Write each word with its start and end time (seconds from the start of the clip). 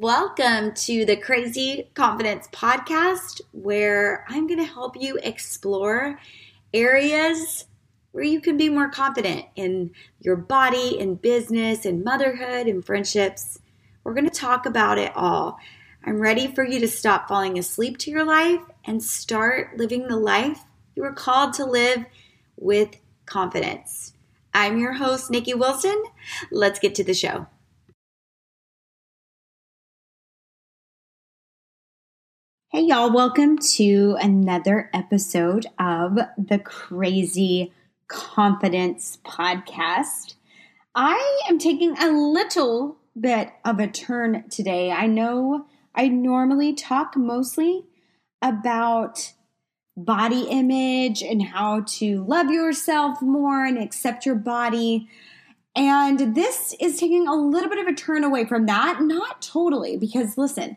Welcome 0.00 0.74
to 0.74 1.04
the 1.04 1.16
Crazy 1.16 1.90
Confidence 1.94 2.46
Podcast, 2.52 3.40
where 3.50 4.24
I'm 4.28 4.46
going 4.46 4.60
to 4.60 4.64
help 4.64 4.94
you 4.94 5.18
explore 5.24 6.20
areas 6.72 7.66
where 8.12 8.22
you 8.22 8.40
can 8.40 8.56
be 8.56 8.68
more 8.68 8.90
confident 8.90 9.46
in 9.56 9.90
your 10.20 10.36
body, 10.36 11.00
in 11.00 11.16
business, 11.16 11.84
in 11.84 12.04
motherhood, 12.04 12.68
in 12.68 12.80
friendships. 12.80 13.58
We're 14.04 14.14
going 14.14 14.30
to 14.30 14.30
talk 14.30 14.66
about 14.66 14.98
it 14.98 15.10
all. 15.16 15.58
I'm 16.04 16.20
ready 16.20 16.46
for 16.46 16.62
you 16.62 16.78
to 16.78 16.86
stop 16.86 17.26
falling 17.26 17.58
asleep 17.58 17.98
to 17.98 18.10
your 18.12 18.24
life 18.24 18.60
and 18.84 19.02
start 19.02 19.78
living 19.78 20.06
the 20.06 20.16
life 20.16 20.60
you 20.94 21.02
were 21.02 21.12
called 21.12 21.54
to 21.54 21.64
live 21.64 22.04
with 22.56 22.90
confidence. 23.26 24.12
I'm 24.54 24.78
your 24.78 24.92
host, 24.92 25.28
Nicki 25.28 25.54
Wilson. 25.54 26.00
Let's 26.52 26.78
get 26.78 26.94
to 26.94 27.02
the 27.02 27.14
show. 27.14 27.48
Hey, 32.70 32.82
y'all, 32.82 33.10
welcome 33.10 33.56
to 33.56 34.18
another 34.20 34.90
episode 34.92 35.64
of 35.78 36.18
the 36.36 36.58
Crazy 36.58 37.72
Confidence 38.08 39.16
Podcast. 39.24 40.34
I 40.94 41.44
am 41.48 41.58
taking 41.58 41.96
a 41.96 42.10
little 42.10 42.98
bit 43.18 43.52
of 43.64 43.78
a 43.78 43.86
turn 43.86 44.50
today. 44.50 44.92
I 44.92 45.06
know 45.06 45.64
I 45.94 46.08
normally 46.08 46.74
talk 46.74 47.16
mostly 47.16 47.86
about 48.42 49.32
body 49.96 50.42
image 50.42 51.22
and 51.22 51.42
how 51.42 51.84
to 51.86 52.22
love 52.24 52.50
yourself 52.50 53.22
more 53.22 53.64
and 53.64 53.78
accept 53.78 54.26
your 54.26 54.34
body. 54.34 55.08
And 55.74 56.34
this 56.34 56.74
is 56.78 57.00
taking 57.00 57.26
a 57.26 57.34
little 57.34 57.70
bit 57.70 57.78
of 57.78 57.86
a 57.86 57.94
turn 57.94 58.24
away 58.24 58.44
from 58.44 58.66
that. 58.66 59.00
Not 59.00 59.40
totally, 59.40 59.96
because 59.96 60.36
listen, 60.36 60.76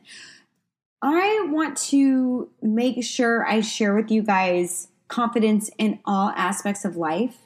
I 1.02 1.48
want 1.50 1.78
to 1.78 2.50
make 2.62 3.04
sure 3.04 3.46
I 3.46 3.62
share 3.62 3.96
with 3.96 4.12
you 4.12 4.22
guys 4.22 4.88
confidence 5.08 5.70
in 5.78 6.00
all 6.06 6.30
aspects 6.30 6.86
of 6.86 6.96
life. 6.96 7.38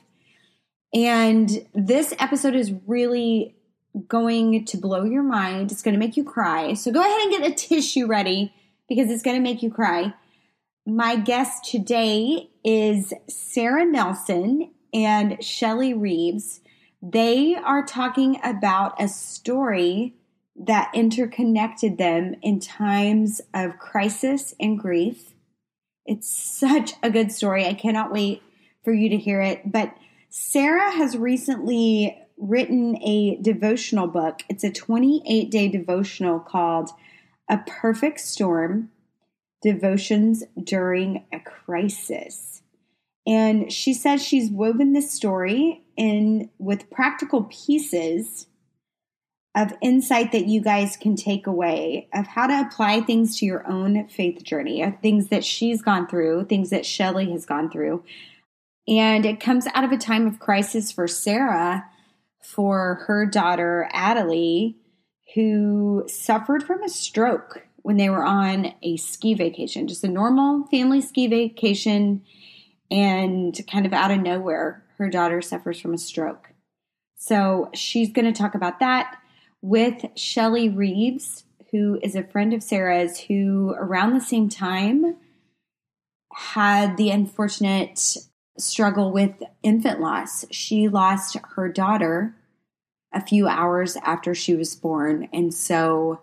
And 0.93 1.65
this 1.73 2.13
episode 2.19 2.55
is 2.55 2.73
really 2.85 3.55
going 4.07 4.65
to 4.65 4.77
blow 4.77 5.03
your 5.03 5.23
mind. 5.23 5.71
It's 5.71 5.81
going 5.81 5.93
to 5.93 5.99
make 5.99 6.17
you 6.17 6.23
cry. 6.23 6.73
So 6.73 6.91
go 6.91 6.99
ahead 6.99 7.21
and 7.21 7.31
get 7.31 7.51
a 7.51 7.55
tissue 7.67 8.07
ready 8.07 8.53
because 8.89 9.09
it's 9.09 9.23
going 9.23 9.37
to 9.37 9.43
make 9.43 9.63
you 9.63 9.71
cry. 9.71 10.13
My 10.85 11.15
guest 11.15 11.65
today 11.65 12.49
is 12.63 13.13
Sarah 13.27 13.85
Nelson 13.85 14.71
and 14.93 15.43
Shelley 15.43 15.93
Reeves. 15.93 16.59
They 17.01 17.55
are 17.55 17.85
talking 17.85 18.39
about 18.43 19.01
a 19.01 19.07
story 19.07 20.15
that 20.55 20.91
interconnected 20.93 21.97
them 21.97 22.35
in 22.41 22.59
times 22.59 23.41
of 23.53 23.77
crisis 23.77 24.53
and 24.59 24.79
grief. 24.79 25.33
It's 26.05 26.29
such 26.29 26.93
a 27.03 27.09
good 27.09 27.31
story. 27.31 27.65
I 27.65 27.73
cannot 27.73 28.11
wait 28.11 28.41
for 28.83 28.93
you 28.93 29.09
to 29.09 29.17
hear 29.17 29.41
it. 29.41 29.71
But 29.71 29.95
Sarah 30.29 30.91
has 30.91 31.17
recently 31.17 32.17
written 32.37 33.01
a 33.01 33.37
devotional 33.41 34.07
book. 34.07 34.41
It's 34.49 34.63
a 34.63 34.71
28 34.71 35.49
day 35.49 35.67
devotional 35.67 36.39
called 36.39 36.89
A 37.49 37.57
Perfect 37.57 38.19
Storm 38.19 38.91
Devotions 39.61 40.43
During 40.61 41.25
a 41.33 41.39
Crisis. 41.39 42.61
And 43.27 43.71
she 43.71 43.93
says 43.93 44.23
she's 44.23 44.51
woven 44.51 44.93
this 44.93 45.11
story 45.11 45.83
in 45.97 46.49
with 46.59 46.91
practical 46.91 47.45
pieces 47.45 48.47
of 49.55 49.73
insight 49.81 50.33
that 50.33 50.47
you 50.47 50.59
guys 50.59 50.97
can 50.97 51.15
take 51.15 51.47
away 51.47 52.09
of 52.13 52.27
how 52.27 52.45
to 52.45 52.59
apply 52.59 52.99
things 53.01 53.39
to 53.39 53.45
your 53.45 53.65
own 53.65 54.07
faith 54.09 54.43
journey, 54.43 54.83
of 54.83 54.99
things 54.99 55.29
that 55.29 55.45
she's 55.45 55.81
gone 55.81 56.07
through, 56.07 56.45
things 56.45 56.71
that 56.71 56.85
Shelley 56.85 57.31
has 57.31 57.45
gone 57.45 57.71
through. 57.71 58.03
And 58.87 59.25
it 59.25 59.39
comes 59.39 59.65
out 59.73 59.85
of 59.85 59.91
a 59.91 59.97
time 59.97 60.27
of 60.27 60.39
crisis 60.39 60.91
for 60.91 61.07
Sarah 61.07 61.85
for 62.41 63.05
her 63.07 63.25
daughter, 63.25 63.89
Adelie, 63.93 64.75
who 65.33 66.03
suffered 66.07 66.61
from 66.61 66.83
a 66.83 66.89
stroke 66.89 67.65
when 67.77 67.97
they 67.97 68.09
were 68.09 68.25
on 68.25 68.73
a 68.83 68.97
ski 68.97 69.33
vacation, 69.33 69.87
just 69.87 70.03
a 70.03 70.09
normal 70.09 70.67
family 70.67 71.01
ski 71.01 71.27
vacation. 71.27 72.23
And 72.91 73.59
kind 73.71 73.87
of 73.87 73.93
out 73.93 74.11
of 74.11 74.19
nowhere, 74.19 74.83
her 74.99 75.09
daughter 75.09 75.41
suffers 75.41 75.79
from 75.79 75.95
a 75.95 75.97
stroke. 75.97 76.49
So 77.15 77.71
she's 77.73 78.11
going 78.11 78.31
to 78.31 78.37
talk 78.37 78.53
about 78.53 78.79
that 78.79 79.17
with 79.65 80.05
Shelley 80.15 80.69
Reeves, 80.69 81.43
who 81.71 81.99
is 82.03 82.15
a 82.15 82.23
friend 82.23 82.53
of 82.53 82.61
Sarah's, 82.61 83.21
who 83.21 83.73
around 83.75 84.13
the 84.13 84.21
same 84.21 84.47
time 84.47 85.15
had 86.31 86.97
the 86.97 87.09
unfortunate 87.09 88.15
struggle 88.59 89.11
with 89.11 89.31
infant 89.63 89.99
loss. 89.99 90.45
She 90.51 90.87
lost 90.87 91.37
her 91.55 91.67
daughter 91.67 92.35
a 93.11 93.25
few 93.25 93.47
hours 93.47 93.97
after 94.03 94.35
she 94.35 94.55
was 94.55 94.75
born. 94.75 95.29
And 95.33 95.51
so, 95.51 96.21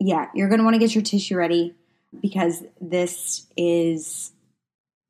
yeah, 0.00 0.28
you're 0.34 0.48
going 0.48 0.58
to 0.58 0.64
want 0.64 0.74
to 0.74 0.80
get 0.80 0.94
your 0.94 1.04
tissue 1.04 1.36
ready 1.36 1.74
because 2.18 2.64
this 2.80 3.46
is, 3.58 4.32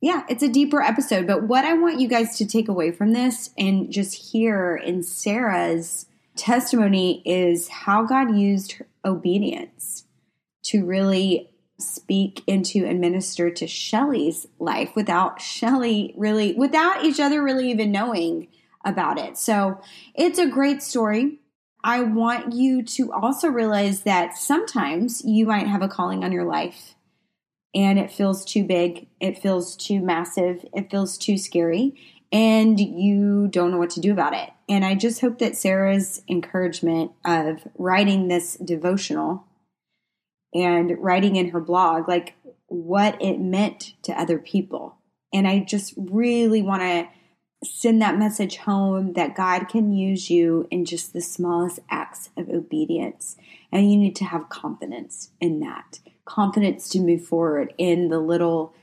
yeah, 0.01 0.25
it's 0.29 0.43
a 0.43 0.49
deeper 0.49 0.83
episode. 0.83 1.29
But 1.29 1.45
what 1.45 1.65
I 1.65 1.75
want 1.75 2.01
you 2.01 2.09
guys 2.09 2.37
to 2.39 2.47
take 2.47 2.67
away 2.67 2.91
from 2.91 3.13
this 3.13 3.51
and 3.57 3.93
just 3.93 4.33
hear 4.33 4.75
in 4.75 5.05
Sarah's 5.05 6.07
testimony 6.37 7.23
is 7.25 7.69
how 7.69 8.05
God 8.05 8.37
used 8.37 8.77
obedience 9.05 10.05
to 10.65 10.85
really 10.85 11.51
speak 11.79 12.43
into 12.47 12.87
and 12.87 13.01
minister 13.01 13.51
to 13.51 13.67
Shelley's 13.67 14.47
life 14.59 14.91
without 14.95 15.41
Shelley 15.41 16.15
really, 16.17 16.55
without 16.55 17.05
each 17.05 17.21
other 17.21 17.43
really 17.43 17.71
even 17.71 17.91
knowing 17.91 18.49
about 18.85 19.19
it. 19.19 19.37
So 19.37 19.81
it's 20.15 20.39
a 20.39 20.47
great 20.47 20.83
story. 20.83 21.41
I 21.85 22.01
want 22.01 22.53
you 22.53 22.83
to 22.83 23.13
also 23.13 23.49
realize 23.49 24.03
that 24.03 24.37
sometimes 24.37 25.25
you 25.25 25.47
might 25.47 25.67
have 25.67 25.83
a 25.83 25.89
calling 25.89 26.23
on 26.23 26.31
your 26.31 26.45
life 26.45 26.95
and 27.75 27.99
it 27.99 28.13
feels 28.13 28.45
too 28.45 28.65
big, 28.65 29.09
it 29.19 29.39
feels 29.39 29.77
too 29.77 30.01
massive, 30.01 30.65
it 30.75 30.91
feels 30.91 31.19
too 31.19 31.39
scary 31.39 31.95
and 32.33 32.81
you 32.81 33.47
don't 33.49 33.71
know 33.71 33.79
what 33.79 33.91
to 33.91 34.01
do 34.01 34.11
about 34.11 34.35
it. 34.35 34.51
And 34.69 34.85
I 34.85 34.95
just 34.95 35.21
hope 35.21 35.39
that 35.39 35.57
Sarah's 35.57 36.23
encouragement 36.29 37.13
of 37.25 37.69
writing 37.77 38.29
this 38.29 38.55
devotional 38.57 39.45
and 40.55 40.97
writing 40.99 41.37
in 41.37 41.51
her 41.51 41.61
blog, 41.61 42.09
like 42.09 42.35
what 42.67 43.21
it 43.21 43.39
meant 43.39 43.93
to 44.05 44.19
other 44.19 44.39
people. 44.39 44.97
And 45.33 45.47
I 45.47 45.61
just 45.61 45.95
really 45.97 46.63
want 46.63 46.83
to 46.83 47.09
send 47.65 48.03
that 48.03 48.19
message 48.19 48.57
home 48.57 49.13
that 49.13 49.37
God 49.37 49.69
can 49.69 49.93
use 49.93 50.31
you 50.31 50.67
in 50.71 50.85
just 50.85 51.13
the 51.13 51.21
smallest 51.21 51.81
acts 51.91 52.31
of 52.37 52.49
obedience. 52.49 53.37
And 53.71 53.91
you 53.91 53.99
need 53.99 54.17
to 54.17 54.25
have 54.25 54.49
confidence 54.49 55.31
in 55.41 55.61
that 55.61 56.01
confidence 56.25 56.89
to 56.89 57.01
move 57.01 57.25
forward 57.25 57.75
in 57.79 58.09
the 58.09 58.21
little 58.21 58.75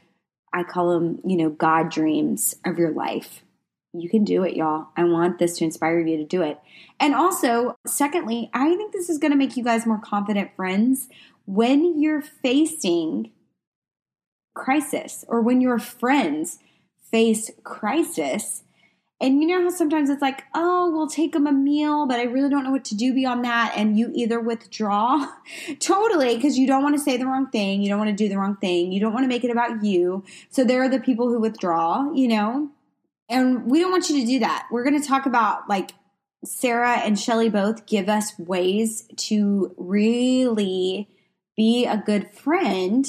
I 0.53 0.63
call 0.63 0.91
them, 0.91 1.19
you 1.25 1.37
know, 1.37 1.49
God 1.49 1.89
dreams 1.89 2.55
of 2.65 2.77
your 2.77 2.91
life. 2.91 3.43
You 3.93 4.09
can 4.09 4.23
do 4.23 4.43
it, 4.43 4.55
y'all. 4.55 4.87
I 4.95 5.03
want 5.03 5.39
this 5.39 5.57
to 5.57 5.65
inspire 5.65 5.99
you 5.99 6.17
to 6.17 6.23
do 6.23 6.43
it. 6.43 6.59
And 6.99 7.15
also, 7.15 7.75
secondly, 7.87 8.49
I 8.53 8.75
think 8.75 8.93
this 8.93 9.09
is 9.09 9.17
going 9.17 9.31
to 9.31 9.37
make 9.37 9.57
you 9.57 9.63
guys 9.63 9.85
more 9.85 9.99
confident 10.03 10.55
friends 10.55 11.09
when 11.45 11.99
you're 11.99 12.21
facing 12.21 13.31
crisis 14.53 15.25
or 15.27 15.41
when 15.41 15.61
your 15.61 15.79
friends 15.79 16.59
face 17.11 17.49
crisis. 17.63 18.63
And 19.21 19.41
you 19.41 19.47
know 19.47 19.63
how 19.63 19.69
sometimes 19.69 20.09
it's 20.09 20.21
like, 20.21 20.43
oh, 20.55 20.91
we'll 20.91 21.09
take 21.09 21.33
them 21.33 21.45
a 21.45 21.51
meal, 21.51 22.07
but 22.07 22.19
I 22.19 22.23
really 22.23 22.49
don't 22.49 22.63
know 22.63 22.71
what 22.71 22.85
to 22.85 22.95
do 22.95 23.13
beyond 23.13 23.43
that. 23.43 23.73
And 23.75 23.97
you 23.97 24.11
either 24.13 24.39
withdraw 24.39 25.27
totally 25.79 26.35
because 26.35 26.57
you 26.57 26.65
don't 26.65 26.83
want 26.83 26.95
to 26.95 27.03
say 27.03 27.17
the 27.17 27.25
wrong 27.25 27.49
thing. 27.49 27.81
You 27.81 27.89
don't 27.89 27.97
want 27.97 28.11
to 28.11 28.15
do 28.15 28.29
the 28.29 28.37
wrong 28.37 28.55
thing. 28.55 28.93
You 28.93 29.01
don't 29.01 29.13
want 29.13 29.25
to 29.25 29.27
make 29.27 29.43
it 29.43 29.51
about 29.51 29.83
you. 29.83 30.23
So 30.49 30.63
there 30.63 30.81
are 30.83 30.89
the 30.89 31.01
people 31.01 31.27
who 31.27 31.39
withdraw, 31.39 32.11
you 32.13 32.29
know, 32.29 32.69
and 33.27 33.69
we 33.69 33.79
don't 33.79 33.91
want 33.91 34.09
you 34.09 34.21
to 34.21 34.25
do 34.25 34.39
that. 34.39 34.67
We're 34.71 34.85
going 34.85 34.99
to 34.99 35.07
talk 35.07 35.25
about 35.25 35.67
like 35.67 35.91
Sarah 36.45 36.99
and 36.99 37.19
Shelley 37.19 37.49
both 37.49 37.85
give 37.85 38.07
us 38.07 38.31
ways 38.39 39.05
to 39.17 39.75
really 39.77 41.09
be 41.57 41.85
a 41.85 41.97
good 41.97 42.31
friend 42.31 43.05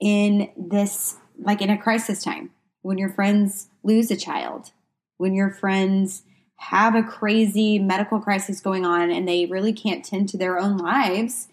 in 0.00 0.50
this, 0.56 1.18
like 1.38 1.62
in 1.62 1.70
a 1.70 1.78
crisis 1.80 2.24
time 2.24 2.50
when 2.80 2.98
your 2.98 3.10
friends 3.10 3.68
lose 3.84 4.10
a 4.10 4.16
child 4.16 4.72
when 5.22 5.34
your 5.34 5.50
friends 5.50 6.24
have 6.56 6.96
a 6.96 7.02
crazy 7.02 7.78
medical 7.78 8.18
crisis 8.18 8.60
going 8.60 8.84
on 8.84 9.10
and 9.10 9.26
they 9.26 9.46
really 9.46 9.72
can't 9.72 10.04
tend 10.04 10.28
to 10.28 10.36
their 10.36 10.58
own 10.58 10.76
lives. 10.76 11.46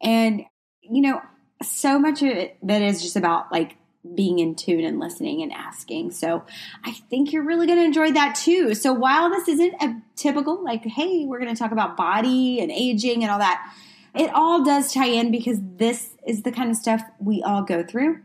And, 0.00 0.44
you 0.80 1.02
know, 1.02 1.20
so 1.60 1.98
much 1.98 2.22
of 2.22 2.28
it 2.28 2.56
that 2.62 2.82
is 2.82 3.02
just 3.02 3.16
about 3.16 3.50
like 3.50 3.76
being 4.14 4.38
in 4.38 4.54
tune 4.54 4.84
and 4.84 5.00
listening 5.00 5.42
and 5.42 5.52
asking. 5.52 6.12
So 6.12 6.44
I 6.84 6.92
think 6.92 7.32
you're 7.32 7.42
really 7.42 7.66
going 7.66 7.80
to 7.80 7.84
enjoy 7.84 8.12
that 8.12 8.36
too. 8.36 8.74
So 8.74 8.92
while 8.92 9.28
this 9.28 9.48
isn't 9.48 9.74
a 9.82 10.00
typical, 10.14 10.62
like, 10.62 10.84
hey, 10.84 11.24
we're 11.26 11.40
going 11.40 11.52
to 11.52 11.58
talk 11.58 11.72
about 11.72 11.96
body 11.96 12.60
and 12.60 12.70
aging 12.70 13.24
and 13.24 13.30
all 13.32 13.40
that, 13.40 13.74
it 14.14 14.30
all 14.32 14.64
does 14.64 14.94
tie 14.94 15.06
in 15.06 15.32
because 15.32 15.58
this 15.60 16.10
is 16.24 16.42
the 16.42 16.52
kind 16.52 16.70
of 16.70 16.76
stuff 16.76 17.02
we 17.18 17.42
all 17.42 17.62
go 17.62 17.82
through, 17.82 18.20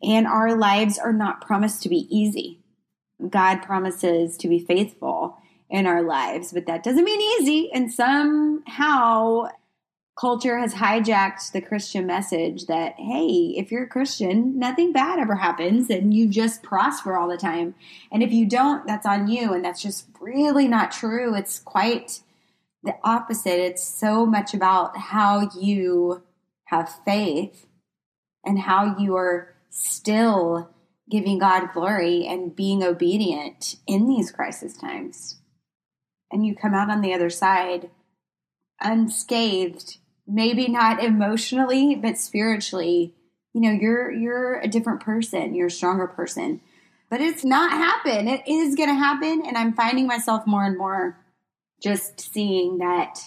and 0.00 0.26
our 0.26 0.56
lives 0.56 0.98
are 0.98 1.12
not 1.12 1.44
promised 1.46 1.82
to 1.82 1.88
be 1.88 2.06
easy. 2.08 2.61
God 3.28 3.62
promises 3.62 4.36
to 4.38 4.48
be 4.48 4.58
faithful 4.58 5.38
in 5.70 5.86
our 5.86 6.02
lives, 6.02 6.52
but 6.52 6.66
that 6.66 6.82
doesn't 6.82 7.04
mean 7.04 7.40
easy. 7.40 7.70
And 7.72 7.92
somehow 7.92 9.48
culture 10.18 10.58
has 10.58 10.74
hijacked 10.74 11.52
the 11.52 11.62
Christian 11.62 12.06
message 12.06 12.66
that, 12.66 12.94
hey, 12.98 13.54
if 13.56 13.72
you're 13.72 13.84
a 13.84 13.88
Christian, 13.88 14.58
nothing 14.58 14.92
bad 14.92 15.18
ever 15.18 15.36
happens 15.36 15.88
and 15.88 16.12
you 16.12 16.28
just 16.28 16.62
prosper 16.62 17.16
all 17.16 17.28
the 17.28 17.38
time. 17.38 17.74
And 18.10 18.22
if 18.22 18.32
you 18.32 18.46
don't, 18.46 18.86
that's 18.86 19.06
on 19.06 19.28
you. 19.28 19.54
And 19.54 19.64
that's 19.64 19.80
just 19.80 20.06
really 20.20 20.68
not 20.68 20.92
true. 20.92 21.34
It's 21.34 21.58
quite 21.58 22.20
the 22.82 22.94
opposite. 23.02 23.58
It's 23.58 23.82
so 23.82 24.26
much 24.26 24.52
about 24.52 24.96
how 24.96 25.48
you 25.58 26.22
have 26.64 26.94
faith 27.04 27.66
and 28.44 28.58
how 28.58 28.98
you 28.98 29.16
are 29.16 29.54
still 29.70 30.68
giving 31.12 31.38
God 31.38 31.74
glory 31.74 32.26
and 32.26 32.56
being 32.56 32.82
obedient 32.82 33.76
in 33.86 34.08
these 34.08 34.32
crisis 34.32 34.74
times. 34.74 35.36
And 36.30 36.46
you 36.46 36.56
come 36.56 36.72
out 36.72 36.88
on 36.88 37.02
the 37.02 37.12
other 37.12 37.28
side 37.28 37.90
unscathed 38.80 39.98
maybe 40.26 40.68
not 40.68 41.04
emotionally, 41.04 41.94
but 41.94 42.16
spiritually, 42.16 43.12
you 43.52 43.60
know, 43.60 43.70
you're 43.70 44.10
you're 44.10 44.58
a 44.60 44.66
different 44.66 45.00
person, 45.00 45.54
you're 45.54 45.66
a 45.66 45.70
stronger 45.70 46.06
person. 46.06 46.62
But 47.10 47.20
it's 47.20 47.44
not 47.44 47.72
happen. 47.72 48.26
It 48.26 48.42
is 48.46 48.74
going 48.74 48.88
to 48.88 48.94
happen 48.94 49.42
and 49.46 49.58
I'm 49.58 49.74
finding 49.74 50.06
myself 50.06 50.46
more 50.46 50.64
and 50.64 50.78
more 50.78 51.18
just 51.82 52.20
seeing 52.32 52.78
that 52.78 53.18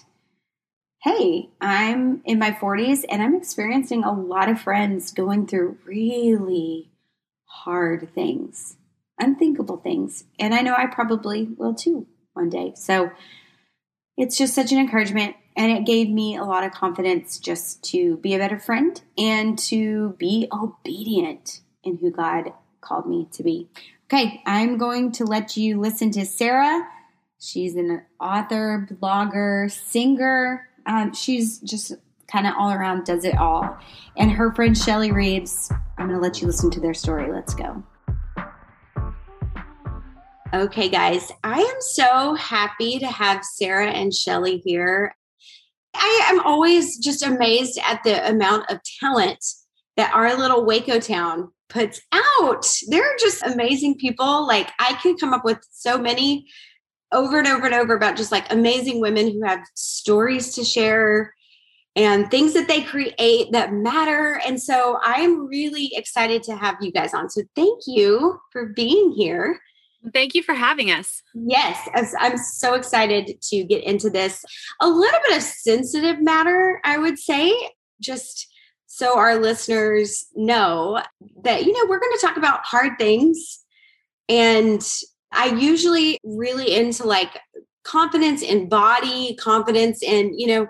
hey, 1.03 1.49
I'm 1.61 2.23
in 2.25 2.39
my 2.39 2.49
40s 2.49 3.05
and 3.07 3.21
I'm 3.21 3.35
experiencing 3.35 4.03
a 4.03 4.11
lot 4.11 4.49
of 4.49 4.59
friends 4.59 5.11
going 5.11 5.45
through 5.45 5.77
really 5.85 6.89
hard 7.65 8.13
things, 8.13 8.77
unthinkable 9.19 9.77
things. 9.77 10.23
And 10.39 10.53
I 10.53 10.61
know 10.61 10.75
I 10.77 10.85
probably 10.85 11.49
will 11.57 11.73
too 11.73 12.07
one 12.33 12.49
day. 12.49 12.73
So 12.75 13.11
it's 14.15 14.37
just 14.37 14.53
such 14.53 14.71
an 14.71 14.77
encouragement 14.77 15.35
and 15.57 15.71
it 15.71 15.85
gave 15.85 16.09
me 16.09 16.37
a 16.37 16.43
lot 16.43 16.63
of 16.63 16.71
confidence 16.71 17.39
just 17.39 17.83
to 17.91 18.17
be 18.17 18.35
a 18.35 18.37
better 18.37 18.59
friend 18.59 19.01
and 19.17 19.57
to 19.57 20.15
be 20.19 20.47
obedient 20.51 21.61
in 21.83 21.97
who 21.97 22.11
God 22.11 22.53
called 22.81 23.07
me 23.07 23.27
to 23.33 23.43
be. 23.43 23.67
Okay, 24.05 24.43
I'm 24.45 24.77
going 24.77 25.11
to 25.13 25.25
let 25.25 25.57
you 25.57 25.79
listen 25.79 26.11
to 26.11 26.25
Sarah. 26.25 26.87
She's 27.39 27.75
an 27.75 28.03
author, 28.19 28.87
blogger, 29.01 29.71
singer. 29.71 30.69
Um, 30.85 31.13
she's 31.13 31.59
just 31.59 31.93
kind 32.27 32.47
of 32.47 32.53
all 32.57 32.71
around, 32.71 33.05
does 33.05 33.25
it 33.25 33.37
all. 33.37 33.77
And 34.17 34.31
her 34.31 34.53
friend 34.53 34.77
Shelley 34.77 35.11
Reeves, 35.11 35.71
I'm 35.97 36.07
going 36.07 36.19
to 36.19 36.23
let 36.23 36.41
you 36.41 36.47
listen 36.47 36.71
to 36.71 36.79
their 36.79 36.93
story. 36.93 37.31
Let's 37.31 37.53
go. 37.53 37.83
Okay, 40.53 40.87
guys, 40.89 41.31
I 41.43 41.59
am 41.59 41.77
so 41.79 42.35
happy 42.35 42.99
to 42.99 43.07
have 43.07 43.43
Sarah 43.43 43.89
and 43.89 44.13
Shelley 44.13 44.61
here. 44.63 45.13
I 45.93 46.27
am 46.31 46.39
always 46.41 46.97
just 46.97 47.23
amazed 47.23 47.79
at 47.83 48.03
the 48.03 48.29
amount 48.29 48.71
of 48.71 48.79
talent 48.99 49.43
that 49.97 50.13
our 50.13 50.37
little 50.37 50.65
Waco 50.65 50.99
town 50.99 51.51
puts 51.69 52.01
out. 52.11 52.65
They're 52.87 53.17
just 53.19 53.43
amazing 53.43 53.97
people. 53.97 54.47
Like 54.47 54.71
I 54.79 54.93
could 55.01 55.19
come 55.19 55.33
up 55.33 55.43
with 55.43 55.59
so 55.71 55.97
many 55.97 56.47
over 57.11 57.39
and 57.39 57.47
over 57.47 57.65
and 57.65 57.75
over 57.75 57.95
about 57.95 58.17
just 58.17 58.31
like 58.31 58.51
amazing 58.51 58.99
women 58.99 59.31
who 59.31 59.43
have 59.43 59.65
stories 59.75 60.53
to 60.55 60.63
share 60.63 61.33
and 61.95 62.29
things 62.29 62.53
that 62.53 62.67
they 62.67 62.81
create 62.81 63.51
that 63.51 63.71
matter. 63.71 64.41
And 64.45 64.61
so 64.61 64.99
I'm 65.03 65.47
really 65.47 65.91
excited 65.93 66.43
to 66.43 66.55
have 66.55 66.75
you 66.81 66.91
guys 66.91 67.13
on. 67.13 67.29
So 67.29 67.43
thank 67.55 67.83
you 67.87 68.39
for 68.51 68.67
being 68.67 69.13
here. 69.13 69.59
Thank 70.13 70.35
you 70.35 70.43
for 70.43 70.53
having 70.53 70.91
us. 70.91 71.23
Yes, 71.33 71.89
I'm 72.19 72.37
so 72.37 72.75
excited 72.75 73.41
to 73.41 73.63
get 73.63 73.83
into 73.83 74.09
this. 74.09 74.45
A 74.81 74.87
little 74.87 75.19
bit 75.27 75.37
of 75.37 75.43
sensitive 75.43 76.21
matter, 76.21 76.79
I 76.83 76.97
would 76.97 77.17
say, 77.17 77.51
just 77.99 78.47
so 78.85 79.17
our 79.17 79.37
listeners 79.37 80.27
know 80.35 81.01
that, 81.43 81.65
you 81.65 81.73
know, 81.73 81.89
we're 81.89 81.99
going 81.99 82.13
to 82.13 82.21
talk 82.21 82.37
about 82.37 82.65
hard 82.65 82.99
things. 82.99 83.63
And 84.29 84.85
I 85.31 85.47
usually 85.47 86.19
really 86.23 86.75
into 86.75 87.05
like 87.05 87.39
confidence 87.85 88.41
in 88.41 88.67
body, 88.67 89.35
confidence 89.35 90.01
in, 90.03 90.37
you 90.37 90.47
know, 90.47 90.67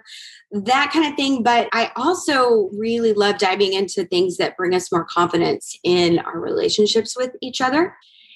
that 0.52 0.92
kind 0.94 1.06
of 1.06 1.16
thing. 1.16 1.44
But 1.44 1.70
I 1.74 1.92
also 1.96 2.70
really 2.78 3.14
love 3.14 3.38
diving 3.38 3.74
into 3.74 4.06
things 4.06 4.38
that 4.38 4.58
bring 4.58 4.76
us 4.76 4.92
more 4.92 5.06
confidence 5.06 5.78
in 5.84 6.20
our 6.20 6.40
relationships 6.40 7.16
with 7.18 7.32
each 7.42 7.62
other 7.62 7.96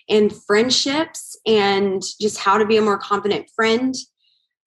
and 0.09 0.33
friendships 0.47 1.37
and 1.45 2.01
just 2.19 2.39
how 2.39 2.57
to 2.57 2.65
be 2.65 2.77
a 2.77 2.81
more 2.81 2.97
confident 2.97 3.47
friend 3.55 3.95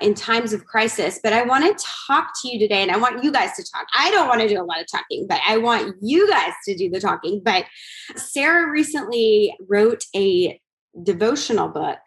in 0.01 0.15
times 0.15 0.53
of 0.53 0.65
crisis. 0.65 1.21
But 1.23 1.33
I 1.33 1.43
want 1.45 1.79
to 1.79 1.87
talk 2.07 2.33
to 2.43 2.49
you 2.49 2.59
today 2.59 2.83
and 2.83 2.91
I 2.91 2.97
want 2.97 3.23
you 3.23 3.33
guys 3.33 3.55
to 3.57 3.65
talk. 3.73 3.87
I 3.95 4.11
don't 4.11 4.29
want 4.29 4.41
to 4.41 4.49
do 4.49 4.61
a 4.61 4.65
lot 4.65 4.81
of 4.81 4.87
talking, 4.91 5.27
but 5.29 5.41
I 5.47 5.59
want 5.59 5.97
you 6.01 6.29
guys 6.29 6.53
to 6.67 6.77
do 6.77 6.91
the 6.91 7.01
talking. 7.01 7.41
But 7.45 7.67
Sarah 8.17 8.71
recently 8.71 9.57
wrote 9.69 10.05
a 10.15 10.61
devotional 11.03 11.69
book 11.69 11.99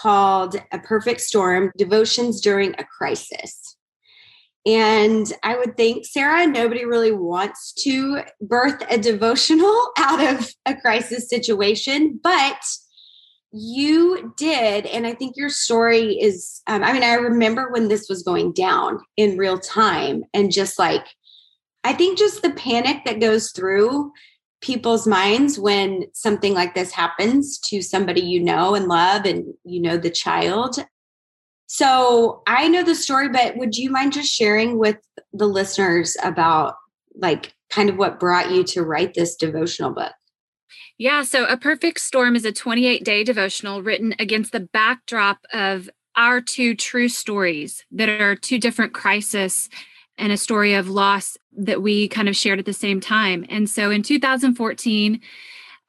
called 0.00 0.56
A 0.72 0.78
Perfect 0.78 1.20
Storm 1.20 1.72
Devotions 1.76 2.40
During 2.40 2.74
a 2.78 2.84
Crisis. 2.84 3.76
And 4.66 5.32
I 5.42 5.56
would 5.56 5.76
think, 5.76 6.04
Sarah, 6.04 6.46
nobody 6.46 6.84
really 6.84 7.12
wants 7.12 7.72
to 7.84 8.22
birth 8.40 8.82
a 8.90 8.98
devotional 8.98 9.90
out 9.98 10.22
of 10.22 10.50
a 10.66 10.74
crisis 10.76 11.28
situation, 11.28 12.20
but 12.22 12.60
you 13.52 14.32
did. 14.36 14.86
And 14.86 15.06
I 15.06 15.14
think 15.14 15.36
your 15.36 15.48
story 15.48 16.20
is, 16.20 16.60
um, 16.66 16.84
I 16.84 16.92
mean, 16.92 17.02
I 17.02 17.14
remember 17.14 17.70
when 17.70 17.88
this 17.88 18.08
was 18.08 18.22
going 18.22 18.52
down 18.52 19.00
in 19.16 19.38
real 19.38 19.58
time 19.58 20.24
and 20.34 20.52
just 20.52 20.78
like, 20.78 21.06
I 21.82 21.94
think 21.94 22.18
just 22.18 22.42
the 22.42 22.50
panic 22.50 23.04
that 23.06 23.20
goes 23.20 23.52
through 23.52 24.12
people's 24.60 25.06
minds 25.06 25.58
when 25.58 26.04
something 26.12 26.54
like 26.54 26.74
this 26.74 26.92
happens 26.92 27.58
to 27.58 27.80
somebody 27.80 28.20
you 28.20 28.40
know 28.40 28.74
and 28.74 28.86
love 28.88 29.24
and 29.24 29.44
you 29.64 29.80
know 29.80 29.96
the 29.96 30.10
child 30.10 30.84
so 31.72 32.42
I 32.48 32.66
know 32.66 32.82
the 32.82 32.96
story, 32.96 33.28
but 33.28 33.56
would 33.56 33.76
you 33.76 33.90
mind 33.90 34.12
just 34.12 34.32
sharing 34.32 34.76
with 34.76 34.96
the 35.32 35.46
listeners 35.46 36.16
about 36.24 36.74
like 37.14 37.54
kind 37.70 37.88
of 37.88 37.96
what 37.96 38.18
brought 38.18 38.50
you 38.50 38.64
to 38.64 38.82
write 38.82 39.14
this 39.14 39.36
devotional 39.36 39.92
book? 39.92 40.12
Yeah, 40.98 41.22
so 41.22 41.44
A 41.44 41.56
Perfect 41.56 42.00
Storm 42.00 42.34
is 42.34 42.44
a 42.44 42.50
28 42.50 43.04
day 43.04 43.22
devotional 43.22 43.82
written 43.82 44.16
against 44.18 44.50
the 44.50 44.58
backdrop 44.58 45.46
of 45.52 45.88
our 46.16 46.40
two 46.40 46.74
true 46.74 47.08
stories 47.08 47.84
that 47.92 48.08
are 48.08 48.34
two 48.34 48.58
different 48.58 48.92
crises 48.92 49.68
and 50.18 50.32
a 50.32 50.36
story 50.36 50.74
of 50.74 50.88
loss 50.88 51.36
that 51.56 51.82
we 51.82 52.08
kind 52.08 52.28
of 52.28 52.36
shared 52.36 52.58
at 52.58 52.66
the 52.66 52.72
same 52.72 53.00
time. 53.00 53.44
And 53.48 53.68
so 53.68 53.90
in 53.90 54.02
2014, 54.02 55.20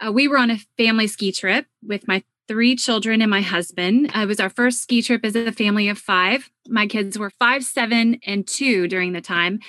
uh, 0.06 0.12
we 0.12 0.27
were 0.27 0.38
on 0.38 0.50
a 0.50 0.58
family 0.77 1.08
ski 1.08 1.32
trip 1.32 1.68
with 1.84 2.08
my 2.08 2.24
three 2.48 2.75
children 2.75 3.22
and 3.22 3.30
my 3.30 3.41
husband. 3.41 4.12
It 4.13 4.27
was 4.27 4.39
our 4.39 4.50
first 4.50 4.82
ski 4.82 5.01
trip 5.01 5.24
as 5.24 5.36
a 5.36 5.51
family 5.51 5.88
of 5.88 5.98
five. 5.98 6.50
My 6.68 6.88
kids 6.88 7.18
were 7.18 7.30
five, 7.30 7.63
seven, 7.63 8.20
and 8.25 8.48
two 8.48 8.88
during 8.88 9.13
the 9.13 9.22
time. 9.22 9.60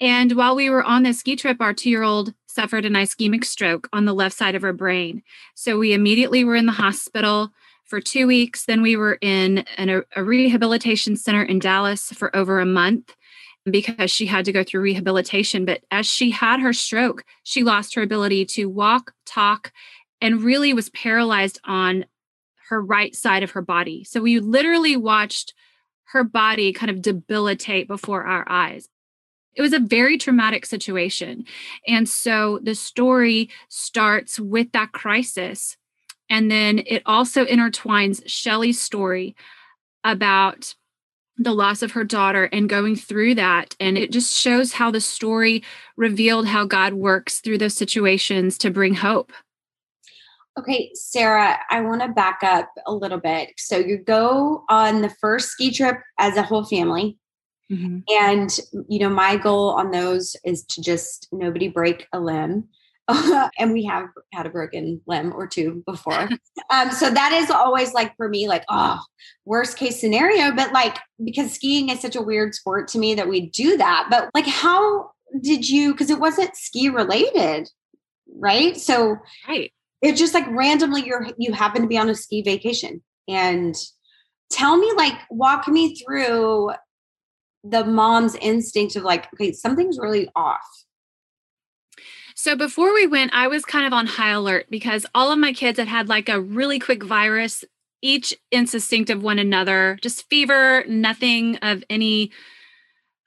And 0.00 0.32
while 0.32 0.56
we 0.56 0.70
were 0.70 0.82
on 0.82 1.02
this 1.02 1.20
ski 1.20 1.36
trip, 1.36 1.60
our 1.60 1.74
two 1.74 1.90
year 1.90 2.02
old 2.02 2.34
suffered 2.46 2.84
an 2.84 2.94
ischemic 2.94 3.44
stroke 3.44 3.88
on 3.92 4.06
the 4.06 4.14
left 4.14 4.36
side 4.36 4.54
of 4.54 4.62
her 4.62 4.72
brain. 4.72 5.22
So 5.54 5.78
we 5.78 5.92
immediately 5.92 6.42
were 6.42 6.56
in 6.56 6.66
the 6.66 6.72
hospital 6.72 7.50
for 7.84 8.00
two 8.00 8.26
weeks. 8.26 8.64
Then 8.64 8.82
we 8.82 8.96
were 8.96 9.18
in 9.20 9.64
an, 9.76 10.02
a 10.16 10.24
rehabilitation 10.24 11.16
center 11.16 11.42
in 11.42 11.58
Dallas 11.58 12.12
for 12.12 12.34
over 12.34 12.60
a 12.60 12.66
month 12.66 13.14
because 13.70 14.10
she 14.10 14.26
had 14.26 14.44
to 14.44 14.52
go 14.52 14.64
through 14.64 14.82
rehabilitation. 14.82 15.64
But 15.64 15.82
as 15.90 16.06
she 16.06 16.30
had 16.30 16.60
her 16.60 16.72
stroke, 16.72 17.24
she 17.42 17.62
lost 17.62 17.94
her 17.94 18.02
ability 18.02 18.44
to 18.46 18.66
walk, 18.66 19.12
talk, 19.26 19.72
and 20.20 20.42
really 20.42 20.72
was 20.72 20.90
paralyzed 20.90 21.60
on 21.64 22.04
her 22.68 22.80
right 22.80 23.14
side 23.14 23.42
of 23.42 23.52
her 23.52 23.62
body. 23.62 24.04
So 24.04 24.20
we 24.20 24.38
literally 24.38 24.96
watched 24.96 25.54
her 26.12 26.24
body 26.24 26.72
kind 26.72 26.90
of 26.90 27.02
debilitate 27.02 27.88
before 27.88 28.24
our 28.24 28.44
eyes. 28.48 28.88
It 29.54 29.62
was 29.62 29.72
a 29.72 29.80
very 29.80 30.18
traumatic 30.18 30.64
situation. 30.66 31.44
And 31.86 32.08
so 32.08 32.60
the 32.62 32.74
story 32.74 33.50
starts 33.68 34.38
with 34.38 34.72
that 34.72 34.92
crisis. 34.92 35.76
And 36.28 36.50
then 36.50 36.82
it 36.86 37.02
also 37.06 37.44
intertwines 37.44 38.22
Shelley's 38.26 38.80
story 38.80 39.34
about 40.04 40.74
the 41.40 41.54
loss 41.54 41.80
of 41.82 41.92
her 41.92 42.04
daughter 42.04 42.44
and 42.52 42.68
going 42.68 42.94
through 42.94 43.34
that. 43.34 43.74
And 43.80 43.96
it 43.96 44.12
just 44.12 44.36
shows 44.36 44.72
how 44.74 44.90
the 44.90 45.00
story 45.00 45.64
revealed 45.96 46.46
how 46.46 46.66
God 46.66 46.92
works 46.92 47.40
through 47.40 47.58
those 47.58 47.74
situations 47.74 48.58
to 48.58 48.70
bring 48.70 48.94
hope. 48.94 49.32
Okay, 50.58 50.90
Sarah, 50.94 51.58
I 51.70 51.80
want 51.80 52.02
to 52.02 52.08
back 52.08 52.40
up 52.42 52.70
a 52.86 52.92
little 52.92 53.18
bit. 53.18 53.50
So 53.56 53.78
you 53.78 53.96
go 53.96 54.64
on 54.68 55.00
the 55.00 55.08
first 55.08 55.48
ski 55.48 55.70
trip 55.70 55.96
as 56.18 56.36
a 56.36 56.42
whole 56.42 56.64
family. 56.64 57.16
Mm-hmm. 57.72 58.00
And, 58.08 58.60
you 58.88 58.98
know, 58.98 59.08
my 59.08 59.36
goal 59.36 59.70
on 59.70 59.92
those 59.92 60.36
is 60.44 60.64
to 60.64 60.82
just 60.82 61.28
nobody 61.32 61.68
break 61.68 62.06
a 62.12 62.20
limb. 62.20 62.68
and 63.58 63.72
we 63.72 63.84
have 63.84 64.08
had 64.32 64.46
a 64.46 64.50
broken 64.50 65.00
limb 65.06 65.32
or 65.34 65.46
two 65.46 65.82
before. 65.86 66.28
um, 66.70 66.90
so 66.90 67.10
that 67.10 67.32
is 67.32 67.50
always 67.50 67.92
like 67.92 68.16
for 68.16 68.28
me, 68.28 68.48
like, 68.48 68.64
oh, 68.68 69.00
worst 69.44 69.76
case 69.76 70.00
scenario. 70.00 70.54
But 70.54 70.72
like, 70.72 70.98
because 71.22 71.52
skiing 71.52 71.88
is 71.90 72.00
such 72.00 72.16
a 72.16 72.22
weird 72.22 72.54
sport 72.54 72.88
to 72.88 72.98
me 72.98 73.14
that 73.14 73.28
we 73.28 73.42
do 73.50 73.76
that. 73.76 74.08
But 74.10 74.30
like, 74.34 74.46
how 74.46 75.10
did 75.40 75.68
you, 75.68 75.92
because 75.92 76.10
it 76.10 76.20
wasn't 76.20 76.56
ski 76.56 76.88
related, 76.88 77.68
right? 78.34 78.76
So, 78.76 79.16
right. 79.48 79.72
It's 80.02 80.18
just 80.18 80.32
like 80.32 80.46
randomly 80.48 81.04
you're, 81.04 81.28
you 81.36 81.52
happen 81.52 81.82
to 81.82 81.88
be 81.88 81.98
on 81.98 82.08
a 82.08 82.14
ski 82.14 82.42
vacation. 82.42 83.02
And 83.28 83.76
tell 84.50 84.78
me, 84.78 84.90
like, 84.96 85.14
walk 85.30 85.68
me 85.68 85.94
through 85.94 86.72
the 87.62 87.84
mom's 87.84 88.34
instinct 88.36 88.96
of 88.96 89.02
like, 89.02 89.28
okay, 89.34 89.52
something's 89.52 89.98
really 89.98 90.28
off 90.34 90.66
so 92.40 92.56
before 92.56 92.94
we 92.94 93.06
went, 93.06 93.34
I 93.34 93.48
was 93.48 93.66
kind 93.66 93.86
of 93.86 93.92
on 93.92 94.06
high 94.06 94.30
alert 94.30 94.64
because 94.70 95.04
all 95.14 95.30
of 95.30 95.38
my 95.38 95.52
kids 95.52 95.78
had 95.78 95.88
had 95.88 96.08
like 96.08 96.30
a 96.30 96.40
really 96.40 96.78
quick 96.78 97.02
virus, 97.02 97.66
each 98.00 98.34
instinct 98.50 99.10
of 99.10 99.22
one 99.22 99.38
another, 99.38 99.98
just 100.00 100.26
fever, 100.30 100.82
nothing 100.88 101.56
of 101.56 101.84
any. 101.90 102.30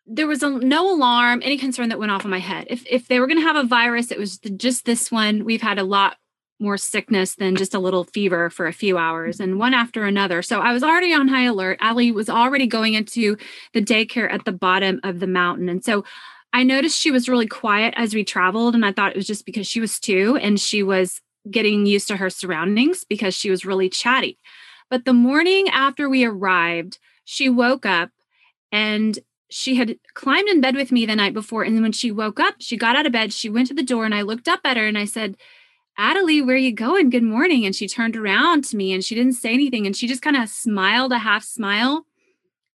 There 0.08 0.26
was 0.26 0.42
a, 0.42 0.50
no 0.50 0.92
alarm, 0.92 1.44
any 1.46 1.60
concern 1.60 1.90
that 1.90 2.00
went 2.00 2.12
off 2.12 2.26
in 2.26 2.32
my 2.32 2.40
head. 2.40 2.66
If 2.72 2.88
if 2.88 3.08
they 3.08 3.20
were 3.20 3.28
going 3.28 3.40
to 3.40 3.46
have 3.46 3.56
a 3.56 3.68
virus, 3.68 4.10
it 4.10 4.18
was 4.18 4.40
just 4.40 4.86
this 4.86 5.12
one. 5.12 5.46
We've 5.46 5.62
had 5.62 5.78
a 5.78 5.84
lot 5.84 6.18
more 6.60 6.78
sickness 6.78 7.36
than 7.36 7.56
just 7.56 7.76
a 7.76 7.80
little 7.80 8.06
fever 8.06 8.50
for 8.50 8.66
a 8.66 8.74
few 8.74 8.98
hours 8.98 9.40
and 9.40 9.60
one 9.60 9.76
after 9.76 10.06
another. 10.06 10.42
So 10.42 10.60
I 10.60 10.74
was 10.74 10.82
already 10.82 11.14
on 11.14 11.28
high 11.28 11.46
alert. 11.46 11.78
Ali 11.82 12.12
was 12.12 12.30
already 12.30 12.66
going 12.66 12.96
into 12.96 13.38
the 13.74 13.82
daycare 13.82 14.32
at 14.32 14.46
the 14.46 14.52
bottom 14.52 15.00
of 15.04 15.20
the 15.20 15.28
mountain. 15.28 15.70
And 15.70 15.86
so 15.86 16.04
I 16.54 16.62
noticed 16.62 17.02
she 17.02 17.10
was 17.10 17.28
really 17.28 17.48
quiet 17.48 17.96
as 17.98 18.14
we 18.14 18.24
traveled, 18.24 18.76
and 18.76 18.86
I 18.86 18.92
thought 18.92 19.12
it 19.12 19.18
was 19.18 19.26
just 19.26 19.46
because 19.46 19.66
she 19.66 19.80
was 19.80 20.00
two 20.00 20.38
and 20.40 20.60
she 20.60 20.84
was 20.84 21.20
getting 21.50 21.88
used 21.88 22.08
to 22.08 22.18
her 22.18 22.30
surroundings 22.30 23.04
because 23.04 23.34
she 23.34 23.50
was 23.50 23.66
really 23.66 23.90
chatty. 23.90 24.38
But 24.90 25.06
the 25.06 25.14
morning 25.14 25.68
after 25.70 26.08
we 26.08 26.24
arrived, 26.24 27.00
she 27.26 27.50
woke 27.50 27.88
up 27.88 28.12
and 28.72 29.18
she 29.50 29.76
had 29.76 29.98
climbed 30.14 30.48
in 30.48 30.62
bed 30.62 30.76
with 30.76 30.92
me 30.92 31.06
the 31.08 31.16
night 31.16 31.34
before. 31.34 31.64
And 31.64 31.82
when 31.82 31.92
she 31.92 32.12
woke 32.12 32.40
up, 32.40 32.56
she 32.60 32.78
got 32.78 32.96
out 32.96 33.08
of 33.08 33.12
bed, 33.12 33.34
she 33.34 33.50
went 33.50 33.68
to 33.70 33.74
the 33.74 33.84
door, 33.84 34.06
and 34.06 34.14
I 34.14 34.22
looked 34.22 34.48
up 34.48 34.62
at 34.64 34.78
her 34.78 34.88
and 34.88 34.98
I 34.98 35.06
said, 35.06 35.36
Adelie, 36.00 36.46
where 36.46 36.56
are 36.56 36.60
you 36.60 36.72
going? 36.72 37.10
Good 37.10 37.24
morning. 37.24 37.66
And 37.66 37.76
she 37.76 37.88
turned 37.88 38.16
around 38.16 38.64
to 38.66 38.78
me 38.78 38.94
and 38.94 39.04
she 39.04 39.14
didn't 39.14 39.34
say 39.34 39.54
anything. 39.54 39.86
And 39.86 39.96
she 39.96 40.08
just 40.08 40.24
kind 40.24 40.36
of 40.36 40.50
smiled 40.50 41.12
a 41.12 41.20
half 41.20 41.44
smile. 41.44 42.06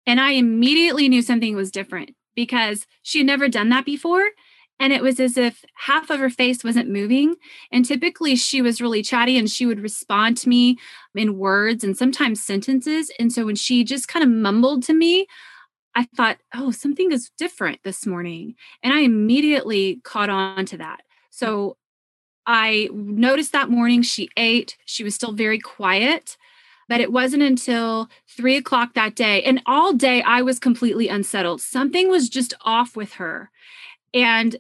And 0.06 0.20
I 0.20 0.32
immediately 0.32 1.08
knew 1.08 1.22
something 1.22 1.56
was 1.56 1.72
different 1.72 2.10
because 2.38 2.86
she 3.02 3.18
had 3.18 3.26
never 3.26 3.48
done 3.48 3.68
that 3.68 3.84
before. 3.84 4.24
And 4.78 4.92
it 4.92 5.02
was 5.02 5.18
as 5.18 5.36
if 5.36 5.64
half 5.74 6.08
of 6.08 6.20
her 6.20 6.30
face 6.30 6.62
wasn't 6.62 6.88
moving. 6.88 7.34
And 7.72 7.84
typically 7.84 8.36
she 8.36 8.62
was 8.62 8.80
really 8.80 9.02
chatty 9.02 9.36
and 9.36 9.50
she 9.50 9.66
would 9.66 9.80
respond 9.80 10.36
to 10.36 10.48
me 10.48 10.78
in 11.16 11.36
words 11.36 11.82
and 11.82 11.96
sometimes 11.96 12.40
sentences. 12.40 13.10
And 13.18 13.32
so 13.32 13.44
when 13.44 13.56
she 13.56 13.82
just 13.82 14.06
kind 14.06 14.22
of 14.22 14.30
mumbled 14.30 14.84
to 14.84 14.94
me, 14.94 15.26
I 15.96 16.06
thought, 16.16 16.36
oh, 16.54 16.70
something 16.70 17.10
is 17.10 17.32
different 17.36 17.80
this 17.82 18.06
morning. 18.06 18.54
And 18.84 18.94
I 18.94 19.00
immediately 19.00 20.00
caught 20.04 20.30
on 20.30 20.64
to 20.66 20.76
that. 20.76 21.00
So 21.30 21.76
I 22.46 22.88
noticed 22.92 23.50
that 23.50 23.68
morning 23.68 24.02
she 24.02 24.28
ate, 24.36 24.76
she 24.84 25.02
was 25.02 25.16
still 25.16 25.32
very 25.32 25.58
quiet. 25.58 26.36
But 26.88 27.00
it 27.00 27.12
wasn't 27.12 27.42
until 27.42 28.08
three 28.28 28.56
o'clock 28.56 28.94
that 28.94 29.14
day. 29.14 29.42
And 29.42 29.62
all 29.66 29.92
day 29.92 30.22
I 30.22 30.42
was 30.42 30.58
completely 30.58 31.08
unsettled. 31.08 31.60
Something 31.60 32.08
was 32.08 32.28
just 32.28 32.54
off 32.62 32.96
with 32.96 33.14
her. 33.14 33.50
And 34.14 34.56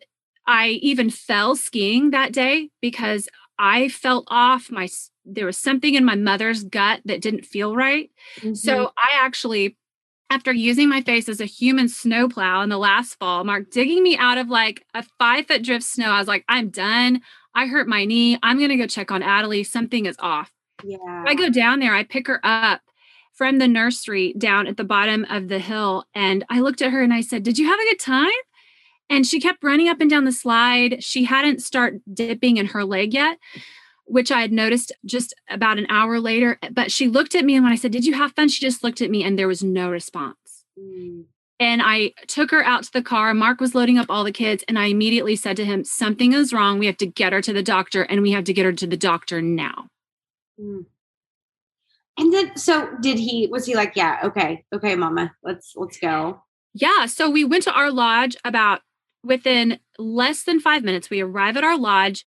I 0.46 0.68
even 0.82 1.10
fell 1.10 1.56
skiing 1.56 2.10
that 2.10 2.32
day 2.32 2.70
because 2.80 3.28
I 3.58 3.88
felt 3.88 4.24
off. 4.28 4.70
My 4.70 4.88
there 5.24 5.46
was 5.46 5.58
something 5.58 5.94
in 5.94 6.04
my 6.04 6.14
mother's 6.14 6.64
gut 6.64 7.02
that 7.04 7.20
didn't 7.20 7.44
feel 7.44 7.76
right. 7.76 8.10
Mm-hmm. 8.38 8.54
So 8.54 8.92
I 8.96 9.18
actually 9.20 9.76
after 10.30 10.52
using 10.52 10.88
my 10.88 11.00
face 11.00 11.28
as 11.28 11.40
a 11.40 11.46
human 11.46 11.88
snowplow 11.88 12.60
in 12.62 12.68
the 12.68 12.78
last 12.78 13.14
fall, 13.18 13.44
Mark 13.44 13.70
digging 13.70 14.02
me 14.02 14.16
out 14.16 14.38
of 14.38 14.48
like 14.48 14.84
a 14.94 15.02
five 15.18 15.46
foot 15.46 15.62
drift 15.62 15.84
snow. 15.84 16.10
I 16.10 16.18
was 16.18 16.28
like, 16.28 16.44
I'm 16.48 16.68
done. 16.68 17.22
I 17.54 17.66
hurt 17.66 17.88
my 17.88 18.04
knee. 18.04 18.38
I'm 18.42 18.58
going 18.58 18.70
to 18.70 18.76
go 18.76 18.86
check 18.86 19.10
on 19.10 19.22
Adelie. 19.22 19.66
Something 19.66 20.06
is 20.06 20.16
off. 20.18 20.52
Yeah. 20.84 21.24
I 21.26 21.34
go 21.34 21.50
down 21.50 21.80
there, 21.80 21.94
I 21.94 22.04
pick 22.04 22.26
her 22.28 22.40
up 22.42 22.82
from 23.38 23.58
the 23.58 23.68
nursery 23.68 24.34
down 24.36 24.66
at 24.66 24.76
the 24.76 24.84
bottom 24.84 25.24
of 25.30 25.46
the 25.46 25.60
hill. 25.60 26.04
And 26.12 26.44
I 26.50 26.58
looked 26.58 26.82
at 26.82 26.90
her 26.90 27.02
and 27.02 27.14
I 27.14 27.20
said, 27.20 27.44
Did 27.44 27.56
you 27.56 27.66
have 27.66 27.78
a 27.78 27.84
good 27.84 28.00
time? 28.00 28.30
And 29.08 29.24
she 29.24 29.40
kept 29.40 29.62
running 29.62 29.88
up 29.88 30.00
and 30.00 30.10
down 30.10 30.24
the 30.24 30.32
slide. 30.32 31.02
She 31.02 31.24
hadn't 31.24 31.62
started 31.62 32.02
dipping 32.12 32.56
in 32.58 32.66
her 32.66 32.84
leg 32.84 33.14
yet, 33.14 33.38
which 34.04 34.30
I 34.30 34.40
had 34.40 34.52
noticed 34.52 34.92
just 35.06 35.34
about 35.48 35.78
an 35.78 35.86
hour 35.88 36.20
later. 36.20 36.58
But 36.72 36.90
she 36.90 37.08
looked 37.08 37.34
at 37.34 37.44
me 37.44 37.54
and 37.54 37.64
when 37.64 37.72
I 37.72 37.76
said, 37.76 37.92
Did 37.92 38.04
you 38.04 38.14
have 38.14 38.32
fun? 38.32 38.48
She 38.48 38.60
just 38.60 38.82
looked 38.82 39.00
at 39.00 39.10
me 39.10 39.22
and 39.22 39.38
there 39.38 39.48
was 39.48 39.62
no 39.62 39.88
response. 39.88 40.64
Mm. 40.76 41.24
And 41.60 41.80
I 41.82 42.12
took 42.26 42.50
her 42.50 42.64
out 42.64 42.84
to 42.84 42.92
the 42.92 43.02
car. 43.02 43.34
Mark 43.34 43.60
was 43.60 43.74
loading 43.74 43.98
up 43.98 44.06
all 44.08 44.24
the 44.24 44.32
kids. 44.32 44.64
And 44.66 44.78
I 44.78 44.86
immediately 44.86 45.36
said 45.36 45.56
to 45.58 45.64
him, 45.64 45.84
Something 45.84 46.32
is 46.32 46.52
wrong. 46.52 46.80
We 46.80 46.86
have 46.86 46.98
to 46.98 47.06
get 47.06 47.32
her 47.32 47.40
to 47.42 47.52
the 47.52 47.62
doctor 47.62 48.02
and 48.02 48.20
we 48.20 48.32
have 48.32 48.44
to 48.44 48.52
get 48.52 48.64
her 48.64 48.72
to 48.72 48.86
the 48.86 48.96
doctor 48.96 49.40
now. 49.40 49.86
Mm. 50.60 50.86
And 52.18 52.34
then 52.34 52.56
so 52.56 52.90
did 53.00 53.18
he 53.18 53.46
was 53.46 53.66
he 53.66 53.76
like, 53.76 53.92
yeah, 53.94 54.18
okay, 54.24 54.64
okay, 54.74 54.96
mama, 54.96 55.34
let's 55.42 55.74
let's 55.76 55.98
go. 55.98 56.42
Yeah. 56.74 57.06
So 57.06 57.30
we 57.30 57.44
went 57.44 57.64
to 57.64 57.72
our 57.72 57.90
lodge 57.90 58.36
about 58.44 58.80
within 59.22 59.78
less 59.98 60.42
than 60.42 60.60
five 60.60 60.82
minutes. 60.82 61.10
We 61.10 61.20
arrive 61.20 61.56
at 61.56 61.64
our 61.64 61.78
lodge. 61.78 62.26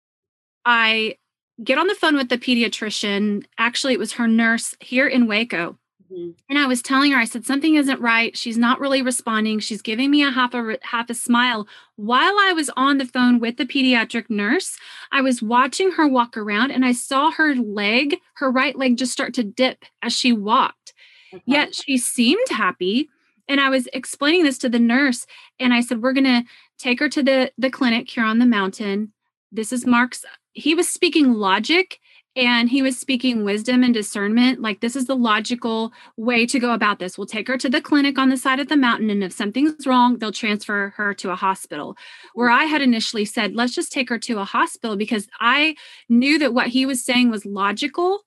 I 0.66 1.16
get 1.64 1.78
on 1.78 1.88
the 1.88 1.96
phone 1.96 2.16
with 2.16 2.30
the 2.30 2.38
pediatrician. 2.38 3.44
Actually, 3.58 3.94
it 3.94 4.00
was 4.00 4.14
her 4.14 4.28
nurse 4.28 4.76
here 4.80 5.08
in 5.08 5.28
Waco. 5.28 5.78
Mm-hmm. 6.12 6.32
And 6.50 6.60
I 6.60 6.68
was 6.68 6.82
telling 6.82 7.12
her, 7.12 7.18
I 7.18 7.26
said, 7.26 7.46
something 7.46 7.76
isn't 7.76 8.02
right. 8.02 8.36
She's 8.36 8.58
not 8.58 8.80
really 8.80 9.02
responding. 9.02 9.60
She's 9.60 9.82
giving 9.82 10.12
me 10.12 10.24
a 10.24 10.32
half 10.32 10.54
a 10.54 10.78
half 10.82 11.10
a 11.10 11.14
smile. 11.14 11.68
While 11.96 12.36
I 12.40 12.54
was 12.54 12.70
on 12.76 12.98
the 12.98 13.06
phone 13.06 13.40
with 13.40 13.58
the 13.58 13.66
pediatric 13.66 14.30
nurse, 14.30 14.78
I 15.12 15.22
was 15.22 15.42
watching 15.42 15.92
her 15.92 16.08
walk 16.08 16.36
around 16.36 16.72
and 16.72 16.84
I 16.84 16.92
saw 16.92 17.32
her 17.32 17.56
leg, 17.56 18.18
her 18.36 18.52
right 18.52 18.76
leg 18.76 18.98
just 18.98 19.14
start 19.14 19.34
to 19.36 19.44
dip 19.44 19.86
as 20.02 20.14
she 20.14 20.34
walked. 20.34 20.94
Okay. 21.34 21.44
Yet 21.46 21.76
she 21.76 21.98
seemed 21.98 22.50
happy. 22.50 23.10
And 23.48 23.60
I 23.60 23.70
was 23.70 23.88
explaining 23.94 24.44
this 24.44 24.58
to 24.60 24.70
the 24.70 24.80
nurse 24.80 25.26
and 25.60 25.74
I 25.74 25.82
said, 25.82 26.02
We're 26.02 26.14
gonna 26.14 26.44
take 26.78 27.00
her 27.00 27.10
to 27.10 27.24
the, 27.24 27.52
the 27.58 27.70
clinic 27.70 28.10
here 28.10 28.26
on 28.26 28.40
the 28.40 28.46
mountain. 28.46 29.14
This 29.52 29.72
is 29.72 29.86
Mark's. 29.86 30.26
He 30.54 30.76
was 30.76 30.90
speaking 30.90 31.34
logic 31.34 32.00
and 32.36 32.70
he 32.70 32.82
was 32.82 32.98
speaking 32.98 33.44
wisdom 33.44 33.84
and 33.84 33.94
discernment. 33.94 34.62
Like 34.62 34.80
this 34.80 34.96
is 34.96 35.06
the 35.06 35.16
logical 35.16 35.92
way 36.18 36.46
to 36.46 36.60
go 36.60 36.74
about 36.74 37.00
this. 37.00 37.18
We'll 37.18 37.28
take 37.28 37.48
her 37.48 37.58
to 37.58 37.70
the 37.70 37.82
clinic 37.82 38.18
on 38.18 38.30
the 38.30 38.38
side 38.38 38.60
of 38.60 38.70
the 38.70 38.78
mountain 38.78 39.10
and 39.10 39.24
if 39.24 39.34
something's 39.34 39.86
wrong 39.86 40.18
they'll 40.18 40.32
transfer 40.32 40.94
her 40.96 41.14
to 41.16 41.32
a 41.32 41.36
hospital. 41.36 41.98
Where 42.34 42.50
i 42.50 42.64
had 42.66 42.82
initially 42.82 43.26
said 43.26 43.56
let's 43.56 43.76
just 43.76 43.92
take 43.92 44.10
her 44.10 44.18
to 44.20 44.40
a 44.40 44.46
hospital 44.46 44.96
because 44.96 45.28
i 45.40 45.76
knew 46.10 46.40
that 46.40 46.54
what 46.54 46.68
he 46.68 46.86
was 46.86 47.04
saying 47.04 47.30
was 47.30 47.46
logical 47.46 48.22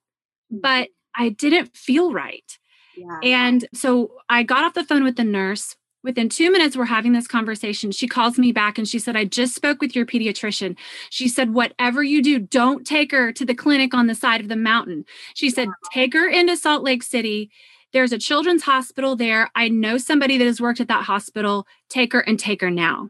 but 0.51 0.89
mm-hmm. 0.89 1.23
i 1.25 1.29
didn't 1.31 1.77
feel 1.77 2.13
right. 2.13 2.59
Yeah. 2.97 3.19
and 3.23 3.67
so 3.75 4.13
i 4.29 4.43
got 4.43 4.65
off 4.65 4.75
the 4.75 4.85
phone 4.85 5.05
with 5.05 5.17
the 5.17 5.25
nurse 5.25 5.75
Within 6.05 6.29
two 6.29 6.53
minutes, 6.53 6.77
we're 6.77 6.85
having 6.85 7.15
this 7.15 7.27
conversation. 7.27 7.91
She 7.91 8.07
calls 8.07 8.39
me 8.39 8.53
back 8.53 8.77
and 8.77 8.87
she 8.87 8.99
said, 8.99 9.17
I 9.17 9.25
just 9.25 9.55
spoke 9.55 9.81
with 9.81 9.97
your 9.97 10.05
pediatrician. 10.05 10.77
She 11.09 11.29
said, 11.29 11.55
Whatever 11.55 12.03
you 12.03 12.23
do, 12.23 12.39
don't 12.39 12.87
take 12.87 13.11
her 13.11 13.33
to 13.33 13.45
the 13.45 13.55
clinic 13.55 13.95
on 13.95 14.07
the 14.07 14.15
side 14.15 14.43
of 14.43 14.49
the 14.49 14.57
mountain. 14.57 15.07
She 15.33 15.49
said, 15.49 15.69
Take 15.95 16.13
her 16.13 16.29
into 16.29 16.59
Salt 16.59 16.83
Lake 16.85 17.03
City. 17.03 17.51
There's 17.95 18.13
a 18.13 18.19
children's 18.19 18.65
hospital 18.65 19.17
there. 19.17 19.51
I 19.55 19.69
know 19.69 19.97
somebody 19.97 20.37
that 20.37 20.45
has 20.45 20.61
worked 20.61 20.81
at 20.81 20.89
that 20.89 21.05
hospital. 21.05 21.67
Take 21.89 22.13
her 22.13 22.21
and 22.21 22.39
take 22.39 22.61
her 22.61 22.71
now. 22.71 23.09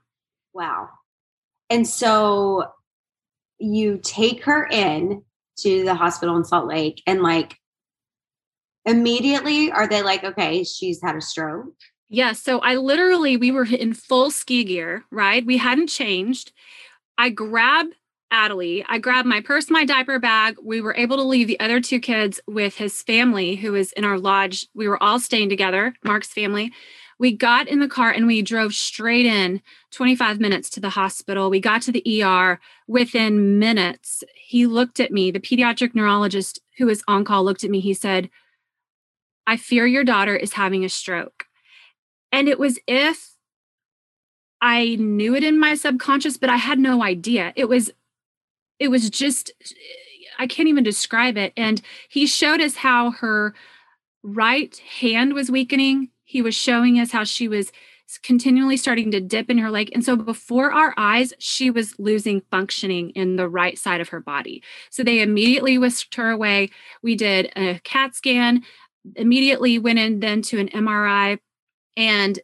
Wow. 0.53 0.89
And 1.69 1.89
so 1.89 2.65
you 3.59 3.99
take 4.03 4.45
her 4.45 4.69
in 4.71 5.25
to 5.59 5.85
the 5.85 5.95
hospital 5.95 6.37
in 6.37 6.45
Salt 6.45 6.69
Lake 6.69 7.03
and 7.07 7.23
like 7.23 7.59
immediately 8.85 9.73
are 9.73 9.89
they 9.89 10.03
like, 10.03 10.23
okay, 10.23 10.63
she's 10.63 11.01
had 11.03 11.17
a 11.17 11.21
stroke? 11.21 11.75
Yeah. 12.14 12.30
So 12.30 12.61
I 12.61 12.76
literally, 12.76 13.37
we 13.37 13.50
were 13.50 13.64
in 13.66 13.92
full 13.92 14.30
ski 14.30 14.62
gear, 14.62 15.04
right? 15.11 15.44
We 15.44 15.56
hadn't 15.56 15.88
changed. 15.88 16.52
I 17.18 17.30
grab 17.30 17.87
Adelie. 18.33 18.85
I 18.88 18.99
grabbed 18.99 19.26
my 19.26 19.40
purse, 19.40 19.68
my 19.68 19.85
diaper 19.85 20.21
bag. 20.21 20.54
We 20.62 20.80
were 20.80 20.94
able 20.97 21.16
to 21.16 21.25
leave 21.25 21.49
the 21.49 21.59
other 21.59 21.80
two 21.80 21.99
kids 21.99 22.38
with 22.47 22.76
his 22.76 23.02
family, 23.02 23.56
who 23.56 23.73
was 23.73 23.90
in 23.92 24.04
our 24.04 24.16
lodge. 24.16 24.68
We 24.75 24.87
were 24.87 25.02
all 25.02 25.18
staying 25.18 25.49
together, 25.49 25.92
Mark's 26.04 26.28
family. 26.28 26.71
We 27.18 27.33
got 27.33 27.66
in 27.66 27.80
the 27.80 27.88
car 27.88 28.12
and 28.12 28.28
we 28.28 28.42
drove 28.42 28.75
straight 28.75 29.26
in 29.26 29.61
25 29.90 30.38
minutes 30.38 30.71
to 30.71 30.80
the 30.80 30.90
hospital. 30.90 31.50
We 31.50 31.59
got 31.59 31.83
to 31.83 31.92
the 31.92 32.23
ER 32.23 32.61
within 32.87 33.59
minutes. 33.59 34.23
He 34.37 34.68
looked 34.68 35.00
at 35.00 35.11
me, 35.11 35.33
the 35.33 35.40
pediatric 35.40 35.97
neurologist 35.97 36.61
who 36.78 36.87
was 36.87 37.02
on 37.09 37.25
call 37.25 37.42
looked 37.42 37.64
at 37.64 37.71
me. 37.71 37.80
He 37.80 37.94
said, 37.94 38.30
I 39.49 39.56
fear 39.56 39.85
your 39.85 40.04
daughter 40.04 40.37
is 40.37 40.52
having 40.52 40.85
a 40.85 40.88
stroke. 40.88 41.47
And 42.35 42.49
it 42.49 42.59
was 42.59 42.81
if 42.88 43.37
I 44.61 44.97
knew 44.97 45.37
it 45.37 45.45
in 45.45 45.61
my 45.61 45.76
subconscious, 45.76 46.37
but 46.37 46.50
I 46.50 46.57
had 46.57 46.81
no 46.81 47.00
idea. 47.00 47.53
It 47.55 47.69
was, 47.69 47.93
it 48.81 48.88
was 48.88 49.09
just, 49.09 49.53
I 50.37 50.49
can't 50.49 50.69
even 50.69 50.83
describe 50.83 51.37
it. 51.37 51.53
And 51.57 51.81
he 52.09 52.26
showed 52.26 52.61
us 52.61 52.75
how 52.75 53.12
her 53.12 53.55
right 54.25 54.76
hand 54.79 55.33
was 55.33 55.49
weakening. 55.49 56.09
He 56.25 56.43
was 56.43 56.57
showing 56.57 56.99
us 56.99 57.12
how 57.12 57.23
she 57.23 57.47
was 57.47 57.71
continually 58.25 58.79
starting 58.79 59.12
to 59.12 59.21
dip 59.21 59.49
in 59.49 59.59
her 59.59 59.71
leg. 59.71 59.91
And 59.95 60.05
so 60.05 60.17
before 60.17 60.73
our 60.73 60.93
eyes, 60.97 61.33
she 61.38 61.71
was 61.71 61.97
losing 62.00 62.43
functioning 62.50 63.11
in 63.11 63.37
the 63.37 63.49
right 63.49 63.79
side 63.79 64.00
of 64.00 64.09
her 64.09 64.21
body. 64.21 64.61
So 64.91 65.05
they 65.05 65.21
immediately 65.21 65.79
whisked 65.79 66.17
her 66.17 66.31
away. 66.31 66.71
We 67.00 67.14
did 67.14 67.53
a 67.55 67.79
CAT 67.85 68.17
scan, 68.17 68.64
immediately 69.14 69.79
went 69.79 70.00
in 70.00 70.19
then 70.19 70.43
to 70.43 70.59
an 70.59 70.69
MRI. 70.71 71.38
And 71.97 72.39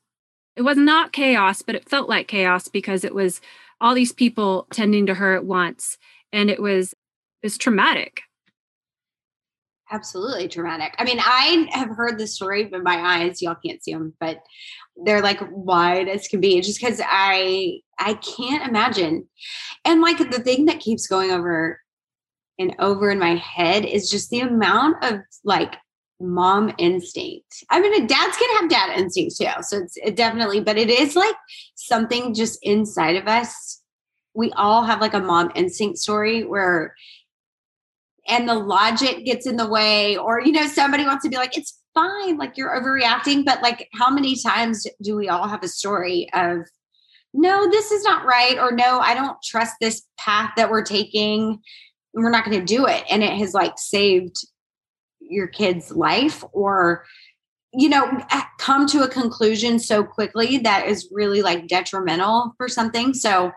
it 0.56 0.62
was 0.62 0.76
not 0.76 1.12
chaos, 1.12 1.62
but 1.62 1.74
it 1.74 1.88
felt 1.88 2.08
like 2.08 2.28
chaos 2.28 2.68
because 2.68 3.04
it 3.04 3.14
was 3.14 3.40
all 3.80 3.94
these 3.94 4.12
people 4.12 4.66
tending 4.72 5.06
to 5.06 5.14
her 5.14 5.34
at 5.34 5.44
once. 5.44 5.96
And 6.32 6.50
it 6.50 6.60
was 6.60 6.92
it 7.42 7.46
was 7.46 7.58
traumatic 7.58 8.22
absolutely 9.90 10.48
traumatic. 10.48 10.94
I 10.98 11.04
mean, 11.04 11.18
I 11.20 11.68
have 11.72 11.90
heard 11.90 12.18
the 12.18 12.26
story, 12.26 12.64
but 12.64 12.82
my 12.82 12.96
eyes, 12.96 13.42
y'all 13.42 13.56
can't 13.64 13.82
see 13.82 13.92
them, 13.92 14.14
but 14.20 14.42
they're 15.04 15.22
like 15.22 15.40
wide 15.50 16.08
as 16.08 16.28
can 16.28 16.40
be. 16.40 16.60
Just 16.60 16.80
because 16.80 17.00
I 17.04 17.80
I 17.98 18.14
can't 18.14 18.68
imagine. 18.68 19.28
And 19.84 20.00
like 20.00 20.18
the 20.18 20.40
thing 20.40 20.66
that 20.66 20.80
keeps 20.80 21.06
going 21.06 21.30
over 21.30 21.80
and 22.58 22.74
over 22.78 23.10
in 23.10 23.18
my 23.18 23.36
head 23.36 23.84
is 23.84 24.10
just 24.10 24.30
the 24.30 24.40
amount 24.40 25.02
of 25.04 25.20
like 25.44 25.74
mom 26.20 26.72
instinct. 26.78 27.64
I 27.70 27.80
mean, 27.80 28.06
dads 28.06 28.36
can 28.36 28.60
have 28.60 28.70
dad 28.70 28.98
instincts 28.98 29.38
too. 29.38 29.46
So 29.62 29.78
it's 29.78 29.96
it 29.96 30.16
definitely, 30.16 30.60
but 30.60 30.76
it 30.76 30.90
is 30.90 31.16
like 31.16 31.34
something 31.74 32.34
just 32.34 32.58
inside 32.62 33.16
of 33.16 33.26
us. 33.26 33.82
We 34.34 34.52
all 34.52 34.84
have 34.84 35.00
like 35.00 35.14
a 35.14 35.20
mom 35.20 35.50
instinct 35.54 35.98
story 35.98 36.44
where 36.44 36.94
and 38.28 38.48
the 38.48 38.54
logic 38.54 39.24
gets 39.24 39.46
in 39.46 39.56
the 39.56 39.68
way 39.68 40.16
or 40.16 40.40
you 40.40 40.52
know 40.52 40.66
somebody 40.66 41.04
wants 41.04 41.24
to 41.24 41.30
be 41.30 41.36
like 41.36 41.56
it's 41.56 41.78
fine 41.94 42.36
like 42.36 42.56
you're 42.56 42.80
overreacting 42.80 43.44
but 43.44 43.60
like 43.62 43.88
how 43.94 44.10
many 44.10 44.36
times 44.40 44.86
do 45.02 45.16
we 45.16 45.28
all 45.28 45.48
have 45.48 45.64
a 45.64 45.68
story 45.68 46.28
of 46.34 46.58
no 47.34 47.68
this 47.70 47.90
is 47.90 48.04
not 48.04 48.24
right 48.24 48.58
or 48.58 48.70
no 48.70 49.00
i 49.00 49.14
don't 49.14 49.42
trust 49.42 49.74
this 49.80 50.02
path 50.16 50.52
that 50.56 50.70
we're 50.70 50.84
taking 50.84 51.58
we're 52.14 52.30
not 52.30 52.44
going 52.44 52.58
to 52.58 52.64
do 52.64 52.86
it 52.86 53.02
and 53.10 53.22
it 53.22 53.32
has 53.32 53.54
like 53.54 53.72
saved 53.76 54.36
your 55.30 55.46
kid's 55.46 55.90
life 55.90 56.44
or 56.52 57.04
you 57.72 57.88
know 57.88 58.20
come 58.58 58.86
to 58.86 59.02
a 59.02 59.08
conclusion 59.08 59.78
so 59.78 60.02
quickly 60.02 60.58
that 60.58 60.86
is 60.86 61.08
really 61.12 61.40
like 61.40 61.68
detrimental 61.68 62.52
for 62.56 62.68
something 62.68 63.14
so 63.14 63.52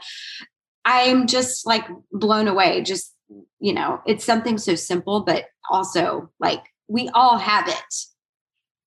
i'm 0.86 1.26
just 1.26 1.66
like 1.66 1.84
blown 2.12 2.48
away 2.48 2.82
just 2.84 3.14
you 3.60 3.74
know, 3.74 4.02
it's 4.06 4.26
something 4.26 4.58
so 4.58 4.76
simple, 4.76 5.22
but 5.22 5.46
also 5.70 6.30
like 6.40 6.64
we 6.88 7.10
all 7.14 7.38
have 7.38 7.68
it. 7.68 7.96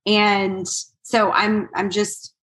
And 0.05 0.67
so 1.03 1.33
I'm 1.33 1.69
I'm 1.75 1.91
just 1.91 2.35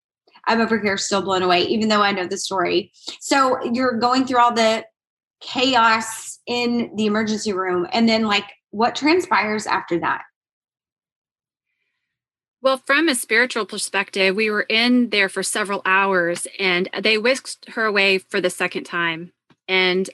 I'm 0.47 0.59
over 0.59 0.79
here 0.79 0.97
still 0.97 1.21
blown 1.21 1.43
away, 1.43 1.62
even 1.62 1.89
though 1.89 2.01
I 2.01 2.12
know 2.12 2.27
the 2.27 2.38
story. 2.38 2.91
So 3.19 3.63
you're 3.71 4.00
going 4.00 4.25
through 4.25 4.39
all 4.39 4.53
the 4.53 4.83
chaos 5.41 6.39
in 6.47 6.91
the 6.95 7.05
emergency 7.05 7.53
room, 7.53 7.88
and 7.93 8.09
then 8.09 8.23
like 8.23 8.45
what 8.71 8.95
transpires 8.95 9.67
after 9.67 10.00
that? 10.00 10.23
Well, 12.63 12.82
from 12.86 13.10
a 13.10 13.15
spiritual 13.15 13.65
perspective, 13.65 14.38
we 14.38 14.50
were 14.50 14.65
in 14.70 15.10
there 15.10 15.27
for 15.27 15.43
several 15.43 15.82
hours 15.84 16.48
and 16.57 16.87
they 16.98 17.18
whisked 17.18 17.70
her 17.72 17.83
away 17.83 18.20
for 18.20 18.40
the 18.40 18.50
second 18.50 18.85
time. 18.85 19.33
And 19.68 20.09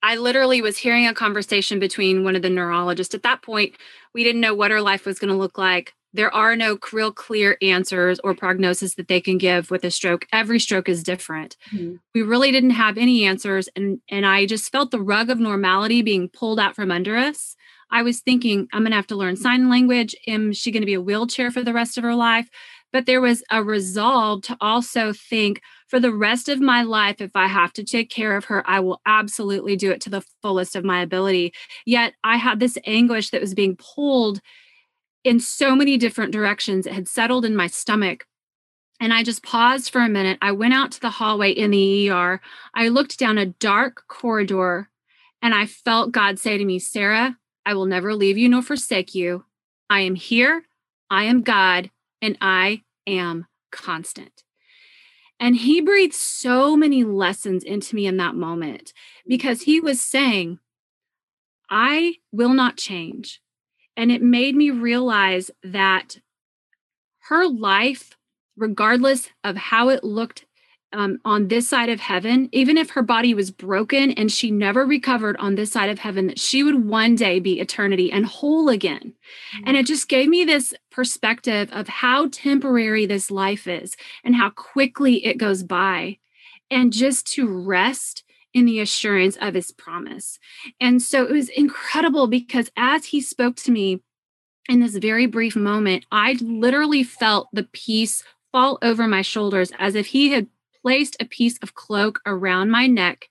I 0.00 0.14
literally 0.14 0.62
was 0.62 0.78
hearing 0.78 1.08
a 1.08 1.12
conversation 1.12 1.80
between 1.80 2.22
one 2.22 2.36
of 2.36 2.42
the 2.42 2.50
neurologists. 2.50 3.16
At 3.16 3.24
that 3.24 3.42
point, 3.42 3.74
we 4.14 4.22
didn't 4.22 4.40
know 4.40 4.54
what 4.54 4.70
her 4.70 4.80
life 4.80 5.06
was 5.06 5.18
going 5.18 5.32
to 5.32 5.36
look 5.36 5.58
like. 5.58 5.92
There 6.12 6.32
are 6.32 6.54
no 6.54 6.78
real 6.92 7.10
clear 7.10 7.58
answers 7.60 8.20
or 8.22 8.32
prognosis 8.32 8.94
that 8.94 9.08
they 9.08 9.20
can 9.20 9.36
give 9.36 9.68
with 9.68 9.82
a 9.82 9.90
stroke. 9.90 10.24
Every 10.32 10.60
stroke 10.60 10.88
is 10.88 11.02
different. 11.02 11.56
Mm-hmm. 11.74 11.96
We 12.14 12.22
really 12.22 12.52
didn't 12.52 12.70
have 12.70 12.96
any 12.96 13.24
answers 13.24 13.68
and 13.74 14.00
and 14.08 14.24
I 14.24 14.46
just 14.46 14.70
felt 14.70 14.92
the 14.92 15.00
rug 15.00 15.30
of 15.30 15.40
normality 15.40 16.02
being 16.02 16.28
pulled 16.28 16.60
out 16.60 16.76
from 16.76 16.92
under 16.92 17.16
us. 17.16 17.56
I 17.90 18.02
was 18.02 18.20
thinking 18.20 18.68
I'm 18.72 18.82
going 18.82 18.90
to 18.90 18.96
have 18.96 19.06
to 19.08 19.16
learn 19.16 19.36
sign 19.36 19.68
language. 19.68 20.14
Am 20.26 20.52
she 20.52 20.70
going 20.70 20.82
to 20.82 20.86
be 20.86 20.94
a 20.94 21.00
wheelchair 21.00 21.50
for 21.50 21.62
the 21.62 21.72
rest 21.72 21.98
of 21.98 22.04
her 22.04 22.14
life? 22.14 22.48
But 22.92 23.06
there 23.06 23.20
was 23.20 23.42
a 23.50 23.62
resolve 23.62 24.42
to 24.42 24.56
also 24.60 25.12
think 25.12 25.60
for 25.88 26.00
the 26.00 26.12
rest 26.12 26.48
of 26.48 26.60
my 26.60 26.82
life, 26.82 27.20
if 27.20 27.30
I 27.34 27.46
have 27.46 27.72
to 27.74 27.84
take 27.84 28.10
care 28.10 28.36
of 28.36 28.46
her, 28.46 28.68
I 28.68 28.80
will 28.80 29.00
absolutely 29.06 29.76
do 29.76 29.90
it 29.90 30.00
to 30.02 30.10
the 30.10 30.24
fullest 30.42 30.76
of 30.76 30.84
my 30.84 31.00
ability. 31.02 31.52
Yet 31.86 32.14
I 32.24 32.36
had 32.36 32.60
this 32.60 32.78
anguish 32.86 33.30
that 33.30 33.40
was 33.40 33.54
being 33.54 33.76
pulled 33.76 34.40
in 35.24 35.40
so 35.40 35.74
many 35.74 35.96
different 35.96 36.32
directions. 36.32 36.86
It 36.86 36.92
had 36.92 37.08
settled 37.08 37.44
in 37.44 37.56
my 37.56 37.66
stomach. 37.66 38.26
And 39.00 39.12
I 39.14 39.22
just 39.22 39.42
paused 39.42 39.90
for 39.90 40.00
a 40.00 40.08
minute. 40.08 40.38
I 40.42 40.52
went 40.52 40.74
out 40.74 40.92
to 40.92 41.00
the 41.00 41.10
hallway 41.10 41.52
in 41.52 41.70
the 41.70 42.10
ER. 42.10 42.40
I 42.74 42.88
looked 42.88 43.18
down 43.18 43.38
a 43.38 43.46
dark 43.46 44.04
corridor 44.08 44.88
and 45.40 45.54
I 45.54 45.66
felt 45.66 46.12
God 46.12 46.38
say 46.38 46.58
to 46.58 46.64
me, 46.64 46.78
Sarah, 46.78 47.37
I 47.68 47.74
will 47.74 47.84
never 47.84 48.14
leave 48.14 48.38
you 48.38 48.48
nor 48.48 48.62
forsake 48.62 49.14
you. 49.14 49.44
I 49.90 50.00
am 50.00 50.14
here. 50.14 50.62
I 51.10 51.24
am 51.24 51.42
God 51.42 51.90
and 52.22 52.38
I 52.40 52.80
am 53.06 53.46
constant. 53.70 54.42
And 55.38 55.54
he 55.54 55.82
breathed 55.82 56.14
so 56.14 56.78
many 56.78 57.04
lessons 57.04 57.62
into 57.62 57.94
me 57.94 58.06
in 58.06 58.16
that 58.16 58.34
moment 58.34 58.94
because 59.26 59.60
he 59.60 59.80
was 59.80 60.00
saying, 60.00 60.60
I 61.68 62.14
will 62.32 62.54
not 62.54 62.78
change. 62.78 63.42
And 63.98 64.10
it 64.10 64.22
made 64.22 64.56
me 64.56 64.70
realize 64.70 65.50
that 65.62 66.20
her 67.28 67.46
life, 67.46 68.16
regardless 68.56 69.28
of 69.44 69.56
how 69.56 69.90
it 69.90 70.02
looked 70.02 70.46
um, 70.92 71.18
on 71.24 71.48
this 71.48 71.68
side 71.68 71.88
of 71.88 72.00
heaven, 72.00 72.48
even 72.52 72.78
if 72.78 72.90
her 72.90 73.02
body 73.02 73.34
was 73.34 73.50
broken 73.50 74.10
and 74.12 74.32
she 74.32 74.50
never 74.50 74.86
recovered 74.86 75.36
on 75.36 75.54
this 75.54 75.70
side 75.70 75.90
of 75.90 75.98
heaven, 75.98 76.28
that 76.28 76.38
she 76.38 76.62
would 76.62 76.86
one 76.86 77.14
day 77.14 77.40
be 77.40 77.60
eternity 77.60 78.10
and 78.10 78.24
whole 78.24 78.68
again. 78.68 79.14
Mm-hmm. 79.56 79.64
And 79.66 79.76
it 79.76 79.86
just 79.86 80.08
gave 80.08 80.28
me 80.28 80.44
this 80.44 80.72
perspective 80.90 81.68
of 81.72 81.88
how 81.88 82.28
temporary 82.28 83.06
this 83.06 83.30
life 83.30 83.66
is 83.66 83.96
and 84.24 84.34
how 84.34 84.50
quickly 84.50 85.24
it 85.26 85.38
goes 85.38 85.62
by. 85.62 86.18
And 86.70 86.92
just 86.92 87.26
to 87.34 87.48
rest 87.48 88.24
in 88.54 88.64
the 88.64 88.80
assurance 88.80 89.36
of 89.40 89.54
his 89.54 89.72
promise. 89.72 90.38
And 90.80 91.02
so 91.02 91.24
it 91.24 91.32
was 91.32 91.48
incredible 91.50 92.26
because 92.26 92.70
as 92.76 93.06
he 93.06 93.20
spoke 93.20 93.56
to 93.56 93.70
me 93.70 94.00
in 94.68 94.80
this 94.80 94.96
very 94.96 95.26
brief 95.26 95.54
moment, 95.54 96.06
I 96.10 96.38
literally 96.40 97.02
felt 97.02 97.48
the 97.52 97.68
peace 97.72 98.22
fall 98.52 98.78
over 98.80 99.06
my 99.06 99.22
shoulders 99.22 99.70
as 99.78 99.94
if 99.94 100.06
he 100.06 100.30
had 100.30 100.46
placed 100.88 101.18
a 101.20 101.26
piece 101.26 101.58
of 101.58 101.74
cloak 101.74 102.18
around 102.24 102.70
my 102.70 102.86
neck 102.86 103.28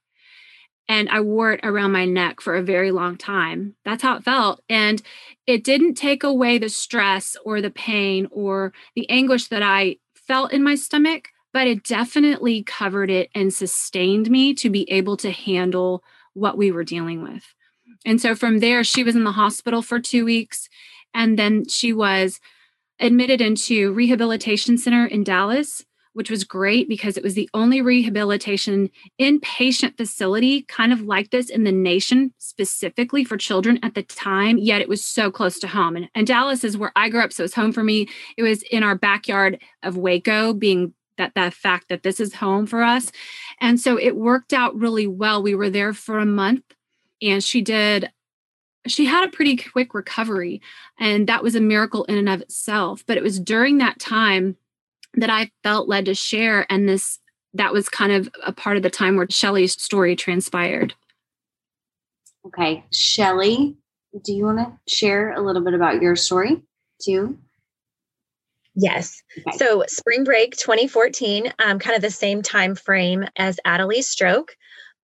and 0.88 1.10
I 1.10 1.22
wore 1.22 1.54
it 1.54 1.62
around 1.64 1.92
my 1.92 2.06
neck 2.06 2.40
for 2.40 2.56
a 2.56 2.62
very 2.62 2.92
long 2.92 3.18
time. 3.18 3.74
That's 3.84 4.04
how 4.04 4.18
it 4.18 4.24
felt. 4.24 4.62
And 4.70 5.02
it 5.48 5.64
didn't 5.64 5.96
take 5.96 6.24
away 6.24 6.60
the 6.60 6.70
stress 6.70 7.36
or 7.44 7.60
the 7.60 7.72
pain 7.72 8.28
or 8.30 8.74
the 8.96 9.10
anguish 9.10 9.48
that 9.48 9.64
I 9.64 9.98
felt 10.14 10.54
in 10.54 10.62
my 10.62 10.76
stomach, 10.76 11.30
but 11.52 11.66
it 11.66 11.84
definitely 11.84 12.62
covered 12.62 13.10
it 13.10 13.32
and 13.34 13.52
sustained 13.52 14.30
me 14.30 14.54
to 14.54 14.70
be 14.70 14.88
able 14.92 15.18
to 15.18 15.32
handle 15.32 16.04
what 16.36 16.60
we 16.60 16.72
were 16.72 16.84
dealing 16.84 17.24
with. 17.24 17.56
And 18.06 18.22
so 18.22 18.36
from 18.36 18.60
there, 18.60 18.84
she 18.84 19.04
was 19.04 19.16
in 19.16 19.24
the 19.24 19.32
hospital 19.32 19.82
for 19.82 20.00
two 20.00 20.26
weeks. 20.26 20.70
And 21.12 21.40
then 21.40 21.68
she 21.68 21.92
was 21.92 22.40
admitted 23.00 23.42
into 23.42 23.94
rehabilitation 23.94 24.78
center 24.78 25.08
in 25.08 25.24
Dallas 25.24 25.84
which 26.18 26.32
was 26.32 26.44
great 26.44 26.90
because 26.90 27.16
it 27.16 27.24
was 27.24 27.36
the 27.36 27.50
only 27.54 27.82
rehabilitation 27.82 28.90
inpatient 29.22 29.96
facility 29.96 30.64
kind 30.64 30.92
of 30.92 31.02
like 31.02 31.30
this 31.30 31.50
in 31.50 31.64
the 31.64 31.72
nation 31.72 32.34
specifically 32.40 33.24
for 33.24 33.38
children 33.38 33.80
at 33.84 33.94
the 33.94 34.04
time 34.04 34.58
yet 34.58 34.82
it 34.82 34.90
was 34.90 35.04
so 35.04 35.30
close 35.30 35.60
to 35.60 35.68
home. 35.68 35.96
And, 35.96 36.10
and 36.16 36.26
dallas 36.26 36.64
is 36.64 36.76
where 36.76 36.92
i 36.96 37.08
grew 37.08 37.22
up 37.22 37.32
so 37.32 37.44
it's 37.44 37.54
home 37.54 37.72
for 37.72 37.84
me. 37.84 38.08
It 38.36 38.44
was 38.44 38.64
in 38.64 38.84
our 38.84 38.96
backyard 38.96 39.62
of 39.84 39.96
waco 39.96 40.54
being 40.54 40.94
that 41.18 41.34
that 41.36 41.54
fact 41.54 41.90
that 41.90 42.04
this 42.04 42.20
is 42.20 42.34
home 42.36 42.66
for 42.66 42.82
us. 42.84 43.12
And 43.60 43.80
so 43.80 43.98
it 43.98 44.16
worked 44.16 44.54
out 44.54 44.76
really 44.76 45.08
well. 45.08 45.42
We 45.42 45.56
were 45.56 45.70
there 45.70 45.94
for 45.94 46.20
a 46.20 46.26
month 46.26 46.64
and 47.22 47.44
she 47.44 47.62
did 47.62 48.12
she 48.88 49.06
had 49.06 49.28
a 49.28 49.32
pretty 49.32 49.58
quick 49.58 49.94
recovery 49.94 50.62
and 51.00 51.28
that 51.28 51.44
was 51.44 51.56
a 51.56 51.62
miracle 51.62 52.06
in 52.06 52.18
and 52.18 52.30
of 52.30 52.42
itself. 52.42 53.04
But 53.06 53.18
it 53.18 53.24
was 53.24 53.40
during 53.40 53.78
that 53.78 54.00
time 54.00 54.56
that 55.18 55.30
I 55.30 55.52
felt 55.64 55.90
led 55.90 56.06
to 56.06 56.16
share. 56.16 56.66
And 56.72 56.88
this, 56.88 57.20
that 57.54 57.74
was 57.74 57.90
kind 57.90 58.12
of 58.12 58.30
a 58.46 58.54
part 58.54 58.78
of 58.78 58.84
the 58.84 58.90
time 58.90 59.18
where 59.18 59.28
Shelley's 59.30 59.80
story 59.82 60.16
transpired. 60.16 60.94
Okay. 62.46 62.86
Shelley, 62.92 63.76
do 64.24 64.34
you 64.34 64.46
want 64.46 64.60
to 64.60 64.96
share 64.96 65.34
a 65.34 65.42
little 65.42 65.64
bit 65.64 65.74
about 65.74 66.02
your 66.02 66.16
story 66.16 66.62
too? 67.04 67.38
Yes. 68.76 69.24
Okay. 69.40 69.58
So 69.58 69.84
spring 69.88 70.24
break 70.24 70.56
2014, 70.56 71.52
um, 71.66 71.80
kind 71.80 71.96
of 71.96 72.02
the 72.02 72.12
same 72.12 72.44
time 72.44 72.76
frame 72.76 73.26
as 73.36 73.60
Adelie's 73.66 74.08
stroke. 74.08 74.56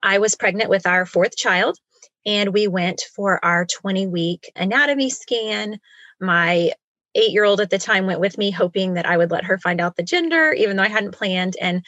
I 0.03 0.19
was 0.19 0.35
pregnant 0.35 0.69
with 0.69 0.85
our 0.85 1.05
fourth 1.05 1.37
child, 1.37 1.77
and 2.25 2.53
we 2.53 2.67
went 2.67 3.01
for 3.15 3.43
our 3.45 3.65
20 3.65 4.07
week 4.07 4.51
anatomy 4.57 5.09
scan. 5.09 5.79
My 6.19 6.73
eight 7.15 7.31
year 7.31 7.43
old 7.43 7.61
at 7.61 7.69
the 7.69 7.77
time 7.77 8.05
went 8.05 8.19
with 8.19 8.37
me, 8.37 8.51
hoping 8.51 8.93
that 8.93 9.05
I 9.05 9.17
would 9.17 9.31
let 9.31 9.45
her 9.45 9.57
find 9.57 9.81
out 9.81 9.95
the 9.95 10.03
gender, 10.03 10.53
even 10.53 10.77
though 10.77 10.83
I 10.83 10.89
hadn't 10.89 11.15
planned. 11.15 11.55
And 11.59 11.85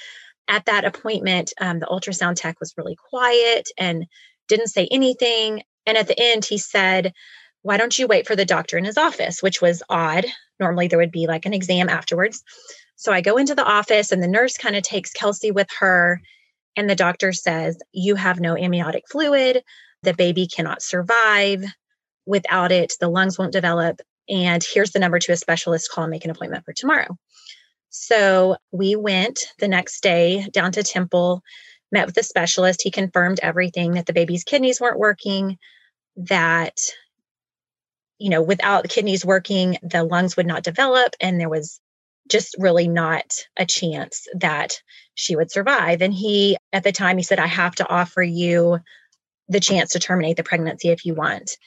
at 0.48 0.66
that 0.66 0.86
appointment, 0.86 1.54
um, 1.60 1.80
the 1.80 1.86
ultrasound 1.86 2.36
tech 2.36 2.60
was 2.60 2.74
really 2.78 2.96
quiet 3.10 3.70
and 3.78 4.06
didn't 4.48 4.68
say 4.68 4.88
anything. 4.92 5.64
And 5.86 5.98
at 5.98 6.08
the 6.08 6.20
end, 6.20 6.46
he 6.46 6.58
said, 6.58 7.14
Why 7.62 7.78
don't 7.78 7.98
you 7.98 8.08
wait 8.08 8.28
for 8.28 8.36
the 8.36 8.46
doctor 8.46 8.78
in 8.78 8.86
his 8.86 8.98
office? 8.98 9.42
Which 9.42 9.62
was 9.62 9.84
odd 9.90 10.26
Normally, 10.60 10.88
there 10.88 11.00
would 11.00 11.12
be 11.12 11.28
like 11.28 11.46
an 11.46 11.54
exam 11.54 11.90
afterwards. 11.90 12.44
So 12.96 13.12
I 13.12 13.22
go 13.22 13.38
into 13.38 13.56
the 13.56 13.66
office, 13.66 14.12
and 14.12 14.22
the 14.22 14.28
nurse 14.28 14.58
kind 14.58 14.76
of 14.76 14.84
takes 14.84 15.12
Kelsey 15.12 15.52
with 15.52 15.68
her. 15.80 16.22
And 16.76 16.90
the 16.90 16.96
doctor 16.96 17.34
says, 17.34 17.78
You 17.92 18.16
have 18.16 18.40
no 18.40 18.58
amniotic 18.58 19.04
fluid. 19.10 19.64
The 20.04 20.14
baby 20.14 20.48
cannot 20.48 20.82
survive. 20.82 21.64
Without 22.26 22.72
it, 22.72 22.94
the 23.00 23.10
lungs 23.10 23.38
won't 23.38 23.52
develop. 23.52 24.00
And 24.30 24.64
here's 24.64 24.92
the 24.92 25.00
number 25.00 25.20
to 25.20 25.32
a 25.32 25.38
specialist. 25.38 25.92
Call 25.92 26.06
and 26.06 26.12
make 26.12 26.26
an 26.26 26.32
appointment 26.32 26.66
for 26.66 26.74
tomorrow. 26.74 27.18
So 27.90 28.58
we 28.72 28.96
went 28.96 29.46
the 29.60 29.68
next 29.68 30.02
day 30.02 30.48
down 30.52 30.72
to 30.74 30.84
Temple, 30.84 31.42
met 31.92 32.06
with 32.06 32.16
the 32.16 32.24
specialist. 32.24 32.82
He 32.82 32.92
confirmed 32.92 33.40
everything 33.44 33.92
that 33.92 34.06
the 34.06 34.14
baby's 34.14 34.44
kidneys 34.44 34.82
weren't 34.82 35.00
working, 35.00 35.58
that 36.16 36.78
you 38.20 38.30
know, 38.30 38.42
without 38.42 38.84
the 38.84 38.90
kidneys 38.90 39.26
working, 39.26 39.78
the 39.84 40.04
lungs 40.04 40.38
would 40.38 40.46
not 40.46 40.64
develop. 40.64 41.14
And 41.20 41.40
there 41.40 41.50
was 41.50 41.82
just 42.30 42.56
really 42.58 42.88
not 42.88 43.26
a 43.58 43.66
chance 43.66 44.28
that 44.36 44.82
she 45.14 45.36
would 45.36 45.52
survive. 45.52 46.02
And 46.02 46.14
he, 46.14 46.58
at 46.72 46.84
the 46.84 46.94
time, 46.94 47.18
he 47.18 47.24
said, 47.24 47.40
I 47.40 47.48
have 47.48 47.76
to 47.76 47.90
offer 47.90 48.24
you 48.24 48.80
the 49.50 49.60
chance 49.60 49.92
to 49.92 50.00
terminate 50.00 50.38
the 50.38 50.44
pregnancy 50.44 50.88
if 50.90 51.06
you 51.06 51.16
want. 51.16 51.58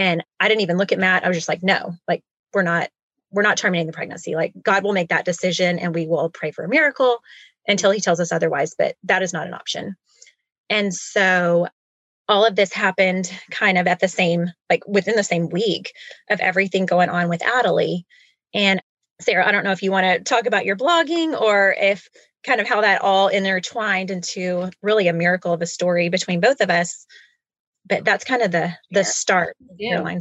And 0.00 0.24
I 0.40 0.48
didn't 0.48 0.62
even 0.62 0.78
look 0.78 0.92
at 0.92 0.98
Matt. 0.98 1.26
I 1.26 1.28
was 1.28 1.36
just 1.36 1.48
like, 1.48 1.62
no, 1.62 1.94
like, 2.08 2.22
we're 2.54 2.62
not, 2.62 2.88
we're 3.30 3.42
not 3.42 3.58
terminating 3.58 3.86
the 3.86 3.92
pregnancy. 3.92 4.34
Like, 4.34 4.54
God 4.62 4.82
will 4.82 4.94
make 4.94 5.10
that 5.10 5.26
decision 5.26 5.78
and 5.78 5.94
we 5.94 6.06
will 6.06 6.30
pray 6.30 6.52
for 6.52 6.64
a 6.64 6.68
miracle 6.70 7.18
until 7.68 7.90
he 7.90 8.00
tells 8.00 8.18
us 8.18 8.32
otherwise. 8.32 8.74
But 8.78 8.96
that 9.04 9.22
is 9.22 9.34
not 9.34 9.46
an 9.46 9.52
option. 9.52 9.96
And 10.70 10.94
so 10.94 11.68
all 12.28 12.46
of 12.46 12.56
this 12.56 12.72
happened 12.72 13.30
kind 13.50 13.76
of 13.76 13.86
at 13.86 14.00
the 14.00 14.08
same, 14.08 14.50
like 14.70 14.88
within 14.88 15.16
the 15.16 15.22
same 15.22 15.50
week 15.50 15.92
of 16.30 16.40
everything 16.40 16.86
going 16.86 17.10
on 17.10 17.28
with 17.28 17.42
Adelie. 17.42 18.04
And 18.54 18.80
Sarah, 19.20 19.46
I 19.46 19.52
don't 19.52 19.64
know 19.64 19.72
if 19.72 19.82
you 19.82 19.92
want 19.92 20.06
to 20.06 20.20
talk 20.20 20.46
about 20.46 20.64
your 20.64 20.76
blogging 20.76 21.38
or 21.38 21.76
if 21.78 22.08
kind 22.42 22.58
of 22.58 22.66
how 22.66 22.80
that 22.80 23.02
all 23.02 23.28
intertwined 23.28 24.10
into 24.10 24.70
really 24.80 25.08
a 25.08 25.12
miracle 25.12 25.52
of 25.52 25.60
a 25.60 25.66
story 25.66 26.08
between 26.08 26.40
both 26.40 26.62
of 26.62 26.70
us. 26.70 27.04
But 27.90 28.04
that's 28.06 28.24
kind 28.24 28.40
of 28.40 28.52
the 28.52 28.72
the 28.90 29.04
start. 29.04 29.56
Yeah. 29.76 30.18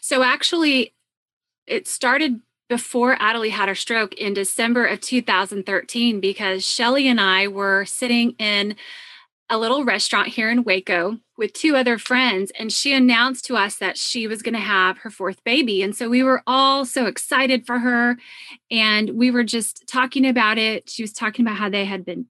So 0.00 0.24
actually, 0.24 0.94
it 1.66 1.86
started 1.86 2.40
before 2.68 3.16
Adelie 3.16 3.50
had 3.50 3.68
her 3.68 3.74
stroke 3.74 4.14
in 4.14 4.32
December 4.32 4.86
of 4.86 5.00
2013 5.00 6.20
because 6.20 6.64
Shelley 6.64 7.06
and 7.08 7.20
I 7.20 7.46
were 7.48 7.84
sitting 7.84 8.32
in 8.38 8.76
a 9.50 9.58
little 9.58 9.84
restaurant 9.84 10.28
here 10.28 10.48
in 10.48 10.62
Waco 10.62 11.18
with 11.36 11.52
two 11.52 11.74
other 11.74 11.98
friends, 11.98 12.52
and 12.56 12.72
she 12.72 12.94
announced 12.94 13.44
to 13.46 13.56
us 13.56 13.76
that 13.76 13.98
she 13.98 14.28
was 14.28 14.42
going 14.42 14.54
to 14.54 14.60
have 14.60 14.98
her 14.98 15.10
fourth 15.10 15.42
baby. 15.42 15.82
And 15.82 15.94
so 15.94 16.08
we 16.08 16.22
were 16.22 16.42
all 16.46 16.86
so 16.86 17.06
excited 17.06 17.66
for 17.66 17.80
her. 17.80 18.16
And 18.70 19.10
we 19.10 19.32
were 19.32 19.42
just 19.42 19.88
talking 19.88 20.24
about 20.24 20.56
it. 20.56 20.88
She 20.88 21.02
was 21.02 21.12
talking 21.12 21.44
about 21.44 21.58
how 21.58 21.68
they 21.68 21.84
had 21.84 22.04
been 22.04 22.26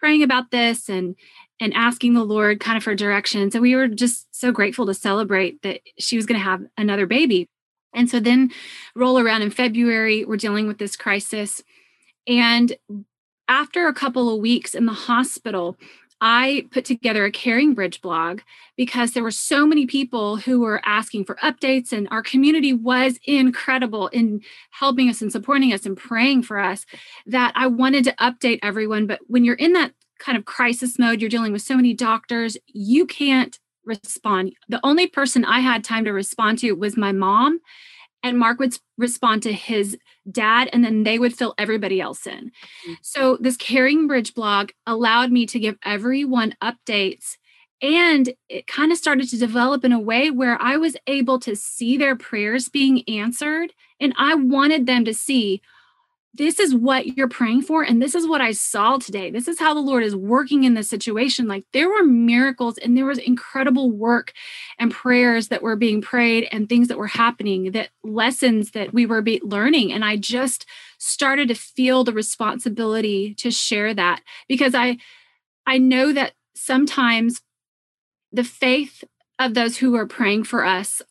praying 0.00 0.24
about 0.24 0.50
this 0.50 0.88
and 0.88 1.14
and 1.60 1.72
asking 1.74 2.14
the 2.14 2.24
Lord 2.24 2.60
kind 2.60 2.76
of 2.76 2.82
for 2.82 2.94
direction. 2.94 3.50
So 3.50 3.60
we 3.60 3.76
were 3.76 3.88
just 3.88 4.34
so 4.34 4.52
grateful 4.52 4.86
to 4.86 4.94
celebrate 4.94 5.62
that 5.62 5.80
she 5.98 6.16
was 6.16 6.26
going 6.26 6.38
to 6.38 6.44
have 6.44 6.62
another 6.76 7.06
baby. 7.06 7.48
And 7.94 8.10
so 8.10 8.18
then 8.18 8.50
roll 8.96 9.18
around 9.18 9.42
in 9.42 9.50
February, 9.50 10.24
we're 10.24 10.36
dealing 10.36 10.66
with 10.66 10.78
this 10.78 10.96
crisis. 10.96 11.62
And 12.26 12.76
after 13.48 13.86
a 13.86 13.94
couple 13.94 14.34
of 14.34 14.40
weeks 14.40 14.74
in 14.74 14.86
the 14.86 14.92
hospital, 14.92 15.76
I 16.20 16.66
put 16.70 16.84
together 16.84 17.24
a 17.24 17.30
Caring 17.30 17.74
Bridge 17.74 18.00
blog 18.00 18.40
because 18.76 19.12
there 19.12 19.22
were 19.22 19.30
so 19.30 19.66
many 19.66 19.84
people 19.86 20.36
who 20.36 20.60
were 20.60 20.80
asking 20.84 21.24
for 21.26 21.34
updates, 21.36 21.92
and 21.92 22.08
our 22.10 22.22
community 22.22 22.72
was 22.72 23.18
incredible 23.24 24.08
in 24.08 24.40
helping 24.70 25.10
us 25.10 25.20
and 25.20 25.30
supporting 25.30 25.72
us 25.72 25.84
and 25.84 25.96
praying 25.96 26.44
for 26.44 26.58
us 26.58 26.86
that 27.26 27.52
I 27.54 27.66
wanted 27.66 28.04
to 28.04 28.14
update 28.14 28.60
everyone. 28.62 29.06
But 29.06 29.20
when 29.26 29.44
you're 29.44 29.54
in 29.54 29.74
that 29.74 29.92
kind 30.18 30.38
of 30.38 30.44
crisis 30.44 30.98
mode, 30.98 31.20
you're 31.20 31.30
dealing 31.30 31.52
with 31.52 31.62
so 31.62 31.76
many 31.76 31.94
doctors, 31.94 32.56
you 32.66 33.06
can't 33.06 33.58
respond. 33.84 34.54
The 34.68 34.80
only 34.82 35.06
person 35.06 35.44
I 35.44 35.60
had 35.60 35.84
time 35.84 36.04
to 36.04 36.12
respond 36.12 36.58
to 36.60 36.72
was 36.72 36.96
my 36.96 37.12
mom 37.12 37.60
and 38.24 38.38
Mark 38.38 38.58
would 38.58 38.76
respond 38.96 39.42
to 39.42 39.52
his 39.52 39.98
dad, 40.30 40.70
and 40.72 40.82
then 40.82 41.02
they 41.04 41.18
would 41.18 41.36
fill 41.36 41.54
everybody 41.58 42.00
else 42.00 42.26
in. 42.26 42.46
Mm-hmm. 42.46 42.92
So, 43.02 43.36
this 43.38 43.58
Caring 43.58 44.08
Bridge 44.08 44.34
blog 44.34 44.70
allowed 44.86 45.30
me 45.30 45.44
to 45.46 45.60
give 45.60 45.76
everyone 45.84 46.56
updates. 46.62 47.36
And 47.82 48.32
it 48.48 48.66
kind 48.66 48.92
of 48.92 48.98
started 48.98 49.28
to 49.28 49.38
develop 49.38 49.84
in 49.84 49.92
a 49.92 50.00
way 50.00 50.30
where 50.30 50.60
I 50.60 50.78
was 50.78 50.96
able 51.06 51.38
to 51.40 51.54
see 51.54 51.98
their 51.98 52.16
prayers 52.16 52.70
being 52.70 53.06
answered. 53.06 53.74
And 54.00 54.14
I 54.16 54.34
wanted 54.34 54.86
them 54.86 55.04
to 55.04 55.12
see 55.12 55.60
this 56.36 56.58
is 56.58 56.74
what 56.74 57.16
you're 57.16 57.28
praying 57.28 57.62
for 57.62 57.82
and 57.82 58.02
this 58.02 58.14
is 58.14 58.26
what 58.26 58.40
i 58.40 58.50
saw 58.50 58.98
today. 58.98 59.30
This 59.30 59.48
is 59.48 59.58
how 59.58 59.72
the 59.72 59.80
lord 59.80 60.02
is 60.02 60.16
working 60.16 60.64
in 60.64 60.74
this 60.74 60.88
situation. 60.88 61.46
Like 61.46 61.64
there 61.72 61.88
were 61.88 62.04
miracles 62.04 62.76
and 62.78 62.96
there 62.96 63.06
was 63.06 63.18
incredible 63.18 63.90
work 63.90 64.32
and 64.78 64.90
prayers 64.90 65.48
that 65.48 65.62
were 65.62 65.76
being 65.76 66.02
prayed 66.02 66.48
and 66.50 66.68
things 66.68 66.88
that 66.88 66.98
were 66.98 67.06
happening 67.06 67.72
that 67.72 67.90
lessons 68.02 68.72
that 68.72 68.92
we 68.92 69.06
were 69.06 69.22
learning 69.42 69.92
and 69.92 70.04
i 70.04 70.16
just 70.16 70.66
started 70.98 71.48
to 71.48 71.54
feel 71.54 72.04
the 72.04 72.12
responsibility 72.12 73.34
to 73.34 73.50
share 73.50 73.94
that 73.94 74.22
because 74.48 74.74
i 74.74 74.96
i 75.66 75.78
know 75.78 76.12
that 76.12 76.32
sometimes 76.54 77.42
the 78.32 78.44
faith 78.44 79.04
of 79.38 79.54
those 79.54 79.78
who 79.78 79.94
are 79.94 80.06
praying 80.06 80.44
for 80.44 80.64
us 80.64 81.02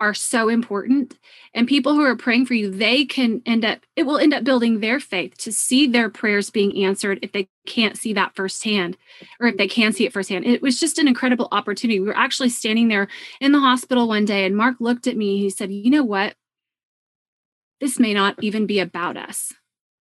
are 0.00 0.14
so 0.14 0.48
important 0.48 1.18
and 1.54 1.66
people 1.66 1.94
who 1.94 2.02
are 2.02 2.16
praying 2.16 2.46
for 2.46 2.54
you 2.54 2.70
they 2.70 3.04
can 3.04 3.42
end 3.46 3.64
up 3.64 3.80
it 3.96 4.04
will 4.04 4.18
end 4.18 4.32
up 4.32 4.44
building 4.44 4.80
their 4.80 5.00
faith 5.00 5.36
to 5.36 5.52
see 5.52 5.86
their 5.86 6.08
prayers 6.08 6.50
being 6.50 6.84
answered 6.84 7.18
if 7.22 7.32
they 7.32 7.48
can't 7.66 7.98
see 7.98 8.12
that 8.12 8.34
firsthand 8.34 8.96
or 9.40 9.48
if 9.48 9.56
they 9.56 9.68
can 9.68 9.92
see 9.92 10.06
it 10.06 10.12
firsthand. 10.12 10.46
It 10.46 10.62
was 10.62 10.80
just 10.80 10.98
an 10.98 11.08
incredible 11.08 11.48
opportunity. 11.52 12.00
We 12.00 12.06
were 12.06 12.16
actually 12.16 12.48
standing 12.48 12.88
there 12.88 13.08
in 13.40 13.52
the 13.52 13.60
hospital 13.60 14.08
one 14.08 14.24
day 14.24 14.46
and 14.46 14.56
mark 14.56 14.76
looked 14.80 15.06
at 15.06 15.16
me 15.16 15.38
he 15.38 15.50
said 15.50 15.72
you 15.72 15.90
know 15.90 16.04
what? 16.04 16.34
This 17.80 17.98
may 17.98 18.14
not 18.14 18.42
even 18.42 18.66
be 18.66 18.80
about 18.80 19.16
us. 19.16 19.52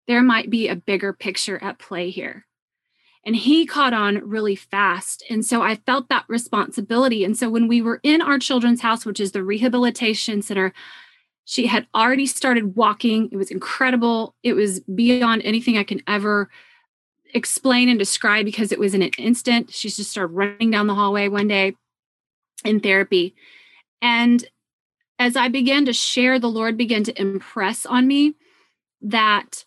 There 0.08 0.24
might 0.24 0.50
be 0.50 0.68
a 0.68 0.76
bigger 0.76 1.14
picture 1.14 1.62
at 1.64 1.78
play 1.78 2.10
here 2.10 2.46
and 3.26 3.36
he 3.36 3.66
caught 3.66 3.94
on 3.94 4.18
really 4.28 4.56
fast. 4.56 5.24
And 5.30 5.46
so 5.46 5.62
I 5.62 5.76
felt 5.76 6.10
that 6.10 6.26
responsibility. 6.28 7.24
And 7.24 7.38
so 7.38 7.50
when 7.50 7.68
we 7.68 7.82
were 7.82 8.00
in 8.04 8.22
our 8.22 8.40
children's 8.40 8.82
house, 8.82 9.06
which 9.06 9.20
is 9.20 9.34
the 9.34 9.44
rehabilitation 9.44 10.42
center, 10.42 10.74
she 11.46 11.68
had 11.68 11.88
already 11.94 12.26
started 12.26 12.76
walking. 12.76 13.30
It 13.32 13.38
was 13.38 13.52
incredible. 13.52 14.36
It 14.44 14.54
was 14.54 14.80
beyond 14.82 15.42
anything 15.44 15.78
I 15.78 15.84
can 15.84 16.02
ever 16.08 16.50
explain 17.34 17.90
and 17.90 18.00
describe 18.00 18.46
because 18.46 18.72
it 18.72 18.80
was 18.80 18.94
in 18.94 19.02
an 19.02 19.12
instant. 19.18 19.72
She 19.72 19.90
just 19.90 20.12
started 20.12 20.34
running 20.34 20.72
down 20.72 20.88
the 20.88 20.96
hallway 20.96 21.28
one 21.28 21.48
day 21.48 21.76
in 22.64 22.80
therapy. 22.80 23.36
And 24.02 24.46
as 25.18 25.36
I 25.36 25.50
began 25.50 25.86
to 25.86 25.94
share, 25.94 26.40
the 26.40 26.50
Lord 26.50 26.78
began 26.78 27.04
to 27.04 27.22
impress 27.22 27.86
on 27.86 28.08
me 28.08 28.36
that 29.02 29.66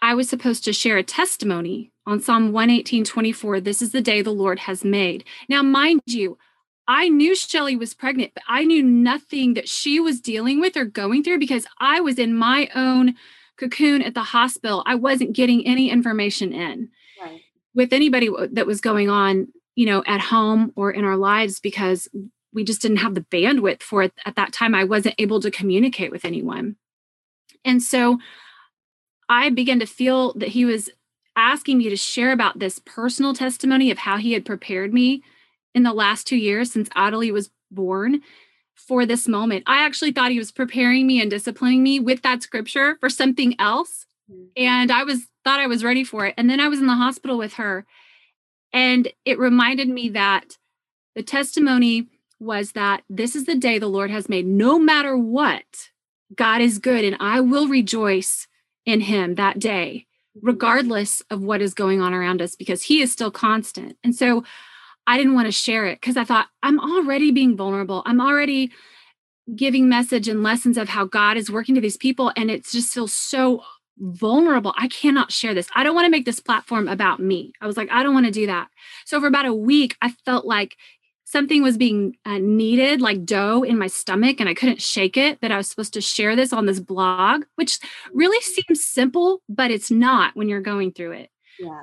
I 0.00 0.14
was 0.14 0.28
supposed 0.28 0.64
to 0.64 0.72
share 0.72 0.96
a 0.96 1.02
testimony 1.02 1.92
on 2.06 2.20
Psalm 2.20 2.52
118 2.52 3.04
24. 3.04 3.60
This 3.60 3.82
is 3.82 3.92
the 3.92 4.00
day 4.00 4.22
the 4.22 4.30
Lord 4.30 4.60
has 4.60 4.84
made. 4.84 5.24
Now, 5.48 5.62
mind 5.62 6.02
you, 6.06 6.38
I 6.86 7.08
knew 7.08 7.36
Shelley 7.36 7.76
was 7.76 7.92
pregnant, 7.94 8.32
but 8.34 8.42
I 8.48 8.64
knew 8.64 8.82
nothing 8.82 9.54
that 9.54 9.68
she 9.68 10.00
was 10.00 10.20
dealing 10.20 10.60
with 10.60 10.76
or 10.76 10.86
going 10.86 11.22
through 11.22 11.38
because 11.38 11.66
I 11.78 12.00
was 12.00 12.18
in 12.18 12.34
my 12.34 12.70
own 12.74 13.14
cocoon 13.58 14.00
at 14.00 14.14
the 14.14 14.22
hospital. 14.22 14.82
I 14.86 14.94
wasn't 14.94 15.34
getting 15.34 15.66
any 15.66 15.90
information 15.90 16.52
in 16.52 16.88
right. 17.20 17.42
with 17.74 17.92
anybody 17.92 18.30
that 18.52 18.66
was 18.66 18.80
going 18.80 19.10
on, 19.10 19.48
you 19.74 19.84
know, 19.84 20.02
at 20.06 20.20
home 20.20 20.72
or 20.76 20.90
in 20.90 21.04
our 21.04 21.16
lives 21.16 21.60
because 21.60 22.08
we 22.54 22.64
just 22.64 22.80
didn't 22.80 22.98
have 22.98 23.14
the 23.14 23.20
bandwidth 23.20 23.82
for 23.82 24.02
it 24.02 24.14
at 24.24 24.36
that 24.36 24.52
time. 24.52 24.74
I 24.74 24.84
wasn't 24.84 25.16
able 25.18 25.40
to 25.40 25.50
communicate 25.50 26.10
with 26.10 26.24
anyone. 26.24 26.76
And 27.64 27.82
so 27.82 28.18
I 29.28 29.50
began 29.50 29.80
to 29.80 29.86
feel 29.86 30.32
that 30.34 30.50
he 30.50 30.64
was 30.64 30.90
asking 31.36 31.78
me 31.78 31.88
to 31.88 31.96
share 31.96 32.32
about 32.32 32.58
this 32.58 32.80
personal 32.80 33.34
testimony 33.34 33.90
of 33.90 33.98
how 33.98 34.16
he 34.16 34.32
had 34.32 34.44
prepared 34.44 34.92
me 34.92 35.22
in 35.74 35.82
the 35.82 35.92
last 35.92 36.26
two 36.26 36.36
years 36.36 36.72
since 36.72 36.88
Adelie 36.90 37.32
was 37.32 37.50
born 37.70 38.22
for 38.74 39.06
this 39.06 39.28
moment. 39.28 39.64
I 39.66 39.84
actually 39.84 40.12
thought 40.12 40.30
he 40.30 40.38
was 40.38 40.50
preparing 40.50 41.06
me 41.06 41.20
and 41.20 41.30
disciplining 41.30 41.82
me 41.82 42.00
with 42.00 42.22
that 42.22 42.42
scripture 42.42 42.96
for 43.00 43.08
something 43.08 43.54
else. 43.60 44.06
Mm-hmm. 44.30 44.44
And 44.56 44.90
I 44.90 45.04
was 45.04 45.26
thought 45.44 45.60
I 45.60 45.66
was 45.66 45.84
ready 45.84 46.04
for 46.04 46.26
it. 46.26 46.34
And 46.36 46.50
then 46.50 46.58
I 46.58 46.68
was 46.68 46.80
in 46.80 46.86
the 46.86 46.94
hospital 46.94 47.38
with 47.38 47.54
her. 47.54 47.86
And 48.72 49.08
it 49.24 49.38
reminded 49.38 49.88
me 49.88 50.08
that 50.10 50.56
the 51.14 51.22
testimony 51.22 52.08
was 52.40 52.72
that 52.72 53.02
this 53.08 53.36
is 53.36 53.44
the 53.44 53.54
day 53.54 53.78
the 53.78 53.86
Lord 53.86 54.10
has 54.10 54.28
made. 54.28 54.46
No 54.46 54.78
matter 54.78 55.16
what, 55.16 55.90
God 56.34 56.60
is 56.60 56.78
good, 56.78 57.04
and 57.04 57.16
I 57.20 57.40
will 57.40 57.68
rejoice 57.68 58.47
in 58.88 59.02
him 59.02 59.34
that 59.34 59.58
day, 59.58 60.06
regardless 60.40 61.20
of 61.30 61.42
what 61.42 61.60
is 61.60 61.74
going 61.74 62.00
on 62.00 62.14
around 62.14 62.40
us, 62.40 62.56
because 62.56 62.82
he 62.82 63.02
is 63.02 63.12
still 63.12 63.30
constant. 63.30 63.98
And 64.02 64.16
so 64.16 64.44
I 65.06 65.18
didn't 65.18 65.34
want 65.34 65.46
to 65.46 65.52
share 65.52 65.84
it 65.84 66.00
because 66.00 66.16
I 66.16 66.24
thought 66.24 66.46
I'm 66.62 66.80
already 66.80 67.30
being 67.30 67.54
vulnerable. 67.54 68.02
I'm 68.06 68.18
already 68.18 68.72
giving 69.54 69.90
message 69.90 70.26
and 70.26 70.42
lessons 70.42 70.78
of 70.78 70.88
how 70.88 71.04
God 71.04 71.36
is 71.36 71.50
working 71.50 71.74
to 71.74 71.82
these 71.82 71.98
people. 71.98 72.32
And 72.34 72.50
it 72.50 72.64
just 72.64 72.94
feels 72.94 73.12
so 73.12 73.62
vulnerable. 73.98 74.72
I 74.78 74.88
cannot 74.88 75.32
share 75.32 75.52
this. 75.52 75.68
I 75.74 75.84
don't 75.84 75.94
want 75.94 76.06
to 76.06 76.10
make 76.10 76.24
this 76.24 76.40
platform 76.40 76.88
about 76.88 77.20
me. 77.20 77.52
I 77.60 77.66
was 77.66 77.76
like, 77.76 77.90
I 77.90 78.02
don't 78.02 78.14
want 78.14 78.24
to 78.24 78.32
do 78.32 78.46
that. 78.46 78.68
So 79.04 79.20
for 79.20 79.26
about 79.26 79.44
a 79.44 79.52
week, 79.52 79.96
I 80.00 80.12
felt 80.24 80.46
like 80.46 80.76
something 81.30 81.62
was 81.62 81.76
being 81.76 82.16
uh, 82.24 82.38
kneaded, 82.38 83.02
like 83.02 83.26
dough 83.26 83.62
in 83.62 83.78
my 83.78 83.86
stomach, 83.86 84.40
and 84.40 84.48
I 84.48 84.54
couldn't 84.54 84.80
shake 84.80 85.16
it. 85.16 85.40
That 85.42 85.52
I 85.52 85.58
was 85.58 85.68
supposed 85.68 85.92
to 85.94 86.00
share 86.00 86.34
this 86.34 86.52
on 86.52 86.64
this 86.64 86.80
blog, 86.80 87.44
which 87.56 87.78
really 88.12 88.40
seems 88.40 88.84
simple, 88.84 89.42
but 89.48 89.70
it's 89.70 89.90
not 89.90 90.34
when 90.34 90.48
you're 90.48 90.60
going 90.60 90.92
through 90.92 91.12
it. 91.12 91.30
Yeah. 91.58 91.80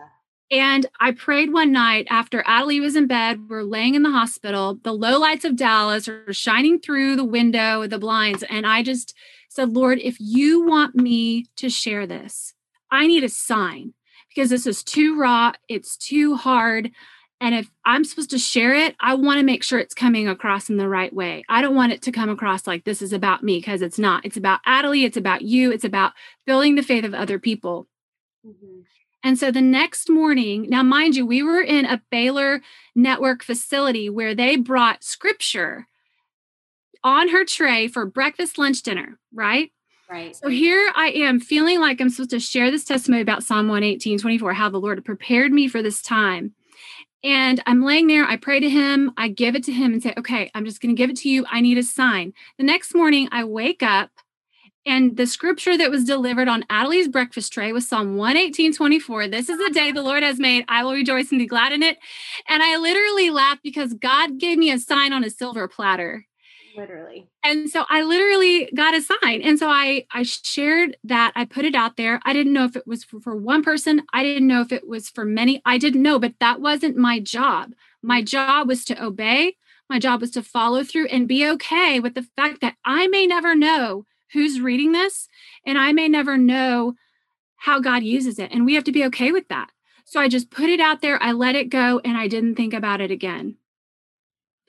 And 0.52 0.86
I 1.00 1.12
prayed 1.12 1.54
one 1.54 1.72
night 1.72 2.08
after 2.10 2.44
Adelie 2.44 2.82
was 2.82 2.96
in 2.96 3.08
bed. 3.08 3.50
We're 3.50 3.64
laying 3.64 3.96
in 3.96 4.04
the 4.04 4.12
hospital. 4.12 4.80
The 4.84 4.94
low 4.94 5.20
lights 5.20 5.46
of 5.46 5.56
Dallas 5.56 6.08
are 6.08 6.32
shining 6.34 6.80
through 6.80 7.16
the 7.16 7.24
window, 7.24 7.88
the 7.88 8.00
blinds. 8.00 8.44
And 8.44 8.66
I 8.66 8.84
just 8.84 9.16
said, 9.50 9.76
Lord, 9.76 10.00
if 10.00 10.18
you 10.20 10.66
want 10.66 10.96
me 10.96 11.46
to 11.58 11.70
share 11.70 12.06
this, 12.06 12.54
I 12.92 13.08
need 13.08 13.24
a 13.24 13.30
sign 13.30 13.94
because 14.30 14.50
this 14.50 14.68
is 14.68 14.84
too 14.84 15.20
raw. 15.20 15.54
It's 15.68 15.98
too 15.98 16.36
hard. 16.36 16.92
And 17.42 17.54
if 17.54 17.70
I'm 17.84 18.06
supposed 18.06 18.30
to 18.30 18.40
share 18.40 18.74
it, 18.74 18.96
I 19.00 19.14
want 19.16 19.40
to 19.40 19.46
make 19.46 19.62
sure 19.62 19.78
it's 19.78 19.94
coming 19.94 20.28
across 20.28 20.70
in 20.70 20.78
the 20.78 20.88
right 20.88 21.14
way. 21.14 21.44
I 21.50 21.62
don't 21.62 21.76
want 21.76 21.92
it 21.92 22.02
to 22.04 22.12
come 22.12 22.30
across 22.30 22.66
like 22.66 22.86
this 22.86 23.02
is 23.02 23.12
about 23.12 23.44
me 23.44 23.58
because 23.58 23.82
it's 23.82 24.00
not. 24.00 24.26
It's 24.26 24.38
about 24.38 24.64
Adelie. 24.66 25.04
It's 25.06 25.18
about 25.18 25.42
you. 25.42 25.72
It's 25.72 25.84
about 25.84 26.14
building 26.46 26.76
the 26.76 26.82
faith 26.82 27.04
of 27.04 27.14
other 27.14 27.38
people. 27.38 27.88
Mm-hmm. 28.46 28.82
And 29.24 29.40
so 29.40 29.52
the 29.52 29.62
next 29.62 30.10
morning, 30.10 30.70
now 30.70 30.84
mind 30.84 31.16
you, 31.16 31.26
we 31.26 31.42
were 31.42 31.60
in 31.60 31.86
a 31.86 32.02
Baylor 32.12 32.62
network 32.96 33.44
facility 33.44 34.10
where 34.10 34.36
they 34.36 34.56
brought 34.56 35.04
scripture 35.04 35.88
on 37.04 37.30
her 37.30 37.44
tray 37.44 37.88
for 37.88 38.06
breakfast, 38.06 38.58
lunch, 38.58 38.82
dinner, 38.84 39.20
right? 39.34 39.72
Right. 40.10 40.36
So 40.36 40.50
here 40.50 40.92
I 40.96 41.08
am 41.10 41.40
feeling 41.40 41.80
like 41.80 42.00
I'm 42.00 42.10
supposed 42.10 42.30
to 42.30 42.40
share 42.40 42.70
this 42.70 42.86
testimony 42.86 43.24
about 43.24 43.44
Psalm 43.44 43.68
118, 43.68 44.20
24, 44.20 44.54
how 44.54 44.70
the 44.70 44.80
Lord 44.80 45.04
prepared 45.04 45.52
me 45.52 45.68
for 45.68 45.82
this 45.82 46.02
time. 46.02 46.54
And 47.26 47.62
I'm 47.66 47.84
laying 47.84 48.06
there, 48.06 48.24
I 48.24 48.38
pray 48.38 48.60
to 48.60 48.70
him, 48.70 49.12
I 49.18 49.30
give 49.30 49.56
it 49.56 49.64
to 49.64 49.72
him 49.74 49.94
and 49.94 50.04
say, 50.04 50.14
okay, 50.16 50.52
I'm 50.54 50.64
just 50.64 50.80
going 50.80 50.96
to 50.96 50.98
give 50.98 51.10
it 51.10 51.18
to 51.18 51.30
you. 51.30 51.44
I 51.50 51.60
need 51.60 51.80
a 51.80 51.84
sign. 51.84 52.34
The 52.60 52.64
next 52.64 52.94
morning, 52.94 53.28
I 53.32 53.44
wake 53.44 53.82
up 53.82 54.12
and 54.86 55.18
the 55.18 55.26
scripture 55.26 55.76
that 55.76 55.90
was 55.90 56.04
delivered 56.04 56.48
on 56.48 56.66
Adelie's 56.70 57.08
breakfast 57.08 57.52
tray 57.52 57.72
was 57.72 57.88
Psalm 57.88 58.18
118, 58.18 58.74
24. 58.74 59.28
This 59.28 59.50
is 59.50 59.58
the 59.58 59.74
day 59.74 59.92
the 59.92 60.04
Lord 60.04 60.22
has 60.22 60.40
made. 60.40 60.66
I 60.68 60.84
will 60.84 60.94
rejoice 60.94 61.32
and 61.32 61.40
be 61.40 61.48
glad 61.48 61.72
in 61.72 61.82
it. 61.82 61.98
And 62.48 62.62
I 62.62 62.78
literally 62.78 63.32
laughed 63.32 63.64
because 63.64 63.96
God 63.96 64.38
gave 64.38 64.60
me 64.60 64.70
a 64.70 64.78
sign 64.78 65.12
on 65.12 65.24
a 65.24 65.32
silver 65.32 65.68
platter. 65.68 66.28
Literally. 66.76 67.28
And 67.44 67.70
so 67.70 67.86
I 67.90 68.02
literally 68.02 68.70
got 68.76 68.94
a 68.94 69.02
sign. 69.02 69.42
And 69.42 69.58
so 69.58 69.70
I 69.70 70.06
I 70.12 70.24
shared 70.24 70.98
that. 71.04 71.32
I 71.36 71.46
put 71.46 71.66
it 71.66 71.76
out 71.76 71.96
there. 71.96 72.20
I 72.26 72.34
didn't 72.34 72.54
know 72.54 72.66
if 72.66 72.76
it 72.76 72.88
was 72.88 73.04
for, 73.04 73.20
for 73.20 73.36
one 73.36 73.64
person. 73.64 74.02
I 74.14 74.24
didn't 74.24 74.48
know 74.48 74.62
if 74.62 74.72
it 74.72 74.88
was 74.88 75.10
for 75.10 75.26
many. 75.26 75.62
I 75.66 75.78
didn't 75.78 76.02
know, 76.02 76.20
but 76.20 76.34
that 76.40 76.60
wasn't 76.60 76.98
my 76.98 77.20
job. 77.20 77.74
My 78.02 78.22
job 78.22 78.68
was 78.68 78.84
to 78.86 79.04
obey. 79.04 79.56
My 79.90 80.00
job 80.00 80.22
was 80.22 80.32
to 80.32 80.44
follow 80.44 80.84
through 80.84 81.08
and 81.08 81.28
be 81.28 81.48
okay 81.52 82.00
with 82.00 82.16
the 82.16 82.28
fact 82.36 82.62
that 82.62 82.76
I 82.84 83.08
may 83.08 83.28
never 83.28 83.56
know 83.56 84.06
who's 84.34 84.60
reading 84.60 84.92
this 84.92 85.30
and 85.66 85.78
I 85.78 85.94
may 85.94 86.08
never 86.08 86.38
know 86.38 86.96
how 87.58 87.80
God 87.80 88.04
uses 88.04 88.40
it. 88.40 88.52
And 88.52 88.66
we 88.66 88.74
have 88.74 88.84
to 88.86 88.92
be 88.92 89.06
okay 89.06 89.32
with 89.32 89.48
that. 89.50 89.70
So 90.04 90.20
I 90.20 90.28
just 90.28 90.52
put 90.52 90.70
it 90.70 90.80
out 90.80 91.02
there, 91.02 91.22
I 91.22 91.32
let 91.32 91.56
it 91.56 91.70
go, 91.70 92.00
and 92.04 92.16
I 92.16 92.28
didn't 92.28 92.56
think 92.56 92.74
about 92.74 93.02
it 93.02 93.10
again 93.10 93.58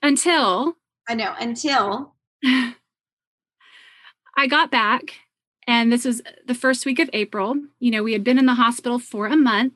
until 0.02 0.76
I 1.08 1.14
know, 1.14 1.34
until 1.38 2.14
I 4.36 4.46
got 4.48 4.70
back. 4.70 5.14
And 5.68 5.90
this 5.90 6.04
was 6.04 6.22
the 6.46 6.54
first 6.54 6.86
week 6.86 6.98
of 6.98 7.10
April. 7.12 7.56
You 7.80 7.90
know, 7.90 8.02
we 8.02 8.12
had 8.12 8.22
been 8.22 8.38
in 8.38 8.46
the 8.46 8.54
hospital 8.54 8.98
for 8.98 9.26
a 9.26 9.36
month 9.36 9.74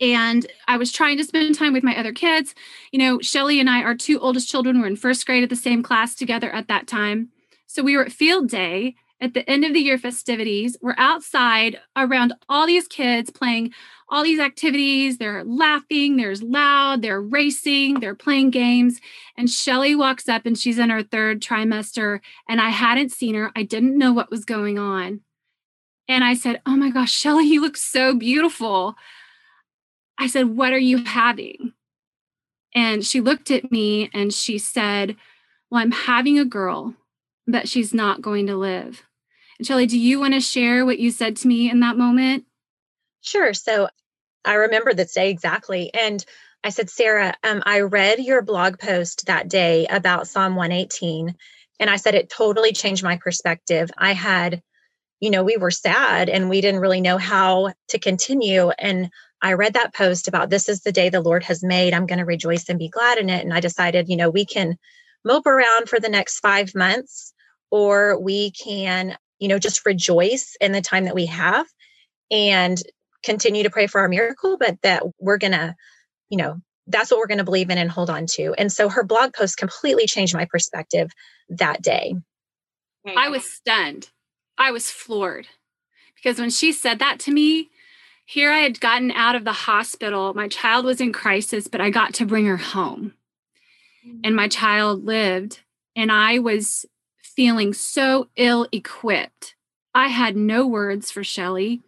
and 0.00 0.46
I 0.66 0.76
was 0.76 0.92
trying 0.92 1.16
to 1.18 1.24
spend 1.24 1.54
time 1.54 1.72
with 1.72 1.84
my 1.84 1.96
other 1.96 2.12
kids. 2.12 2.54
You 2.92 2.98
know, 2.98 3.20
Shelley 3.20 3.60
and 3.60 3.70
I, 3.70 3.82
our 3.82 3.94
two 3.94 4.18
oldest 4.20 4.48
children, 4.48 4.80
were 4.80 4.86
in 4.86 4.96
first 4.96 5.24
grade 5.26 5.42
at 5.42 5.50
the 5.50 5.56
same 5.56 5.82
class 5.82 6.14
together 6.14 6.50
at 6.50 6.68
that 6.68 6.86
time. 6.86 7.30
So 7.66 7.82
we 7.82 7.96
were 7.96 8.04
at 8.04 8.12
field 8.12 8.48
day 8.48 8.96
at 9.20 9.34
the 9.34 9.48
end 9.48 9.64
of 9.64 9.72
the 9.72 9.80
year 9.80 9.98
festivities. 9.98 10.76
We're 10.80 10.94
outside 10.98 11.80
around 11.96 12.34
all 12.48 12.66
these 12.66 12.86
kids 12.86 13.30
playing 13.30 13.72
all 14.08 14.22
these 14.22 14.40
activities. 14.40 15.18
They're 15.18 15.44
laughing, 15.44 16.16
there's 16.16 16.42
loud, 16.42 17.02
they're 17.02 17.22
racing, 17.22 18.00
they're 18.00 18.14
playing 18.14 18.50
games. 18.50 19.00
And 19.36 19.48
Shelley 19.48 19.94
walks 19.94 20.28
up 20.28 20.46
and 20.46 20.58
she's 20.58 20.78
in 20.78 20.90
her 20.90 21.02
third 21.02 21.40
trimester. 21.40 22.20
And 22.48 22.60
I 22.60 22.70
hadn't 22.70 23.12
seen 23.12 23.34
her. 23.34 23.50
I 23.56 23.62
didn't 23.62 23.98
know 23.98 24.12
what 24.12 24.30
was 24.30 24.44
going 24.44 24.78
on. 24.78 25.20
And 26.06 26.22
I 26.22 26.34
said, 26.34 26.60
Oh 26.66 26.76
my 26.76 26.90
gosh, 26.90 27.12
Shelley, 27.12 27.44
you 27.44 27.60
look 27.60 27.76
so 27.76 28.14
beautiful. 28.14 28.94
I 30.18 30.26
said, 30.26 30.56
What 30.56 30.72
are 30.72 30.78
you 30.78 31.04
having? 31.04 31.72
And 32.74 33.04
she 33.04 33.20
looked 33.20 33.50
at 33.50 33.70
me 33.70 34.10
and 34.12 34.34
she 34.34 34.58
said, 34.58 35.16
Well, 35.70 35.80
I'm 35.80 35.92
having 35.92 36.38
a 36.38 36.44
girl 36.44 36.94
that 37.46 37.68
she's 37.68 37.92
not 37.92 38.22
going 38.22 38.46
to 38.46 38.56
live. 38.56 39.02
And 39.58 39.66
Shelley, 39.66 39.86
do 39.86 39.98
you 39.98 40.20
want 40.20 40.34
to 40.34 40.40
share 40.40 40.84
what 40.84 40.98
you 40.98 41.10
said 41.10 41.36
to 41.36 41.48
me 41.48 41.70
in 41.70 41.80
that 41.80 41.96
moment? 41.96 42.44
Sure. 43.20 43.54
So 43.54 43.88
I 44.44 44.54
remember 44.54 44.94
this 44.94 45.14
day 45.14 45.30
exactly. 45.30 45.92
And 45.94 46.24
I 46.62 46.70
said, 46.70 46.90
Sarah, 46.90 47.34
um, 47.44 47.62
I 47.66 47.80
read 47.80 48.18
your 48.18 48.42
blog 48.42 48.78
post 48.78 49.26
that 49.26 49.48
day 49.48 49.86
about 49.86 50.28
Psalm 50.28 50.56
118. 50.56 51.34
And 51.78 51.90
I 51.90 51.96
said, 51.96 52.14
it 52.14 52.30
totally 52.30 52.72
changed 52.72 53.04
my 53.04 53.18
perspective. 53.18 53.90
I 53.98 54.12
had, 54.12 54.62
you 55.20 55.30
know, 55.30 55.44
we 55.44 55.56
were 55.56 55.70
sad 55.70 56.28
and 56.28 56.48
we 56.48 56.60
didn't 56.60 56.80
really 56.80 57.00
know 57.00 57.18
how 57.18 57.72
to 57.88 57.98
continue. 57.98 58.70
And 58.70 59.10
I 59.42 59.54
read 59.54 59.74
that 59.74 59.94
post 59.94 60.26
about 60.26 60.48
this 60.48 60.68
is 60.68 60.80
the 60.80 60.92
day 60.92 61.10
the 61.10 61.20
Lord 61.20 61.44
has 61.44 61.62
made. 61.62 61.92
I'm 61.92 62.06
going 62.06 62.18
to 62.18 62.24
rejoice 62.24 62.68
and 62.68 62.78
be 62.78 62.88
glad 62.88 63.18
in 63.18 63.28
it. 63.28 63.44
And 63.44 63.52
I 63.52 63.60
decided, 63.60 64.08
you 64.08 64.16
know, 64.16 64.30
we 64.30 64.46
can 64.46 64.78
mope 65.22 65.46
around 65.46 65.88
for 65.88 66.00
the 66.00 66.08
next 66.08 66.40
five 66.40 66.74
months 66.74 67.33
or 67.74 68.16
we 68.20 68.52
can, 68.52 69.16
you 69.40 69.48
know, 69.48 69.58
just 69.58 69.84
rejoice 69.84 70.56
in 70.60 70.70
the 70.70 70.80
time 70.80 71.06
that 71.06 71.14
we 71.16 71.26
have 71.26 71.66
and 72.30 72.80
continue 73.24 73.64
to 73.64 73.70
pray 73.70 73.88
for 73.88 74.00
our 74.00 74.08
miracle, 74.08 74.56
but 74.56 74.80
that 74.82 75.02
we're 75.18 75.38
going 75.38 75.54
to, 75.54 75.74
you 76.28 76.38
know, 76.38 76.54
that's 76.86 77.10
what 77.10 77.18
we're 77.18 77.26
going 77.26 77.38
to 77.38 77.44
believe 77.44 77.70
in 77.70 77.78
and 77.78 77.90
hold 77.90 78.10
on 78.10 78.26
to. 78.26 78.54
And 78.56 78.70
so 78.70 78.88
her 78.88 79.02
blog 79.02 79.32
post 79.34 79.56
completely 79.56 80.06
changed 80.06 80.36
my 80.36 80.44
perspective 80.44 81.10
that 81.48 81.82
day. 81.82 82.14
I 83.16 83.28
was 83.28 83.44
stunned. 83.44 84.08
I 84.56 84.70
was 84.70 84.88
floored 84.88 85.48
because 86.14 86.38
when 86.38 86.50
she 86.50 86.70
said 86.70 87.00
that 87.00 87.18
to 87.20 87.32
me, 87.32 87.70
here 88.24 88.52
I 88.52 88.58
had 88.58 88.78
gotten 88.78 89.10
out 89.10 89.34
of 89.34 89.44
the 89.44 89.52
hospital. 89.52 90.32
My 90.32 90.46
child 90.46 90.84
was 90.84 91.00
in 91.00 91.12
crisis, 91.12 91.66
but 91.66 91.80
I 91.80 91.90
got 91.90 92.14
to 92.14 92.24
bring 92.24 92.46
her 92.46 92.56
home. 92.56 93.14
And 94.22 94.34
mm. 94.34 94.36
my 94.36 94.46
child 94.46 95.04
lived. 95.04 95.58
And 95.96 96.12
I 96.12 96.38
was 96.38 96.86
feeling 97.36 97.72
so 97.72 98.28
ill 98.36 98.66
equipped. 98.72 99.54
I 99.94 100.08
had 100.08 100.36
no 100.36 100.66
words 100.66 101.10
for 101.10 101.22
Shelley. 101.22 101.82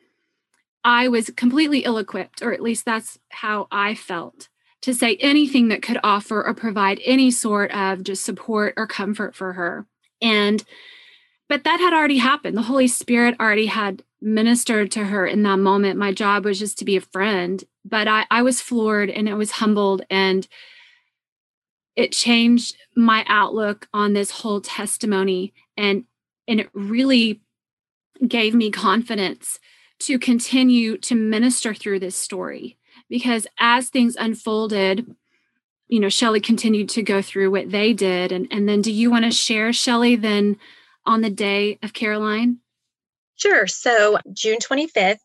I 0.84 1.08
was 1.08 1.30
completely 1.30 1.80
ill 1.80 1.98
equipped, 1.98 2.42
or 2.42 2.52
at 2.52 2.62
least 2.62 2.84
that's 2.84 3.18
how 3.30 3.66
I 3.70 3.94
felt, 3.94 4.48
to 4.82 4.94
say 4.94 5.16
anything 5.16 5.68
that 5.68 5.82
could 5.82 5.98
offer 6.04 6.44
or 6.44 6.54
provide 6.54 7.00
any 7.04 7.30
sort 7.30 7.72
of 7.72 8.04
just 8.04 8.24
support 8.24 8.74
or 8.76 8.86
comfort 8.86 9.34
for 9.34 9.54
her. 9.54 9.86
And, 10.22 10.62
but 11.48 11.64
that 11.64 11.80
had 11.80 11.92
already 11.92 12.18
happened. 12.18 12.56
The 12.56 12.62
Holy 12.62 12.86
Spirit 12.86 13.34
already 13.40 13.66
had 13.66 14.04
ministered 14.20 14.90
to 14.92 15.06
her 15.06 15.26
in 15.26 15.42
that 15.42 15.58
moment. 15.58 15.98
My 15.98 16.12
job 16.12 16.44
was 16.44 16.58
just 16.58 16.78
to 16.78 16.84
be 16.84 16.96
a 16.96 17.00
friend, 17.00 17.62
but 17.84 18.06
I, 18.06 18.26
I 18.30 18.42
was 18.42 18.60
floored 18.60 19.10
and 19.10 19.28
I 19.28 19.34
was 19.34 19.52
humbled 19.52 20.02
and 20.08 20.46
it 21.96 22.12
changed 22.12 22.76
my 22.94 23.24
outlook 23.26 23.88
on 23.92 24.12
this 24.12 24.30
whole 24.30 24.60
testimony 24.60 25.52
and 25.76 26.04
and 26.48 26.60
it 26.60 26.70
really 26.72 27.40
gave 28.26 28.54
me 28.54 28.70
confidence 28.70 29.58
to 29.98 30.18
continue 30.18 30.96
to 30.98 31.14
minister 31.14 31.74
through 31.74 31.98
this 31.98 32.16
story 32.16 32.76
because 33.08 33.46
as 33.58 33.88
things 33.88 34.16
unfolded 34.16 35.16
you 35.88 36.00
know, 36.00 36.08
Shelley 36.08 36.40
continued 36.40 36.88
to 36.90 37.02
go 37.02 37.22
through 37.22 37.50
what 37.50 37.70
they 37.70 37.92
did. 37.92 38.32
And, 38.32 38.48
and 38.50 38.68
then 38.68 38.82
do 38.82 38.92
you 38.92 39.10
want 39.10 39.24
to 39.24 39.30
share, 39.30 39.72
Shelley, 39.72 40.16
then 40.16 40.56
on 41.04 41.20
the 41.20 41.30
day 41.30 41.78
of 41.82 41.92
Caroline? 41.92 42.58
Sure. 43.36 43.66
So 43.66 44.18
June 44.32 44.58
25th, 44.58 45.18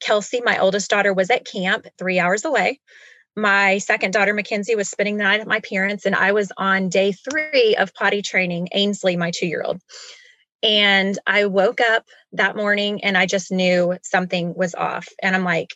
Kelsey, 0.00 0.42
my 0.44 0.58
oldest 0.58 0.90
daughter, 0.90 1.14
was 1.14 1.30
at 1.30 1.46
camp 1.46 1.86
three 1.98 2.18
hours 2.18 2.44
away. 2.44 2.80
My 3.36 3.78
second 3.78 4.12
daughter, 4.12 4.32
Mackenzie, 4.32 4.76
was 4.76 4.88
spending 4.88 5.16
the 5.16 5.24
night 5.24 5.40
at 5.40 5.46
my 5.46 5.60
parents', 5.60 6.06
and 6.06 6.14
I 6.14 6.32
was 6.32 6.52
on 6.56 6.88
day 6.88 7.12
three 7.12 7.74
of 7.76 7.92
potty 7.94 8.22
training 8.22 8.68
Ainsley, 8.72 9.16
my 9.16 9.32
two 9.32 9.46
year 9.46 9.62
old. 9.64 9.80
And 10.62 11.18
I 11.26 11.44
woke 11.44 11.80
up 11.80 12.06
that 12.32 12.56
morning 12.56 13.04
and 13.04 13.18
I 13.18 13.26
just 13.26 13.52
knew 13.52 13.98
something 14.02 14.54
was 14.54 14.74
off. 14.74 15.06
And 15.22 15.36
I'm 15.36 15.44
like, 15.44 15.74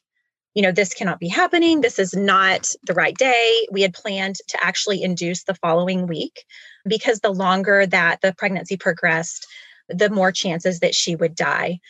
you 0.54 0.62
know, 0.62 0.72
this 0.72 0.94
cannot 0.94 1.20
be 1.20 1.28
happening. 1.28 1.82
This 1.82 1.98
is 1.98 2.14
not 2.14 2.66
the 2.84 2.94
right 2.94 3.16
day. 3.16 3.66
We 3.70 3.82
had 3.82 3.92
planned 3.92 4.36
to 4.48 4.64
actually 4.64 5.02
induce 5.02 5.44
the 5.44 5.54
following 5.54 6.06
week 6.06 6.44
because 6.86 7.20
the 7.20 7.32
longer 7.32 7.86
that 7.86 8.22
the 8.22 8.34
pregnancy 8.34 8.78
progressed, 8.78 9.46
the 9.90 10.08
more 10.08 10.32
chances 10.32 10.80
that 10.80 10.94
she 10.94 11.14
would 11.14 11.34
die. 11.34 11.80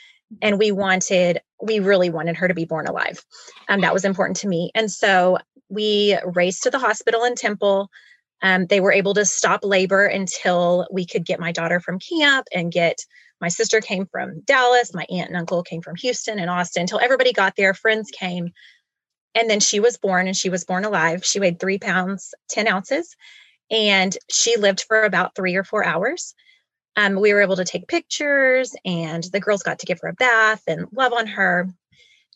And 0.42 0.58
we 0.58 0.72
wanted, 0.72 1.40
we 1.62 1.78
really 1.78 2.10
wanted 2.10 2.36
her 2.36 2.48
to 2.48 2.54
be 2.54 2.64
born 2.64 2.86
alive. 2.86 3.24
Um, 3.68 3.80
that 3.82 3.94
was 3.94 4.04
important 4.04 4.38
to 4.38 4.48
me. 4.48 4.72
And 4.74 4.90
so 4.90 5.38
we 5.68 6.18
raced 6.24 6.62
to 6.64 6.70
the 6.70 6.78
hospital 6.78 7.24
in 7.24 7.34
Temple. 7.34 7.90
Um, 8.42 8.66
they 8.66 8.80
were 8.80 8.92
able 8.92 9.14
to 9.14 9.24
stop 9.24 9.60
labor 9.64 10.04
until 10.06 10.86
we 10.90 11.04
could 11.04 11.24
get 11.24 11.40
my 11.40 11.52
daughter 11.52 11.80
from 11.80 11.98
camp 11.98 12.46
and 12.52 12.72
get 12.72 13.04
my 13.40 13.48
sister 13.48 13.80
came 13.80 14.06
from 14.06 14.40
Dallas, 14.40 14.94
my 14.94 15.06
aunt 15.10 15.28
and 15.28 15.36
uncle 15.36 15.62
came 15.62 15.80
from 15.80 15.96
Houston 15.96 16.38
and 16.38 16.50
Austin 16.50 16.82
until 16.82 16.98
everybody 16.98 17.32
got 17.32 17.54
there. 17.56 17.74
Friends 17.74 18.10
came. 18.10 18.50
And 19.34 19.48
then 19.48 19.60
she 19.60 19.78
was 19.78 19.96
born 19.96 20.26
and 20.26 20.36
she 20.36 20.48
was 20.48 20.64
born 20.64 20.84
alive. 20.84 21.24
She 21.24 21.38
weighed 21.38 21.60
three 21.60 21.78
pounds, 21.78 22.34
10 22.50 22.66
ounces, 22.66 23.14
and 23.70 24.16
she 24.30 24.56
lived 24.56 24.84
for 24.88 25.04
about 25.04 25.36
three 25.36 25.54
or 25.54 25.62
four 25.62 25.84
hours. 25.84 26.34
Um, 26.96 27.20
we 27.20 27.32
were 27.32 27.42
able 27.42 27.56
to 27.56 27.64
take 27.64 27.86
pictures 27.86 28.74
and 28.84 29.22
the 29.24 29.38
girls 29.38 29.62
got 29.62 29.78
to 29.80 29.86
give 29.86 30.00
her 30.02 30.08
a 30.08 30.14
bath 30.14 30.62
and 30.66 30.86
love 30.92 31.12
on 31.12 31.28
her. 31.28 31.68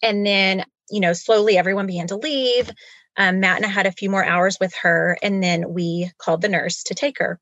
And 0.03 0.25
then, 0.25 0.65
you 0.91 1.01
know, 1.01 1.15
slowly 1.15 1.59
everyone 1.59 1.87
began 1.87 2.07
to 2.09 2.17
leave. 2.17 2.71
Um, 3.17 3.41
Matt 3.41 3.59
and 3.59 3.67
I 3.67 3.69
had 3.69 3.87
a 3.87 3.93
few 3.93 4.09
more 4.11 4.25
hours 4.25 4.57
with 4.61 4.75
her, 4.83 5.19
and 5.23 5.43
then 5.43 5.73
we 5.73 6.11
called 6.19 6.41
the 6.41 6.49
nurse 6.49 6.85
to 6.85 6.95
take 6.95 7.19
her. 7.19 7.39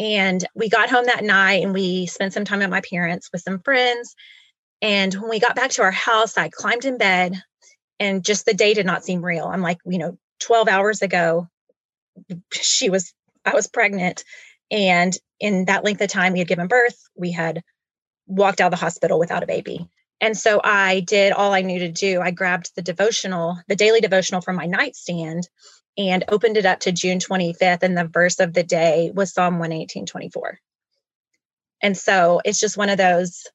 And 0.00 0.44
we 0.54 0.70
got 0.70 0.88
home 0.88 1.04
that 1.06 1.22
night 1.22 1.62
and 1.62 1.74
we 1.74 2.06
spent 2.06 2.32
some 2.32 2.46
time 2.46 2.62
at 2.62 2.70
my 2.70 2.80
parents 2.80 3.28
with 3.30 3.42
some 3.42 3.60
friends. 3.60 4.14
And 4.80 5.12
when 5.12 5.28
we 5.28 5.40
got 5.40 5.54
back 5.54 5.72
to 5.72 5.82
our 5.82 5.90
house, 5.90 6.38
I 6.38 6.48
climbed 6.48 6.86
in 6.86 6.96
bed 6.96 7.34
and 7.98 8.24
just 8.24 8.46
the 8.46 8.54
day 8.54 8.72
did 8.72 8.86
not 8.86 9.04
seem 9.04 9.22
real. 9.22 9.44
I'm 9.44 9.60
like, 9.60 9.76
you 9.84 9.98
know, 9.98 10.16
12 10.40 10.68
hours 10.68 11.02
ago, 11.02 11.48
she 12.50 12.88
was, 12.88 13.12
I 13.44 13.54
was 13.54 13.66
pregnant. 13.66 14.24
And 14.70 15.14
in 15.38 15.66
that 15.66 15.84
length 15.84 16.00
of 16.00 16.08
time, 16.08 16.32
we 16.32 16.38
had 16.38 16.48
given 16.48 16.66
birth, 16.66 16.98
we 17.14 17.32
had 17.32 17.62
walked 18.26 18.62
out 18.62 18.72
of 18.72 18.78
the 18.78 18.82
hospital 18.82 19.18
without 19.18 19.42
a 19.42 19.46
baby. 19.46 19.86
And 20.20 20.36
so 20.36 20.60
I 20.62 21.00
did 21.00 21.32
all 21.32 21.52
I 21.52 21.62
knew 21.62 21.78
to 21.78 21.90
do. 21.90 22.20
I 22.20 22.30
grabbed 22.30 22.74
the 22.74 22.82
devotional, 22.82 23.58
the 23.68 23.76
daily 23.76 24.00
devotional 24.00 24.42
from 24.42 24.56
my 24.56 24.66
nightstand 24.66 25.48
and 25.96 26.24
opened 26.28 26.56
it 26.56 26.66
up 26.66 26.80
to 26.80 26.92
June 26.92 27.18
25th. 27.18 27.82
And 27.82 27.96
the 27.96 28.04
verse 28.04 28.38
of 28.38 28.52
the 28.52 28.62
day 28.62 29.10
was 29.14 29.32
Psalm 29.32 29.58
118, 29.58 30.06
24. 30.06 30.58
And 31.82 31.96
so 31.96 32.40
it's 32.44 32.60
just 32.60 32.76
one 32.76 32.90
of 32.90 32.98
those, 32.98 33.46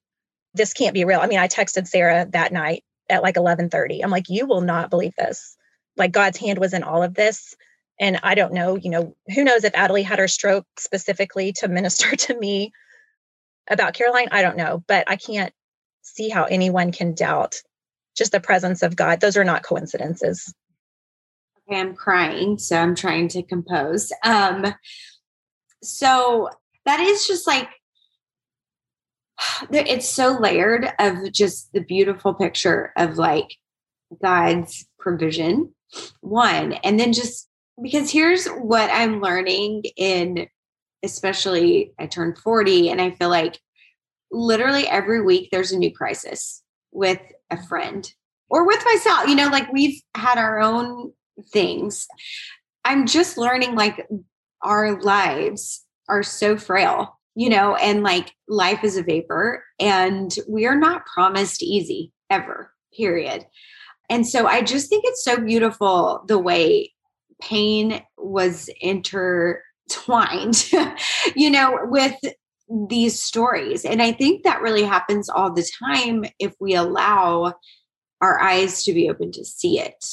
this 0.53 0.73
can't 0.73 0.93
be 0.93 1.05
real. 1.05 1.19
I 1.19 1.27
mean, 1.27 1.39
I 1.39 1.47
texted 1.47 1.87
Sarah 1.87 2.25
that 2.31 2.51
night 2.51 2.83
at 3.09 3.21
like 3.21 3.35
1130. 3.35 4.03
I'm 4.03 4.09
like, 4.09 4.29
you 4.29 4.47
will 4.47 4.61
not 4.61 4.89
believe 4.89 5.13
this. 5.15 5.55
Like 5.95 6.11
God's 6.11 6.39
hand 6.39 6.57
was 6.57 6.73
in 6.73 6.83
all 6.83 7.03
of 7.03 7.13
this. 7.13 7.55
And 7.99 8.19
I 8.23 8.35
don't 8.35 8.53
know, 8.53 8.75
you 8.75 8.89
know, 8.89 9.15
who 9.33 9.43
knows 9.43 9.63
if 9.63 9.73
Adelie 9.73 10.03
had 10.03 10.19
her 10.19 10.27
stroke 10.27 10.65
specifically 10.77 11.53
to 11.57 11.67
minister 11.69 12.15
to 12.15 12.37
me 12.37 12.71
about 13.69 13.93
Caroline? 13.93 14.29
I 14.31 14.41
don't 14.41 14.57
know, 14.57 14.83
but 14.87 15.09
I 15.09 15.15
can't 15.15 15.53
see 16.05 16.29
how 16.29 16.45
anyone 16.45 16.91
can 16.91 17.13
doubt 17.13 17.55
just 18.15 18.31
the 18.31 18.39
presence 18.39 18.81
of 18.81 18.95
God. 18.95 19.19
Those 19.19 19.35
are 19.35 19.43
not 19.43 19.63
coincidences. 19.63 20.53
Okay, 21.67 21.79
I'm 21.79 21.95
crying, 21.95 22.57
so 22.57 22.77
I'm 22.77 22.95
trying 22.95 23.27
to 23.29 23.43
compose. 23.43 24.11
Um, 24.23 24.73
so 25.83 26.49
that 26.85 26.99
is 26.99 27.27
just 27.27 27.47
like 27.47 27.69
it's 29.71 30.07
so 30.07 30.37
layered 30.39 30.87
of 30.99 31.31
just 31.31 31.73
the 31.73 31.81
beautiful 31.81 32.33
picture 32.33 32.93
of 32.97 33.17
like 33.17 33.55
God's 34.21 34.87
provision, 34.99 35.73
one, 36.21 36.73
and 36.83 36.99
then 36.99 37.13
just 37.13 37.49
because 37.81 38.11
here's 38.11 38.47
what 38.47 38.89
I'm 38.91 39.19
learning 39.19 39.83
in 39.97 40.47
especially 41.03 41.91
I 41.99 42.07
turned 42.07 42.37
40 42.37 42.89
and 42.89 43.01
I 43.01 43.11
feel 43.11 43.29
like 43.29 43.59
literally 44.35 44.87
every 44.87 45.21
week 45.21 45.49
there's 45.51 45.71
a 45.71 45.77
new 45.77 45.91
crisis 45.91 46.61
with 46.91 47.19
a 47.49 47.61
friend 47.65 48.11
or 48.49 48.67
with 48.67 48.83
myself. 48.85 49.27
You 49.27 49.35
know, 49.35 49.47
like 49.47 49.71
we've 49.71 50.01
had 50.15 50.37
our 50.37 50.59
own 50.59 51.13
things. 51.51 52.07
I'm 52.83 53.07
just 53.07 53.37
learning 53.37 53.75
like 53.75 54.07
our 54.61 54.99
lives 55.01 55.83
are 56.07 56.23
so 56.23 56.57
frail, 56.57 57.19
you 57.35 57.49
know, 57.49 57.75
and 57.75 58.03
like 58.03 58.33
life 58.47 58.83
is 58.83 58.97
a 58.97 59.03
vapor 59.03 59.63
and 59.79 60.35
we 60.47 60.65
are 60.65 60.77
not 60.77 61.05
promised 61.05 61.63
easy 61.63 62.11
ever, 62.29 62.71
period. 62.95 63.45
And 64.09 64.27
so 64.27 64.45
I 64.45 64.61
just 64.61 64.89
think 64.89 65.03
it's 65.05 65.23
so 65.23 65.39
beautiful 65.39 66.23
the 66.27 66.37
way 66.37 66.93
pain 67.41 68.03
was 68.17 68.69
intertwined, 68.79 70.71
you 71.35 71.49
know, 71.49 71.79
with 71.83 72.15
these 72.89 73.21
stories. 73.21 73.85
And 73.85 74.01
I 74.01 74.11
think 74.11 74.43
that 74.43 74.61
really 74.61 74.83
happens 74.83 75.29
all 75.29 75.53
the 75.53 75.67
time 75.79 76.25
if 76.39 76.53
we 76.59 76.75
allow 76.75 77.53
our 78.21 78.41
eyes 78.41 78.83
to 78.83 78.93
be 78.93 79.09
open 79.09 79.31
to 79.33 79.45
see 79.45 79.79
it. 79.79 80.05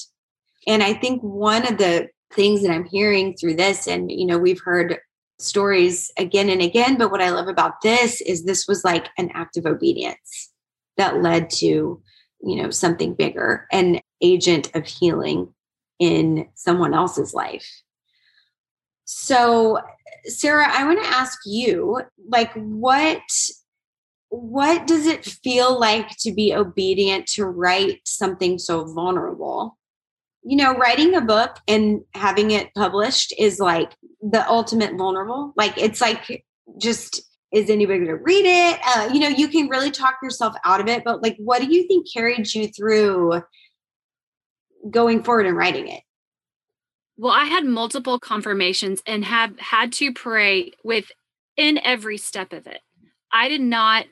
And 0.66 0.82
I 0.82 0.94
think 0.94 1.22
one 1.22 1.66
of 1.66 1.78
the 1.78 2.08
things 2.32 2.62
that 2.62 2.70
I'm 2.70 2.84
hearing 2.84 3.34
through 3.34 3.54
this, 3.54 3.86
and 3.86 4.10
you 4.10 4.26
know, 4.26 4.38
we've 4.38 4.60
heard 4.60 4.98
stories 5.38 6.10
again 6.18 6.48
and 6.48 6.62
again, 6.62 6.96
but 6.96 7.10
what 7.10 7.22
I 7.22 7.30
love 7.30 7.48
about 7.48 7.80
this 7.82 8.20
is 8.20 8.44
this 8.44 8.66
was 8.68 8.84
like 8.84 9.08
an 9.18 9.30
act 9.34 9.56
of 9.56 9.66
obedience 9.66 10.50
that 10.96 11.22
led 11.22 11.50
to, 11.50 12.00
you 12.40 12.62
know, 12.62 12.70
something 12.70 13.14
bigger, 13.14 13.66
an 13.72 14.00
agent 14.20 14.70
of 14.74 14.86
healing 14.86 15.52
in 15.98 16.48
someone 16.54 16.94
else's 16.94 17.34
life. 17.34 17.68
So 19.04 19.80
Sarah, 20.24 20.66
I 20.68 20.84
want 20.84 21.02
to 21.02 21.08
ask 21.08 21.40
you, 21.44 22.00
like, 22.28 22.52
what 22.54 23.22
what 24.28 24.86
does 24.86 25.06
it 25.06 25.26
feel 25.26 25.78
like 25.78 26.08
to 26.20 26.32
be 26.32 26.54
obedient 26.54 27.26
to 27.26 27.44
write 27.44 28.00
something 28.06 28.58
so 28.58 28.86
vulnerable? 28.94 29.76
You 30.42 30.56
know, 30.56 30.74
writing 30.74 31.14
a 31.14 31.20
book 31.20 31.56
and 31.68 32.00
having 32.14 32.50
it 32.50 32.72
published 32.74 33.34
is 33.38 33.58
like 33.58 33.92
the 34.22 34.48
ultimate 34.48 34.96
vulnerable. 34.96 35.52
Like, 35.56 35.76
it's 35.76 36.00
like 36.00 36.44
just 36.78 37.20
is 37.52 37.68
anybody 37.68 37.98
going 37.98 38.08
to 38.08 38.16
read 38.16 38.46
it? 38.46 38.80
Uh, 38.82 39.10
you 39.12 39.20
know, 39.20 39.28
you 39.28 39.46
can 39.46 39.68
really 39.68 39.90
talk 39.90 40.16
yourself 40.22 40.54
out 40.64 40.80
of 40.80 40.88
it. 40.88 41.04
But 41.04 41.22
like, 41.22 41.36
what 41.38 41.60
do 41.60 41.66
you 41.66 41.86
think 41.86 42.06
carried 42.10 42.52
you 42.54 42.68
through 42.68 43.42
going 44.90 45.22
forward 45.22 45.46
and 45.46 45.56
writing 45.56 45.88
it? 45.88 46.02
Well, 47.22 47.32
I 47.32 47.44
had 47.44 47.64
multiple 47.64 48.18
confirmations 48.18 49.00
and 49.06 49.24
have 49.24 49.56
had 49.60 49.92
to 49.92 50.12
pray 50.12 50.72
within 50.82 51.78
every 51.84 52.18
step 52.18 52.52
of 52.52 52.66
it. 52.66 52.80
I 53.32 53.48
did 53.48 53.60
not 53.60 54.06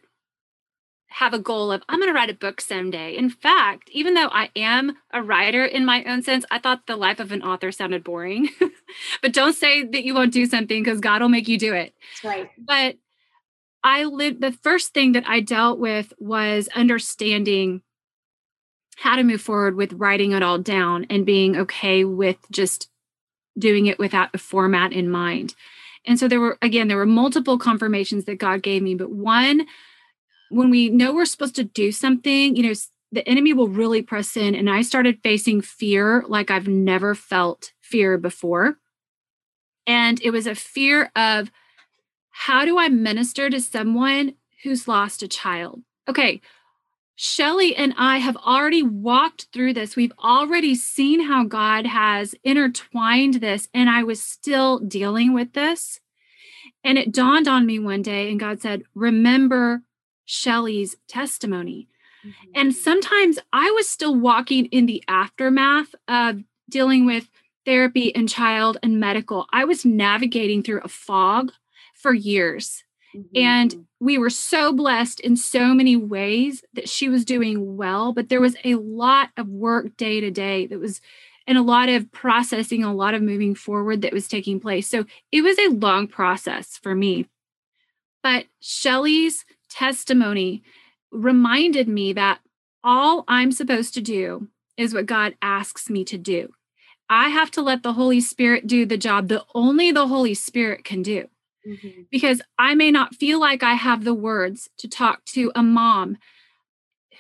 have 1.09 1.35
a 1.35 1.41
goal 1.41 1.73
of 1.73 1.83
I'm 1.89 1.99
going 1.99 2.09
to 2.09 2.15
write 2.15 2.31
a 2.31 2.35
book 2.35 2.61
someday. 2.61 3.17
In 3.17 3.29
fact, 3.29 3.91
even 3.91 4.15
though 4.15 4.29
I 4.31 4.51
am 4.55 4.93
a 5.13 5.25
writer 5.25 5.65
in 5.65 5.85
my 5.85 6.05
own 6.05 6.23
sense, 6.23 6.45
I 6.53 6.61
thought 6.61 6.87
the 6.87 6.95
life 6.95 7.19
of 7.19 7.33
an 7.33 7.43
author 7.43 7.73
sounded 7.73 8.05
boring. 8.05 8.49
but 9.23 9.33
don't 9.33 9.57
say 9.57 9.83
that 9.83 10.05
you 10.05 10.15
won't 10.15 10.33
do 10.33 10.47
something 10.47 10.81
because 10.81 11.01
God 11.01 11.21
will 11.21 11.29
make 11.29 11.49
you 11.49 11.59
do 11.59 11.75
it. 11.75 11.93
That's 12.13 12.25
right. 12.25 12.51
But 12.65 12.95
I 13.83 14.05
lived 14.05 14.41
the 14.41 14.53
first 14.53 14.95
thing 14.95 15.13
that 15.13 15.25
I 15.27 15.41
dealt 15.41 15.81
with 15.81 16.13
was 16.21 16.69
understanding 16.77 17.83
how 18.99 19.17
to 19.17 19.25
move 19.25 19.41
forward 19.41 19.75
with 19.75 19.95
writing 19.95 20.31
it 20.31 20.45
all 20.45 20.59
down 20.59 21.07
and 21.11 21.27
being 21.27 21.57
okay 21.57 22.05
with 22.05 22.37
just 22.53 22.90
doing 23.61 23.87
it 23.87 23.99
without 23.99 24.31
a 24.35 24.39
format 24.39 24.93
in 24.93 25.11
mind. 25.11 25.55
And 26.07 26.19
so 26.19 26.27
there 26.27 26.41
were, 26.41 26.59
again, 26.63 26.89
there 26.89 26.97
were 26.97 27.07
multiple 27.07 27.59
confirmations 27.59 28.25
that 28.25 28.39
God 28.39 28.63
gave 28.63 28.83
me, 28.83 28.95
but 28.95 29.11
one, 29.11 29.67
when 30.51 30.71
we 30.71 30.89
know 30.89 31.15
we're 31.15 31.27
supposed 31.27 31.57
to 31.57 31.65
do 31.65 31.93
something, 31.93 32.57
you 32.57 32.63
know, 32.63 32.75
the 33.13 33.29
enemy 33.29 33.53
will 33.53 33.69
really 33.69 34.03
press 34.03 34.37
in. 34.37 34.55
And 34.55 34.71
I 34.71 34.83
started 34.83 35.21
facing 35.23 35.61
fear 35.61 36.25
like 36.27 36.51
I've 36.51 36.69
never 36.69 37.15
felt 37.15 37.73
fear 37.81 38.19
before. 38.19 38.79
And 39.87 40.21
it 40.23 40.31
was 40.31 40.47
a 40.47 40.55
fear 40.55 41.11
of 41.17 41.51
how 42.31 42.65
do 42.65 42.79
I 42.79 42.89
minister 42.89 43.51
to 43.51 43.61
someone 43.61 44.35
who's 44.63 44.89
lost 44.89 45.23
a 45.23 45.29
child? 45.29 45.83
Okay, 46.09 46.41
Shelley 47.23 47.77
and 47.77 47.93
I 47.99 48.17
have 48.17 48.39
already 48.39 48.83
walked 48.83 49.49
through 49.53 49.75
this. 49.75 49.95
We've 49.95 50.15
already 50.25 50.75
seen 50.75 51.21
how 51.21 51.45
God 51.45 51.85
has 51.85 52.35
intertwined 52.45 53.35
this, 53.35 53.69
and 53.75 53.91
I 53.91 54.05
was 54.05 54.23
still 54.23 54.79
dealing 54.79 55.35
with 55.35 55.53
this. 55.53 56.01
And 56.83 56.97
it 56.97 57.13
dawned 57.13 57.47
on 57.47 57.67
me 57.67 57.79
one 57.79 58.01
day, 58.01 58.31
and 58.31 58.41
God 58.41 58.63
said, 58.63 58.85
Remember 58.95 59.83
Shelley's 60.25 60.97
testimony. 61.09 61.89
Mm-hmm. 62.27 62.53
And 62.55 62.75
sometimes 62.75 63.39
I 63.53 63.71
was 63.73 63.87
still 63.87 64.15
walking 64.15 64.65
in 64.67 64.87
the 64.87 65.05
aftermath 65.07 65.95
of 66.09 66.43
dealing 66.71 67.05
with 67.05 67.29
therapy 67.67 68.17
and 68.17 68.31
child 68.31 68.79
and 68.83 68.99
medical. 68.99 69.47
I 69.53 69.67
was 69.67 69.85
navigating 69.85 70.63
through 70.63 70.81
a 70.85 70.89
fog 70.89 71.53
for 71.93 72.15
years. 72.15 72.83
Mm-hmm. 73.15 73.37
And 73.37 73.87
we 73.99 74.19
were 74.19 74.31
so 74.31 74.73
blessed 74.73 75.21
in 75.21 75.37
so 75.37 75.75
many 75.75 75.97
ways 75.97 76.63
that 76.75 76.89
she 76.89 77.09
was 77.09 77.25
doing 77.25 77.77
well, 77.77 78.13
but 78.13 78.29
there 78.29 78.41
was 78.41 78.57
a 78.65 78.77
lot 78.77 79.31
of 79.37 79.49
work 79.49 79.97
day 79.97 80.21
to 80.21 80.31
day 80.31 80.67
that 80.67 80.79
was 80.79 81.01
and 81.47 81.59
a 81.59 81.63
lot 81.63 81.89
of 81.89 82.13
processing, 82.13 82.85
a 82.85 82.95
lot 82.95 83.15
of 83.15 83.23
moving 83.23 83.57
forward 83.57 84.03
that 84.03 84.13
was 84.13 84.29
taking 84.29 84.61
place. 84.61 84.87
So 84.87 85.05
it 85.33 85.43
was 85.43 85.59
a 85.59 85.71
long 85.71 86.07
process 86.07 86.79
for 86.81 86.95
me. 86.95 87.27
But 88.23 88.45
Shelley's 88.61 89.45
testimony 89.69 90.63
reminded 91.11 91.89
me 91.89 92.13
that 92.13 92.39
all 92.85 93.25
I'm 93.27 93.51
supposed 93.51 93.95
to 93.95 94.01
do 94.01 94.49
is 94.77 94.95
what 94.95 95.07
God 95.07 95.35
asks 95.43 95.91
me 95.91 96.05
to 96.05 96.17
do. 96.17 96.53
I 97.09 97.31
have 97.31 97.51
to 97.53 97.63
let 97.63 97.83
the 97.83 97.95
Holy 97.95 98.21
Spirit 98.21 98.69
do 98.69 98.87
the 98.87 98.97
job 98.97 99.29
that 99.29 99.45
only 99.53 99.91
the 99.91 100.07
Holy 100.07 100.35
Spirit 100.35 100.85
can 100.85 101.03
do. 101.03 101.27
Mm-hmm. 101.67 102.03
Because 102.11 102.41
I 102.59 102.75
may 102.75 102.91
not 102.91 103.15
feel 103.15 103.39
like 103.39 103.63
I 103.63 103.75
have 103.75 104.05
the 104.05 104.15
words 104.15 104.69
to 104.79 104.89
talk 104.89 105.25
to 105.27 105.53
a 105.55 105.63
mom 105.63 106.17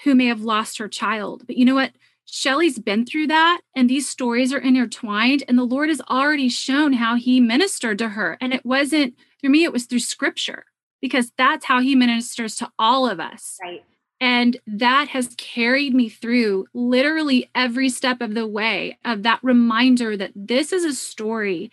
who 0.05 0.14
may 0.14 0.26
have 0.26 0.41
lost 0.41 0.78
her 0.78 0.88
child. 0.88 1.47
But 1.47 1.57
you 1.57 1.64
know 1.64 1.74
what? 1.74 1.93
Shelley's 2.24 2.78
been 2.78 3.05
through 3.05 3.26
that, 3.26 3.61
and 3.74 3.91
these 3.91 4.09
stories 4.09 4.53
are 4.53 4.59
intertwined, 4.59 5.43
and 5.49 5.59
the 5.59 5.64
Lord 5.64 5.88
has 5.88 6.01
already 6.03 6.49
shown 6.49 6.93
how 6.93 7.16
He 7.16 7.41
ministered 7.41 7.99
to 7.99 8.11
her. 8.11 8.38
And 8.41 8.55
it 8.55 8.64
wasn't 8.64 9.14
through 9.41 9.51
me, 9.51 9.64
it 9.64 9.72
was 9.72 9.86
through 9.86 9.99
scripture, 9.99 10.64
because 11.01 11.32
that's 11.36 11.64
how 11.64 11.80
He 11.80 11.97
ministers 11.97 12.55
to 12.57 12.70
all 12.78 13.09
of 13.09 13.18
us. 13.18 13.59
Right. 13.61 13.84
And 14.20 14.59
that 14.66 15.09
has 15.09 15.34
carried 15.38 15.95
me 15.95 16.09
through 16.09 16.66
literally 16.72 17.51
every 17.55 17.88
step 17.88 18.20
of 18.20 18.34
the 18.34 18.47
way 18.47 18.99
of 19.05 19.24
that 19.24 19.41
reminder 19.43 20.16
that 20.16 20.32
this 20.36 20.72
is 20.72 20.84
a 20.84 20.95
story 20.95 21.72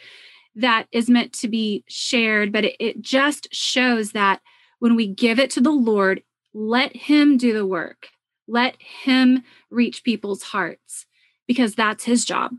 that 0.58 0.88
is 0.92 1.10
meant 1.10 1.34
to 1.34 1.48
be 1.48 1.84
shared, 1.88 2.52
but 2.52 2.66
it, 2.66 2.76
it 2.80 3.02
just 3.02 3.48
shows 3.54 4.12
that 4.12 4.42
when 4.80 4.96
we 4.96 5.08
give 5.08 5.40
it 5.40 5.50
to 5.52 5.62
the 5.62 5.72
Lord, 5.72 6.22
let 6.54 6.96
Him 6.96 7.38
do 7.38 7.54
the 7.54 7.66
work, 7.66 8.08
let 8.48 8.76
Him 8.82 9.44
reach 9.70 10.04
people's 10.04 10.44
hearts 10.44 11.06
because 11.48 11.76
that's 11.76 12.04
His 12.04 12.26
job. 12.26 12.54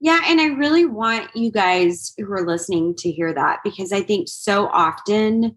Yeah, 0.00 0.20
and 0.26 0.40
I 0.40 0.46
really 0.46 0.84
want 0.84 1.30
you 1.36 1.50
guys 1.50 2.12
who 2.18 2.30
are 2.32 2.46
listening 2.46 2.96
to 2.96 3.10
hear 3.10 3.32
that 3.32 3.60
because 3.62 3.92
I 3.92 4.02
think 4.02 4.28
so 4.28 4.66
often 4.66 5.56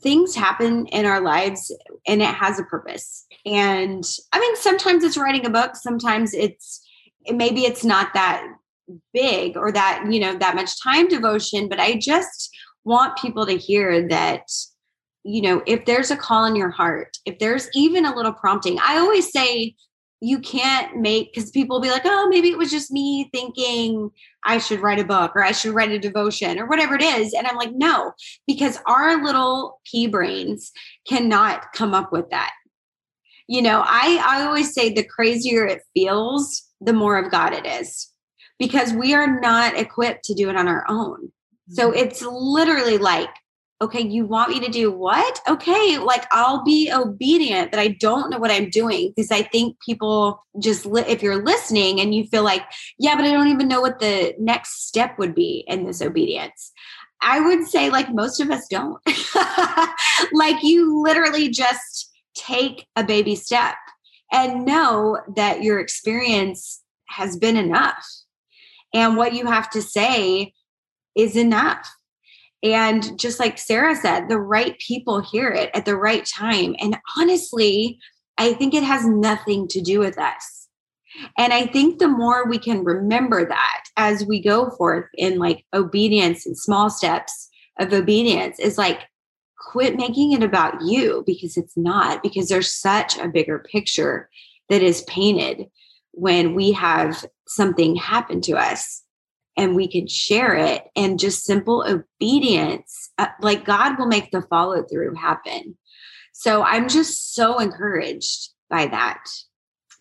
things 0.00 0.34
happen 0.34 0.86
in 0.86 1.04
our 1.04 1.20
lives 1.20 1.74
and 2.06 2.22
it 2.22 2.34
has 2.34 2.58
a 2.58 2.64
purpose. 2.64 3.26
And 3.44 4.04
I 4.32 4.40
mean, 4.40 4.56
sometimes 4.56 5.04
it's 5.04 5.18
writing 5.18 5.44
a 5.44 5.50
book, 5.50 5.76
sometimes 5.76 6.32
it's 6.32 6.80
maybe 7.28 7.62
it's 7.62 7.84
not 7.84 8.14
that 8.14 8.46
big 9.12 9.56
or 9.56 9.72
that 9.72 10.04
you 10.10 10.20
know 10.20 10.36
that 10.36 10.54
much 10.54 10.82
time 10.82 11.08
devotion 11.08 11.68
but 11.68 11.80
i 11.80 11.96
just 11.96 12.50
want 12.84 13.18
people 13.18 13.46
to 13.46 13.56
hear 13.56 14.08
that 14.08 14.42
you 15.24 15.42
know 15.42 15.62
if 15.66 15.84
there's 15.84 16.10
a 16.10 16.16
call 16.16 16.44
in 16.44 16.56
your 16.56 16.70
heart 16.70 17.16
if 17.26 17.38
there's 17.38 17.68
even 17.74 18.06
a 18.06 18.14
little 18.14 18.32
prompting 18.32 18.78
i 18.80 18.96
always 18.96 19.30
say 19.30 19.74
you 20.22 20.38
can't 20.38 20.98
make 20.98 21.32
because 21.32 21.50
people 21.50 21.76
will 21.76 21.82
be 21.82 21.90
like 21.90 22.02
oh 22.04 22.28
maybe 22.30 22.50
it 22.50 22.58
was 22.58 22.70
just 22.70 22.90
me 22.90 23.28
thinking 23.32 24.10
i 24.44 24.58
should 24.58 24.80
write 24.80 24.98
a 24.98 25.04
book 25.04 25.32
or 25.34 25.42
i 25.42 25.52
should 25.52 25.74
write 25.74 25.90
a 25.90 25.98
devotion 25.98 26.58
or 26.58 26.66
whatever 26.66 26.94
it 26.94 27.02
is 27.02 27.32
and 27.32 27.46
i'm 27.46 27.56
like 27.56 27.72
no 27.72 28.12
because 28.46 28.78
our 28.86 29.22
little 29.22 29.80
pea 29.90 30.06
brains 30.06 30.72
cannot 31.08 31.72
come 31.72 31.94
up 31.94 32.12
with 32.12 32.28
that. 32.30 32.52
You 33.48 33.62
know 33.62 33.82
i 33.84 34.22
i 34.26 34.42
always 34.44 34.72
say 34.72 34.92
the 34.92 35.04
crazier 35.04 35.66
it 35.66 35.82
feels 35.94 36.62
the 36.80 36.92
more 36.92 37.18
of 37.18 37.30
god 37.30 37.52
it 37.52 37.66
is 37.66 38.10
because 38.60 38.92
we 38.92 39.14
are 39.14 39.40
not 39.40 39.76
equipped 39.76 40.24
to 40.26 40.34
do 40.34 40.48
it 40.50 40.56
on 40.56 40.68
our 40.68 40.84
own. 40.88 41.32
So 41.70 41.90
mm-hmm. 41.90 41.98
it's 41.98 42.22
literally 42.22 42.98
like, 42.98 43.30
okay, 43.82 44.02
you 44.02 44.26
want 44.26 44.50
me 44.50 44.60
to 44.60 44.70
do 44.70 44.92
what? 44.92 45.40
Okay, 45.48 45.96
like 45.96 46.26
I'll 46.30 46.62
be 46.62 46.92
obedient, 46.92 47.70
but 47.70 47.80
I 47.80 47.88
don't 47.88 48.30
know 48.30 48.38
what 48.38 48.50
I'm 48.50 48.68
doing 48.68 49.14
because 49.16 49.30
I 49.30 49.42
think 49.42 49.80
people 49.80 50.44
just, 50.60 50.84
li- 50.84 51.04
if 51.08 51.22
you're 51.22 51.42
listening 51.42 51.98
and 52.00 52.14
you 52.14 52.26
feel 52.26 52.44
like, 52.44 52.62
yeah, 52.98 53.16
but 53.16 53.24
I 53.24 53.32
don't 53.32 53.48
even 53.48 53.68
know 53.68 53.80
what 53.80 53.98
the 53.98 54.34
next 54.38 54.86
step 54.86 55.18
would 55.18 55.34
be 55.34 55.64
in 55.66 55.86
this 55.86 56.02
obedience. 56.02 56.72
I 57.22 57.40
would 57.40 57.66
say, 57.66 57.90
like, 57.90 58.14
most 58.14 58.40
of 58.40 58.50
us 58.50 58.66
don't. 58.68 58.98
like, 60.32 60.62
you 60.62 61.02
literally 61.02 61.50
just 61.50 62.10
take 62.34 62.86
a 62.96 63.04
baby 63.04 63.34
step 63.34 63.74
and 64.32 64.64
know 64.64 65.18
that 65.36 65.62
your 65.62 65.80
experience 65.80 66.82
has 67.08 67.36
been 67.36 67.56
enough 67.56 68.06
and 68.94 69.16
what 69.16 69.34
you 69.34 69.46
have 69.46 69.70
to 69.70 69.82
say 69.82 70.52
is 71.16 71.36
enough. 71.36 71.88
And 72.62 73.18
just 73.18 73.40
like 73.40 73.58
Sarah 73.58 73.96
said, 73.96 74.28
the 74.28 74.38
right 74.38 74.78
people 74.78 75.20
hear 75.20 75.48
it 75.48 75.70
at 75.74 75.86
the 75.86 75.96
right 75.96 76.24
time. 76.26 76.76
And 76.78 76.98
honestly, 77.16 77.98
I 78.36 78.52
think 78.52 78.74
it 78.74 78.82
has 78.82 79.06
nothing 79.06 79.66
to 79.68 79.80
do 79.80 79.98
with 79.98 80.18
us. 80.18 80.68
And 81.38 81.52
I 81.52 81.66
think 81.66 81.98
the 81.98 82.08
more 82.08 82.46
we 82.46 82.58
can 82.58 82.84
remember 82.84 83.46
that 83.46 83.84
as 83.96 84.24
we 84.24 84.40
go 84.40 84.70
forth 84.70 85.06
in 85.14 85.38
like 85.38 85.64
obedience 85.74 86.46
and 86.46 86.56
small 86.56 86.88
steps 86.88 87.48
of 87.78 87.92
obedience 87.92 88.58
is 88.58 88.78
like 88.78 89.00
quit 89.58 89.96
making 89.96 90.32
it 90.32 90.42
about 90.42 90.80
you 90.82 91.22
because 91.26 91.56
it's 91.56 91.76
not, 91.76 92.22
because 92.22 92.48
there's 92.48 92.72
such 92.72 93.18
a 93.18 93.28
bigger 93.28 93.58
picture 93.58 94.28
that 94.68 94.82
is 94.82 95.02
painted 95.02 95.66
when 96.12 96.54
we 96.54 96.72
have 96.72 97.24
something 97.46 97.96
happen 97.96 98.40
to 98.42 98.52
us 98.52 99.02
and 99.56 99.74
we 99.74 99.88
can 99.88 100.06
share 100.06 100.54
it 100.54 100.84
and 100.96 101.18
just 101.18 101.44
simple 101.44 101.84
obedience 101.86 103.10
uh, 103.18 103.26
like 103.40 103.64
god 103.64 103.98
will 103.98 104.06
make 104.06 104.30
the 104.30 104.42
follow 104.42 104.82
through 104.82 105.14
happen. 105.14 105.76
So 106.32 106.62
i'm 106.62 106.88
just 106.88 107.34
so 107.34 107.58
encouraged 107.58 108.50
by 108.68 108.86
that. 108.86 109.22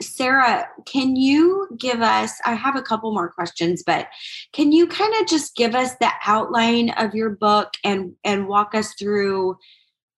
Sarah 0.01 0.65
can 0.85 1.17
you 1.17 1.67
give 1.77 1.99
us 1.99 2.39
i 2.45 2.53
have 2.53 2.77
a 2.77 2.81
couple 2.81 3.13
more 3.13 3.29
questions 3.29 3.83
but 3.85 4.07
can 4.53 4.71
you 4.71 4.87
kind 4.87 5.13
of 5.19 5.27
just 5.27 5.57
give 5.57 5.75
us 5.75 5.95
the 5.95 6.09
outline 6.25 6.91
of 6.91 7.13
your 7.13 7.31
book 7.31 7.73
and 7.83 8.13
and 8.23 8.47
walk 8.47 8.73
us 8.73 8.93
through 8.93 9.57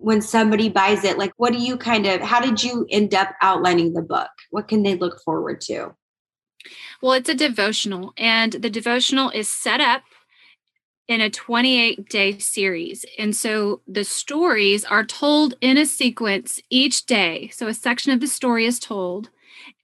when 0.01 0.21
somebody 0.21 0.67
buys 0.67 1.03
it 1.03 1.17
like 1.17 1.31
what 1.37 1.53
do 1.53 1.59
you 1.59 1.77
kind 1.77 2.07
of 2.07 2.21
how 2.21 2.41
did 2.41 2.63
you 2.63 2.87
end 2.89 3.13
up 3.13 3.35
outlining 3.41 3.93
the 3.93 4.01
book? 4.01 4.29
What 4.49 4.67
can 4.67 4.83
they 4.83 4.95
look 4.95 5.21
forward 5.21 5.61
to? 5.61 5.95
Well 7.01 7.13
it's 7.13 7.29
a 7.29 7.35
devotional 7.35 8.13
and 8.17 8.53
the 8.53 8.69
devotional 8.69 9.29
is 9.29 9.47
set 9.47 9.79
up 9.79 10.01
in 11.07 11.21
a 11.21 11.29
28 11.29 12.09
day 12.09 12.37
series 12.39 13.05
and 13.19 13.35
so 13.35 13.81
the 13.87 14.03
stories 14.03 14.83
are 14.85 15.05
told 15.05 15.53
in 15.61 15.77
a 15.77 15.85
sequence 15.85 16.59
each 16.69 17.05
day. 17.05 17.49
So 17.53 17.67
a 17.67 17.73
section 17.73 18.11
of 18.11 18.19
the 18.19 18.27
story 18.27 18.65
is 18.65 18.79
told 18.79 19.29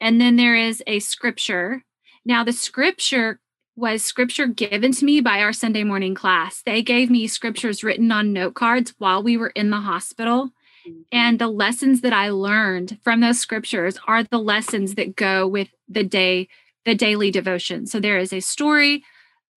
and 0.01 0.19
then 0.19 0.35
there 0.35 0.55
is 0.55 0.81
a 0.87 0.99
scripture. 0.99 1.83
Now 2.25 2.43
the 2.43 2.53
scripture 2.53 3.39
was 3.77 4.03
scripture 4.03 4.47
given 4.47 4.91
to 4.91 5.05
me 5.05 5.21
by 5.21 5.39
our 5.39 5.53
Sunday 5.53 5.83
morning 5.83 6.15
class. 6.15 6.63
They 6.65 6.81
gave 6.81 7.11
me 7.11 7.27
scriptures 7.27 7.83
written 7.83 8.11
on 8.11 8.33
note 8.33 8.55
cards 8.55 8.95
while 8.97 9.21
we 9.21 9.37
were 9.37 9.49
in 9.49 9.69
the 9.69 9.77
hospital. 9.77 10.49
Mm-hmm. 10.87 11.01
And 11.11 11.39
the 11.39 11.47
lessons 11.47 12.01
that 12.01 12.11
I 12.11 12.29
learned 12.29 12.97
from 13.03 13.21
those 13.21 13.39
scriptures 13.39 13.99
are 14.07 14.23
the 14.23 14.39
lessons 14.39 14.95
that 14.95 15.15
go 15.15 15.47
with 15.47 15.69
the 15.87 16.03
day, 16.03 16.49
the 16.85 16.95
daily 16.95 17.29
devotion. 17.29 17.85
So 17.85 17.99
there 17.99 18.17
is 18.17 18.33
a 18.33 18.39
story, 18.39 19.03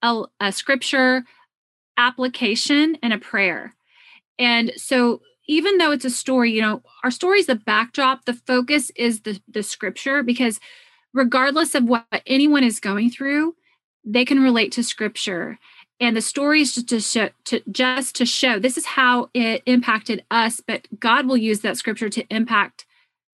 a, 0.03 0.25
a 0.39 0.53
scripture, 0.53 1.25
application, 1.97 2.99
and 3.03 3.15
a 3.15 3.19
prayer. 3.19 3.75
And 4.39 4.73
so 4.77 5.23
even 5.49 5.79
though 5.79 5.93
it's 5.93 6.05
a 6.05 6.11
story, 6.11 6.53
you 6.53 6.61
know, 6.61 6.83
our 7.03 7.11
story 7.11 7.41
is 7.41 7.47
the 7.47 7.55
backdrop, 7.55 8.27
the 8.27 8.35
focus 8.35 8.91
is 8.97 9.23
the, 9.23 9.41
the 9.49 9.63
scripture 9.63 10.23
because 10.23 10.61
regardless 11.15 11.75
of 11.75 11.85
what 11.85 12.05
anyone 12.27 12.63
is 12.63 12.81
going 12.81 13.11
through, 13.11 13.55
they 14.05 14.25
can 14.25 14.41
relate 14.43 14.73
to 14.73 14.83
scripture 14.83 15.59
and 16.01 16.17
the 16.17 16.23
stories 16.23 16.75
just 16.75 16.89
to 16.89 17.01
show 17.01 17.29
to 17.45 17.61
just 17.71 18.17
to 18.17 18.25
show 18.25 18.59
this 18.59 18.79
is 18.79 18.87
how 18.87 19.29
it 19.35 19.63
impacted 19.67 20.25
us 20.31 20.61
but 20.67 20.87
god 20.99 21.27
will 21.27 21.37
use 21.37 21.61
that 21.61 21.77
scripture 21.77 22.09
to 22.09 22.25
impact 22.31 22.87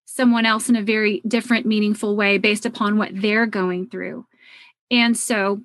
someone 0.05 0.45
else 0.45 0.69
in 0.69 0.75
a 0.75 0.81
very 0.81 1.21
different 1.27 1.65
meaningful 1.65 2.15
way 2.15 2.37
based 2.37 2.65
upon 2.65 2.97
what 2.97 3.09
they're 3.13 3.45
going 3.45 3.87
through 3.87 4.25
and 4.91 5.17
so 5.17 5.61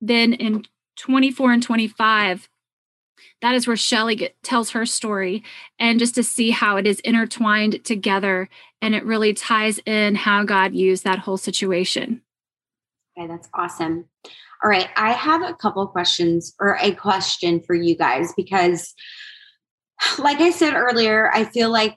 then 0.00 0.32
in 0.32 0.64
24 0.96 1.52
and 1.52 1.62
25 1.62 2.48
that 3.40 3.54
is 3.56 3.66
where 3.66 3.76
Shelley 3.76 4.30
tells 4.42 4.70
her 4.70 4.86
story, 4.86 5.42
and 5.78 5.98
just 5.98 6.14
to 6.14 6.22
see 6.22 6.50
how 6.50 6.76
it 6.76 6.86
is 6.86 7.00
intertwined 7.00 7.84
together 7.84 8.48
and 8.80 8.94
it 8.94 9.04
really 9.04 9.34
ties 9.34 9.80
in 9.84 10.14
how 10.14 10.44
God 10.44 10.74
used 10.74 11.04
that 11.04 11.20
whole 11.20 11.36
situation. 11.36 12.22
Okay, 13.16 13.26
that's 13.26 13.48
awesome. 13.52 14.06
All 14.62 14.70
right, 14.70 14.88
I 14.96 15.12
have 15.12 15.42
a 15.42 15.54
couple 15.54 15.84
questions 15.88 16.54
or 16.60 16.78
a 16.80 16.92
question 16.92 17.60
for 17.60 17.74
you 17.74 17.96
guys 17.96 18.32
because, 18.36 18.94
like 20.18 20.40
I 20.40 20.50
said 20.50 20.74
earlier, 20.74 21.32
I 21.32 21.44
feel 21.44 21.70
like 21.70 21.96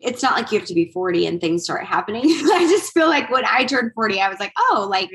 it's 0.00 0.22
not 0.22 0.32
like 0.32 0.50
you 0.50 0.58
have 0.58 0.68
to 0.68 0.74
be 0.74 0.90
40 0.92 1.26
and 1.26 1.40
things 1.40 1.64
start 1.64 1.84
happening. 1.84 2.24
I 2.24 2.66
just 2.70 2.92
feel 2.92 3.08
like 3.08 3.30
when 3.30 3.44
I 3.44 3.64
turned 3.64 3.92
40, 3.94 4.20
I 4.20 4.28
was 4.28 4.40
like, 4.40 4.52
oh, 4.58 4.86
like 4.90 5.10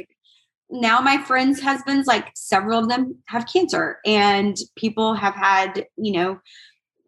now 0.70 1.02
my 1.02 1.18
friends' 1.18 1.60
husbands, 1.60 2.08
like 2.08 2.30
several 2.36 2.80
of 2.80 2.88
them 2.88 3.18
have 3.26 3.52
cancer, 3.52 3.98
and 4.06 4.56
people 4.76 5.16
have 5.16 5.34
had, 5.34 5.86
you 5.98 6.14
know, 6.14 6.40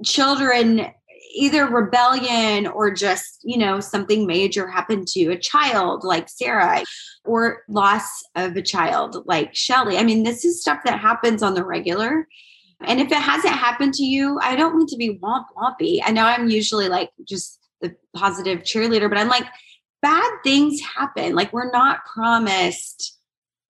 children 0.04 0.88
either 1.34 1.66
rebellion 1.66 2.68
or 2.68 2.92
just, 2.92 3.40
you 3.44 3.58
know, 3.58 3.80
something 3.80 4.26
major 4.26 4.68
happened 4.68 5.08
to 5.08 5.32
a 5.32 5.38
child 5.38 6.04
like 6.04 6.30
Sarah 6.30 6.84
or 7.26 7.64
loss 7.68 8.08
of 8.36 8.56
a 8.56 8.62
child 8.62 9.24
like 9.26 9.56
Shelley. 9.56 9.98
I 9.98 10.04
mean, 10.04 10.24
this 10.24 10.46
is 10.46 10.62
stuff 10.62 10.80
that 10.86 11.00
happens 11.00 11.42
on 11.44 11.54
the 11.54 11.66
regular. 11.66 12.28
And 12.86 13.00
if 13.00 13.12
it 13.12 13.18
hasn't 13.18 13.54
happened 13.54 13.94
to 13.96 14.04
you, 14.04 14.40
I 14.42 14.56
don't 14.56 14.76
mean 14.76 14.88
to 14.88 14.98
be 14.98 15.18
womp 15.20 15.46
wompy. 15.58 16.02
I 16.04 16.12
know 16.12 16.26
I'm 16.26 16.50
usually 16.50 16.90
like 16.90 17.12
just 17.28 17.60
the 17.82 17.96
positive 18.16 18.60
cheerleader, 18.60 19.10
but 19.10 19.18
I'm 19.18 19.30
like, 19.30 19.46
bad 20.02 20.32
things 20.44 20.82
happen. 20.82 21.34
Like, 21.34 21.54
we're 21.54 21.72
not 21.72 22.06
promised 22.06 23.18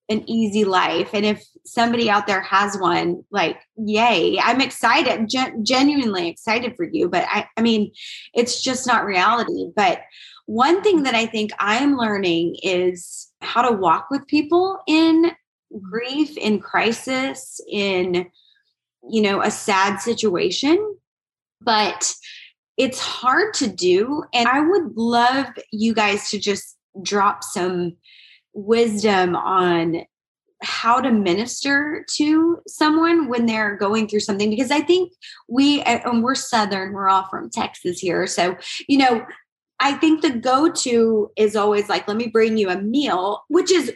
an 0.09 0.27
easy 0.27 0.65
life. 0.65 1.11
And 1.13 1.25
if 1.25 1.45
somebody 1.65 2.09
out 2.09 2.27
there 2.27 2.41
has 2.41 2.77
one, 2.77 3.23
like, 3.31 3.57
yay, 3.77 4.37
I'm 4.39 4.61
excited, 4.61 5.29
gen- 5.29 5.63
genuinely 5.63 6.27
excited 6.27 6.75
for 6.75 6.85
you. 6.85 7.09
But 7.09 7.25
I, 7.29 7.47
I 7.57 7.61
mean, 7.61 7.91
it's 8.33 8.61
just 8.61 8.85
not 8.85 9.05
reality. 9.05 9.67
But 9.75 10.01
one 10.45 10.81
thing 10.81 11.03
that 11.03 11.15
I 11.15 11.25
think 11.25 11.51
I'm 11.59 11.95
learning 11.97 12.57
is 12.63 13.31
how 13.41 13.61
to 13.61 13.75
walk 13.75 14.07
with 14.11 14.27
people 14.27 14.79
in 14.87 15.31
grief, 15.81 16.37
in 16.37 16.59
crisis, 16.59 17.61
in, 17.71 18.27
you 19.09 19.21
know, 19.21 19.41
a 19.41 19.49
sad 19.49 19.97
situation. 19.97 20.97
But 21.61 22.13
it's 22.77 22.99
hard 22.99 23.53
to 23.55 23.67
do. 23.67 24.23
And 24.33 24.47
I 24.47 24.59
would 24.59 24.97
love 24.97 25.47
you 25.71 25.93
guys 25.93 26.29
to 26.31 26.39
just 26.39 26.77
drop 27.01 27.43
some 27.43 27.95
wisdom 28.53 29.35
on 29.35 30.03
how 30.63 30.99
to 30.99 31.11
minister 31.11 32.05
to 32.15 32.59
someone 32.67 33.27
when 33.27 33.45
they're 33.45 33.75
going 33.75 34.07
through 34.07 34.19
something 34.19 34.49
because 34.49 34.71
i 34.71 34.79
think 34.79 35.11
we 35.47 35.81
and 35.81 36.23
we're 36.23 36.35
southern 36.35 36.93
we're 36.93 37.09
all 37.09 37.27
from 37.29 37.49
texas 37.49 37.99
here 37.99 38.25
so 38.25 38.55
you 38.87 38.97
know 38.97 39.25
i 39.79 39.93
think 39.93 40.21
the 40.21 40.31
go-to 40.31 41.29
is 41.35 41.55
always 41.55 41.89
like 41.89 42.07
let 42.07 42.17
me 42.17 42.27
bring 42.27 42.57
you 42.57 42.69
a 42.69 42.81
meal 42.81 43.43
which 43.49 43.71
is 43.71 43.91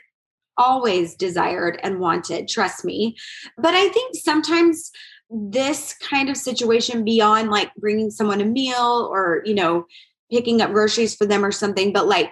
always 0.57 1.15
desired 1.15 1.79
and 1.83 1.99
wanted 1.99 2.47
trust 2.47 2.83
me. 2.83 3.15
But 3.57 3.73
i 3.73 3.89
think 3.89 4.15
sometimes 4.15 4.91
this 5.29 5.93
kind 6.01 6.29
of 6.29 6.37
situation 6.37 7.03
beyond 7.03 7.51
like 7.51 7.73
bringing 7.75 8.09
someone 8.09 8.41
a 8.41 8.45
meal 8.45 9.09
or 9.11 9.41
you 9.45 9.53
know 9.53 9.85
picking 10.31 10.61
up 10.61 10.71
groceries 10.71 11.15
for 11.15 11.25
them 11.25 11.43
or 11.43 11.51
something 11.51 11.91
but 11.91 12.07
like 12.07 12.31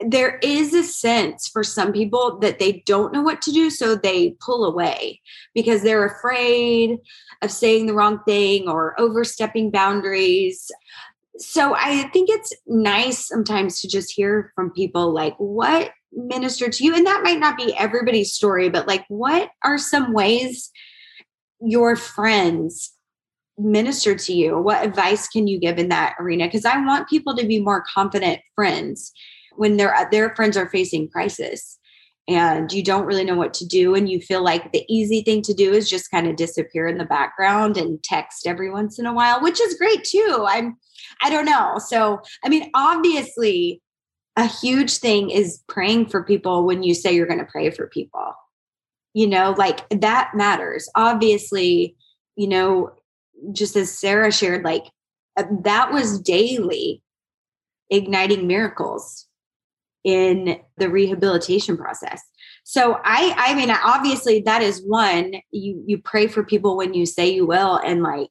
there 0.00 0.38
is 0.42 0.74
a 0.74 0.84
sense 0.84 1.48
for 1.48 1.64
some 1.64 1.92
people 1.92 2.38
that 2.38 2.58
they 2.58 2.84
don't 2.86 3.12
know 3.12 3.22
what 3.22 3.42
to 3.42 3.50
do 3.50 3.68
so 3.68 3.96
they 3.96 4.36
pull 4.40 4.64
away 4.64 5.20
because 5.54 5.82
they're 5.82 6.06
afraid 6.06 6.98
of 7.42 7.50
saying 7.50 7.86
the 7.86 7.94
wrong 7.94 8.20
thing 8.24 8.68
or 8.68 8.98
overstepping 9.00 9.70
boundaries 9.70 10.70
so 11.36 11.74
i 11.76 12.02
think 12.12 12.28
it's 12.30 12.52
nice 12.66 13.26
sometimes 13.26 13.80
to 13.80 13.88
just 13.88 14.12
hear 14.12 14.52
from 14.54 14.70
people 14.70 15.12
like 15.12 15.34
what 15.38 15.90
ministered 16.12 16.72
to 16.72 16.84
you 16.84 16.94
and 16.94 17.06
that 17.06 17.22
might 17.24 17.40
not 17.40 17.56
be 17.56 17.76
everybody's 17.76 18.32
story 18.32 18.68
but 18.68 18.86
like 18.86 19.04
what 19.08 19.50
are 19.64 19.78
some 19.78 20.12
ways 20.12 20.70
your 21.60 21.96
friends 21.96 22.92
minister 23.58 24.14
to 24.14 24.32
you? 24.32 24.56
What 24.56 24.86
advice 24.86 25.28
can 25.28 25.48
you 25.48 25.58
give 25.58 25.78
in 25.78 25.88
that 25.88 26.14
arena? 26.20 26.46
Because 26.46 26.64
I 26.64 26.80
want 26.84 27.08
people 27.08 27.36
to 27.36 27.44
be 27.44 27.60
more 27.60 27.84
confident 27.92 28.40
friends 28.54 29.12
when 29.58 29.76
their 29.76 29.94
their 30.10 30.34
friends 30.34 30.56
are 30.56 30.68
facing 30.68 31.08
crisis 31.08 31.78
and 32.26 32.72
you 32.72 32.82
don't 32.82 33.06
really 33.06 33.24
know 33.24 33.36
what 33.36 33.54
to 33.54 33.66
do 33.66 33.94
and 33.94 34.08
you 34.08 34.20
feel 34.20 34.42
like 34.42 34.70
the 34.72 34.84
easy 34.88 35.22
thing 35.22 35.40
to 35.42 35.54
do 35.54 35.72
is 35.72 35.88
just 35.88 36.10
kind 36.10 36.26
of 36.26 36.36
disappear 36.36 36.86
in 36.86 36.98
the 36.98 37.04
background 37.04 37.76
and 37.76 38.02
text 38.02 38.46
every 38.46 38.70
once 38.70 38.98
in 38.98 39.06
a 39.06 39.14
while 39.14 39.42
which 39.42 39.60
is 39.60 39.78
great 39.78 40.04
too. 40.04 40.46
I'm 40.48 40.76
i 41.22 41.30
don't 41.30 41.46
know. 41.46 41.78
So 41.78 42.20
i 42.44 42.48
mean 42.48 42.70
obviously 42.74 43.82
a 44.36 44.46
huge 44.46 44.98
thing 44.98 45.30
is 45.30 45.62
praying 45.68 46.06
for 46.06 46.22
people 46.22 46.64
when 46.64 46.82
you 46.84 46.94
say 46.94 47.12
you're 47.12 47.26
going 47.26 47.40
to 47.40 47.44
pray 47.44 47.70
for 47.70 47.88
people. 47.88 48.32
You 49.14 49.26
know 49.26 49.54
like 49.58 49.88
that 49.88 50.32
matters. 50.34 50.88
Obviously 50.94 51.96
you 52.38 52.46
know 52.46 52.90
just 53.52 53.76
as 53.76 53.98
sarah 53.98 54.32
shared 54.32 54.64
like 54.64 54.84
uh, 55.36 55.44
that 55.62 55.92
was 55.92 56.20
daily 56.20 57.02
igniting 57.90 58.46
miracles 58.46 59.26
in 60.08 60.58
the 60.78 60.88
rehabilitation 60.88 61.76
process. 61.76 62.22
So 62.64 62.98
i 63.04 63.34
i 63.36 63.54
mean 63.54 63.70
obviously 63.70 64.40
that 64.42 64.62
is 64.62 64.82
one 64.82 65.34
you 65.50 65.82
you 65.86 65.98
pray 65.98 66.26
for 66.26 66.42
people 66.42 66.76
when 66.76 66.94
you 66.94 67.04
say 67.06 67.28
you 67.28 67.46
will 67.46 67.76
and 67.76 68.02
like 68.02 68.28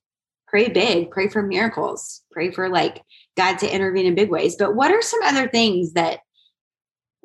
pray 0.48 0.70
big 0.70 1.12
pray 1.12 1.28
for 1.28 1.42
miracles 1.44 2.24
pray 2.32 2.52
for 2.52 2.70
like 2.70 3.04
god 3.36 3.58
to 3.60 3.74
intervene 3.74 4.08
in 4.08 4.16
big 4.16 4.30
ways. 4.30 4.56
But 4.56 4.76
what 4.76 4.92
are 4.92 5.02
some 5.02 5.22
other 5.24 5.48
things 5.48 5.94
that 5.94 6.20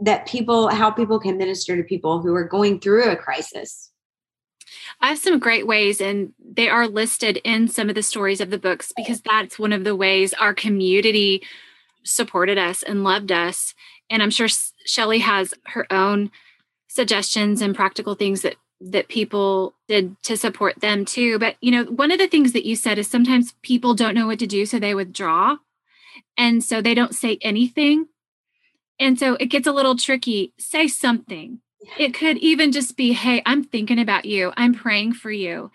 that 0.02 0.26
people 0.26 0.68
how 0.68 0.90
people 0.90 1.18
can 1.18 1.38
minister 1.38 1.76
to 1.76 1.82
people 1.82 2.20
who 2.20 2.34
are 2.34 2.44
going 2.44 2.80
through 2.80 3.10
a 3.10 3.16
crisis? 3.16 3.90
I 5.00 5.08
have 5.08 5.18
some 5.18 5.38
great 5.38 5.66
ways, 5.66 6.00
and 6.00 6.32
they 6.38 6.68
are 6.68 6.86
listed 6.86 7.38
in 7.44 7.68
some 7.68 7.88
of 7.88 7.94
the 7.94 8.02
stories 8.02 8.40
of 8.40 8.50
the 8.50 8.58
books 8.58 8.92
because 8.96 9.20
that's 9.20 9.58
one 9.58 9.72
of 9.72 9.84
the 9.84 9.96
ways 9.96 10.32
our 10.34 10.54
community 10.54 11.42
supported 12.04 12.58
us 12.58 12.82
and 12.82 13.04
loved 13.04 13.32
us. 13.32 13.74
And 14.12 14.22
I'm 14.22 14.30
sure 14.30 14.46
Shelley 14.84 15.20
has 15.20 15.54
her 15.68 15.90
own 15.92 16.30
suggestions 16.86 17.62
and 17.62 17.74
practical 17.74 18.14
things 18.14 18.42
that 18.42 18.56
that 18.84 19.08
people 19.08 19.74
did 19.88 20.20
to 20.24 20.36
support 20.36 20.80
them 20.80 21.04
too. 21.04 21.38
But 21.38 21.56
you 21.60 21.70
know, 21.70 21.84
one 21.84 22.10
of 22.10 22.18
the 22.18 22.28
things 22.28 22.52
that 22.52 22.66
you 22.66 22.76
said 22.76 22.98
is 22.98 23.08
sometimes 23.08 23.54
people 23.62 23.94
don't 23.94 24.14
know 24.14 24.26
what 24.26 24.38
to 24.40 24.46
do, 24.46 24.66
so 24.66 24.78
they 24.78 24.94
withdraw, 24.94 25.56
and 26.36 26.62
so 26.62 26.82
they 26.82 26.94
don't 26.94 27.14
say 27.14 27.38
anything. 27.40 28.08
And 29.00 29.18
so 29.18 29.34
it 29.40 29.46
gets 29.46 29.66
a 29.66 29.72
little 29.72 29.96
tricky. 29.96 30.52
Say 30.58 30.88
something. 30.88 31.60
It 31.98 32.12
could 32.14 32.36
even 32.38 32.70
just 32.70 32.96
be, 32.96 33.12
hey, 33.12 33.42
I'm 33.46 33.64
thinking 33.64 33.98
about 33.98 34.24
you. 34.26 34.52
I'm 34.56 34.74
praying 34.74 35.14
for 35.14 35.30
you. 35.30 35.70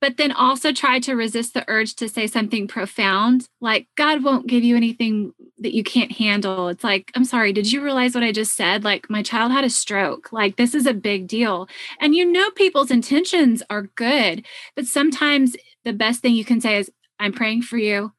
But 0.00 0.16
then 0.16 0.32
also 0.32 0.72
try 0.72 0.98
to 1.00 1.14
resist 1.14 1.54
the 1.54 1.64
urge 1.68 1.94
to 1.96 2.08
say 2.08 2.26
something 2.26 2.66
profound, 2.66 3.48
like, 3.60 3.86
God 3.96 4.24
won't 4.24 4.48
give 4.48 4.64
you 4.64 4.76
anything 4.76 5.32
that 5.62 5.74
you 5.74 5.82
can't 5.82 6.12
handle. 6.12 6.68
It's 6.68 6.84
like, 6.84 7.10
I'm 7.14 7.24
sorry, 7.24 7.52
did 7.52 7.70
you 7.70 7.82
realize 7.82 8.14
what 8.14 8.24
I 8.24 8.32
just 8.32 8.54
said? 8.54 8.84
Like, 8.84 9.08
my 9.08 9.22
child 9.22 9.52
had 9.52 9.64
a 9.64 9.70
stroke. 9.70 10.32
Like, 10.32 10.56
this 10.56 10.74
is 10.74 10.86
a 10.86 10.94
big 10.94 11.26
deal. 11.26 11.68
And 12.00 12.14
you 12.14 12.24
know, 12.24 12.50
people's 12.50 12.90
intentions 12.90 13.62
are 13.70 13.82
good. 13.94 14.44
But 14.76 14.86
sometimes 14.86 15.56
the 15.84 15.92
best 15.92 16.20
thing 16.20 16.34
you 16.34 16.44
can 16.44 16.60
say 16.60 16.78
is, 16.78 16.90
I'm 17.18 17.32
praying 17.32 17.62
for 17.62 17.78
you. 17.78 18.12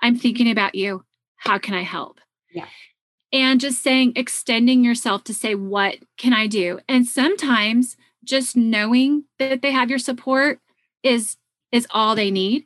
I'm 0.00 0.16
thinking 0.16 0.50
about 0.50 0.74
you. 0.74 1.04
How 1.36 1.58
can 1.58 1.74
I 1.74 1.82
help? 1.82 2.20
Yeah 2.52 2.66
and 3.34 3.60
just 3.60 3.82
saying 3.82 4.12
extending 4.14 4.84
yourself 4.84 5.24
to 5.24 5.34
say 5.34 5.54
what 5.54 5.96
can 6.16 6.32
i 6.32 6.46
do 6.46 6.80
and 6.88 7.06
sometimes 7.06 7.96
just 8.22 8.56
knowing 8.56 9.24
that 9.38 9.60
they 9.60 9.72
have 9.72 9.90
your 9.90 9.98
support 9.98 10.60
is 11.02 11.36
is 11.72 11.86
all 11.90 12.14
they 12.14 12.30
need 12.30 12.64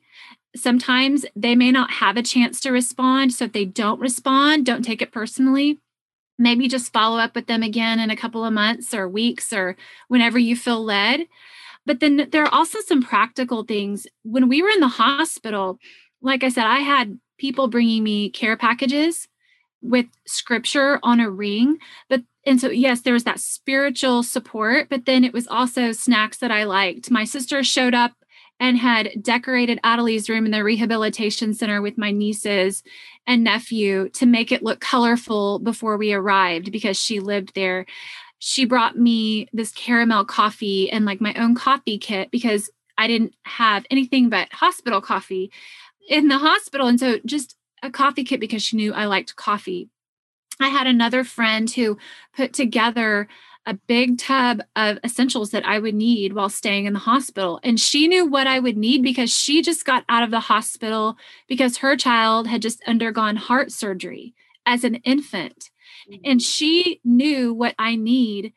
sometimes 0.58 1.24
they 1.34 1.54
may 1.54 1.70
not 1.70 1.90
have 1.90 2.16
a 2.16 2.22
chance 2.22 2.60
to 2.60 2.70
respond. 2.70 3.32
So 3.32 3.46
if 3.46 3.52
they 3.52 3.64
don't 3.64 4.00
respond 4.00 4.66
don't 4.66 4.84
take 4.84 5.02
it 5.02 5.12
personally. 5.12 5.80
Maybe 6.38 6.68
just 6.68 6.92
follow 6.92 7.18
up 7.18 7.34
with 7.34 7.46
them 7.46 7.62
again 7.62 7.98
in 7.98 8.10
a 8.10 8.16
couple 8.16 8.44
of 8.44 8.52
months 8.52 8.94
or 8.94 9.08
weeks 9.08 9.52
or 9.52 9.76
whenever 10.06 10.38
you 10.38 10.54
feel 10.54 10.84
led. 10.84 11.26
But 11.84 12.00
then 12.00 12.28
there 12.30 12.44
are 12.44 12.54
also 12.54 12.78
some 12.80 13.02
practical 13.02 13.64
things. 13.64 14.06
When 14.22 14.48
we 14.48 14.62
were 14.62 14.68
in 14.68 14.80
the 14.80 14.88
hospital 14.88 15.78
like 16.20 16.42
i 16.42 16.48
said 16.48 16.66
i 16.66 16.78
had 16.78 17.18
people 17.38 17.68
bringing 17.68 18.02
me 18.02 18.30
care 18.30 18.56
packages 18.56 19.28
with 19.80 20.06
scripture 20.26 20.98
on 21.04 21.20
a 21.20 21.30
ring. 21.30 21.78
But 22.08 22.22
and 22.44 22.60
so 22.60 22.68
yes 22.68 23.02
there 23.02 23.12
was 23.12 23.24
that 23.24 23.40
spiritual 23.40 24.22
support 24.22 24.88
but 24.88 25.06
then 25.06 25.22
it 25.22 25.32
was 25.32 25.46
also 25.46 25.92
snacks 25.92 26.38
that 26.38 26.50
i 26.50 26.64
liked. 26.64 27.10
My 27.10 27.24
sister 27.24 27.62
showed 27.62 27.94
up 27.94 28.12
and 28.60 28.76
had 28.76 29.10
decorated 29.22 29.80
Adelie's 29.84 30.28
room 30.28 30.44
in 30.44 30.50
the 30.50 30.64
rehabilitation 30.64 31.54
center 31.54 31.80
with 31.80 31.96
my 31.96 32.10
nieces 32.10 32.82
and 33.26 33.44
nephew 33.44 34.08
to 34.10 34.26
make 34.26 34.50
it 34.50 34.62
look 34.62 34.80
colorful 34.80 35.58
before 35.58 35.96
we 35.96 36.12
arrived 36.12 36.72
because 36.72 37.00
she 37.00 37.20
lived 37.20 37.54
there. 37.54 37.86
She 38.40 38.64
brought 38.64 38.96
me 38.98 39.48
this 39.52 39.72
caramel 39.72 40.24
coffee 40.24 40.90
and 40.90 41.04
like 41.04 41.20
my 41.20 41.34
own 41.34 41.54
coffee 41.54 41.98
kit 41.98 42.30
because 42.30 42.70
I 42.96 43.06
didn't 43.06 43.34
have 43.44 43.86
anything 43.90 44.28
but 44.28 44.52
hospital 44.52 45.00
coffee 45.00 45.52
in 46.08 46.28
the 46.28 46.38
hospital. 46.38 46.88
And 46.88 46.98
so 46.98 47.18
just 47.24 47.56
a 47.82 47.90
coffee 47.90 48.24
kit 48.24 48.40
because 48.40 48.62
she 48.62 48.76
knew 48.76 48.92
I 48.92 49.04
liked 49.04 49.36
coffee. 49.36 49.88
I 50.60 50.68
had 50.68 50.88
another 50.88 51.22
friend 51.22 51.70
who 51.70 51.98
put 52.34 52.52
together 52.52 53.28
a 53.66 53.74
big 53.74 54.18
tub 54.18 54.62
of 54.76 54.98
essentials 55.04 55.50
that 55.50 55.66
I 55.66 55.78
would 55.78 55.94
need 55.94 56.32
while 56.32 56.48
staying 56.48 56.86
in 56.86 56.94
the 56.94 56.98
hospital. 57.00 57.60
And 57.62 57.78
she 57.78 58.08
knew 58.08 58.24
what 58.24 58.46
I 58.46 58.60
would 58.60 58.76
need 58.76 59.02
because 59.02 59.30
she 59.30 59.62
just 59.62 59.84
got 59.84 60.04
out 60.08 60.22
of 60.22 60.30
the 60.30 60.40
hospital 60.40 61.16
because 61.48 61.78
her 61.78 61.96
child 61.96 62.46
had 62.46 62.62
just 62.62 62.82
undergone 62.86 63.36
heart 63.36 63.70
surgery 63.70 64.34
as 64.64 64.84
an 64.84 64.96
infant. 64.96 65.70
Mm-hmm. 66.10 66.20
And 66.24 66.42
she 66.42 67.00
knew 67.04 67.52
what 67.52 67.74
I 67.78 67.96
need. 67.96 68.54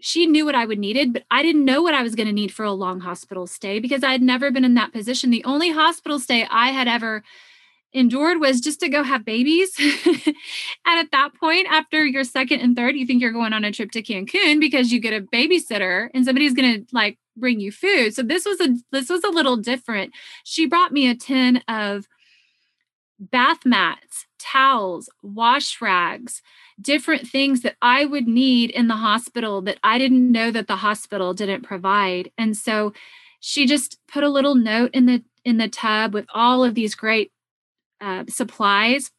She 0.00 0.26
knew 0.26 0.44
what 0.44 0.54
I 0.54 0.66
would 0.66 0.78
needed, 0.78 1.12
but 1.12 1.24
I 1.30 1.42
didn't 1.42 1.64
know 1.64 1.82
what 1.82 1.94
I 1.94 2.02
was 2.02 2.14
going 2.14 2.26
to 2.26 2.32
need 2.32 2.52
for 2.52 2.64
a 2.64 2.72
long 2.72 3.00
hospital 3.00 3.46
stay 3.46 3.78
because 3.78 4.02
I 4.02 4.12
had 4.12 4.22
never 4.22 4.50
been 4.50 4.64
in 4.64 4.74
that 4.74 4.92
position. 4.92 5.30
The 5.30 5.44
only 5.44 5.70
hospital 5.70 6.18
stay 6.18 6.46
I 6.50 6.68
had 6.68 6.88
ever 6.88 7.22
endured 7.92 8.40
was 8.40 8.60
just 8.60 8.80
to 8.80 8.88
go 8.88 9.02
have 9.02 9.24
babies. 9.24 9.70
and 10.06 10.34
at 10.86 11.10
that 11.12 11.30
point, 11.38 11.66
after 11.70 12.04
your 12.04 12.24
second 12.24 12.60
and 12.60 12.76
third, 12.76 12.96
you 12.96 13.06
think 13.06 13.20
you're 13.20 13.32
going 13.32 13.52
on 13.52 13.64
a 13.64 13.72
trip 13.72 13.90
to 13.92 14.02
Cancun 14.02 14.60
because 14.60 14.92
you 14.92 15.00
get 15.00 15.14
a 15.14 15.24
babysitter 15.24 16.08
and 16.14 16.24
somebody's 16.24 16.54
going 16.54 16.80
to 16.80 16.86
like 16.92 17.18
bring 17.36 17.60
you 17.60 17.72
food. 17.72 18.14
So 18.14 18.22
this 18.22 18.44
was 18.44 18.60
a 18.60 18.76
this 18.90 19.08
was 19.08 19.24
a 19.24 19.30
little 19.30 19.56
different. 19.56 20.12
She 20.44 20.66
brought 20.66 20.92
me 20.92 21.08
a 21.08 21.14
tin 21.14 21.58
of 21.68 22.06
bath 23.18 23.64
mats, 23.64 24.26
towels, 24.38 25.08
wash 25.22 25.80
rags, 25.80 26.42
different 26.80 27.26
things 27.26 27.60
that 27.60 27.76
I 27.80 28.04
would 28.04 28.26
need 28.26 28.70
in 28.70 28.88
the 28.88 28.96
hospital 28.96 29.62
that 29.62 29.78
I 29.84 29.98
didn't 29.98 30.32
know 30.32 30.50
that 30.50 30.66
the 30.66 30.76
hospital 30.76 31.34
didn't 31.34 31.62
provide. 31.62 32.30
And 32.36 32.56
so 32.56 32.92
she 33.40 33.66
just 33.66 33.98
put 34.08 34.24
a 34.24 34.28
little 34.28 34.54
note 34.54 34.90
in 34.92 35.06
the 35.06 35.22
in 35.44 35.56
the 35.56 35.68
tub 35.68 36.14
with 36.14 36.26
all 36.32 36.64
of 36.64 36.74
these 36.74 36.94
great 36.94 37.31
uh, 38.02 38.24
supplies 38.28 39.10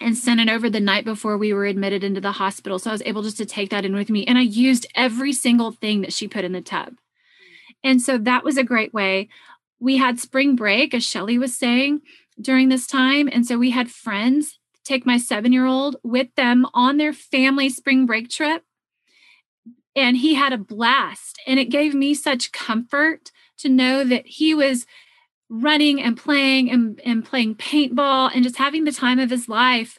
and 0.00 0.16
sent 0.16 0.40
it 0.40 0.48
over 0.48 0.68
the 0.68 0.80
night 0.80 1.04
before 1.04 1.38
we 1.38 1.52
were 1.52 1.64
admitted 1.64 2.04
into 2.04 2.20
the 2.20 2.32
hospital. 2.32 2.78
So 2.78 2.90
I 2.90 2.92
was 2.92 3.02
able 3.06 3.22
just 3.22 3.38
to 3.38 3.46
take 3.46 3.70
that 3.70 3.84
in 3.84 3.94
with 3.94 4.10
me. 4.10 4.24
And 4.26 4.36
I 4.38 4.42
used 4.42 4.86
every 4.94 5.32
single 5.32 5.72
thing 5.72 6.02
that 6.02 6.12
she 6.12 6.28
put 6.28 6.44
in 6.44 6.52
the 6.52 6.60
tub. 6.60 6.94
And 7.82 8.00
so 8.00 8.18
that 8.18 8.44
was 8.44 8.56
a 8.56 8.64
great 8.64 8.92
way. 8.92 9.28
We 9.80 9.96
had 9.96 10.20
spring 10.20 10.54
break, 10.54 10.94
as 10.94 11.04
Shelley 11.04 11.38
was 11.38 11.56
saying, 11.56 12.02
during 12.40 12.68
this 12.68 12.86
time. 12.86 13.28
And 13.32 13.46
so 13.46 13.58
we 13.58 13.70
had 13.70 13.90
friends 13.90 14.58
take 14.84 15.06
my 15.06 15.16
seven 15.16 15.52
year 15.52 15.66
old 15.66 15.96
with 16.02 16.34
them 16.36 16.66
on 16.74 16.96
their 16.96 17.12
family 17.12 17.68
spring 17.68 18.06
break 18.06 18.28
trip. 18.28 18.64
And 19.94 20.16
he 20.16 20.34
had 20.34 20.52
a 20.52 20.58
blast. 20.58 21.40
And 21.46 21.58
it 21.60 21.66
gave 21.66 21.94
me 21.94 22.14
such 22.14 22.52
comfort 22.52 23.30
to 23.58 23.68
know 23.68 24.04
that 24.04 24.26
he 24.26 24.54
was 24.54 24.86
running 25.52 26.00
and 26.00 26.16
playing 26.16 26.70
and, 26.70 26.98
and 27.04 27.24
playing 27.24 27.54
paintball 27.54 28.30
and 28.34 28.42
just 28.42 28.56
having 28.56 28.84
the 28.84 28.92
time 28.92 29.18
of 29.18 29.28
his 29.28 29.50
life 29.50 29.98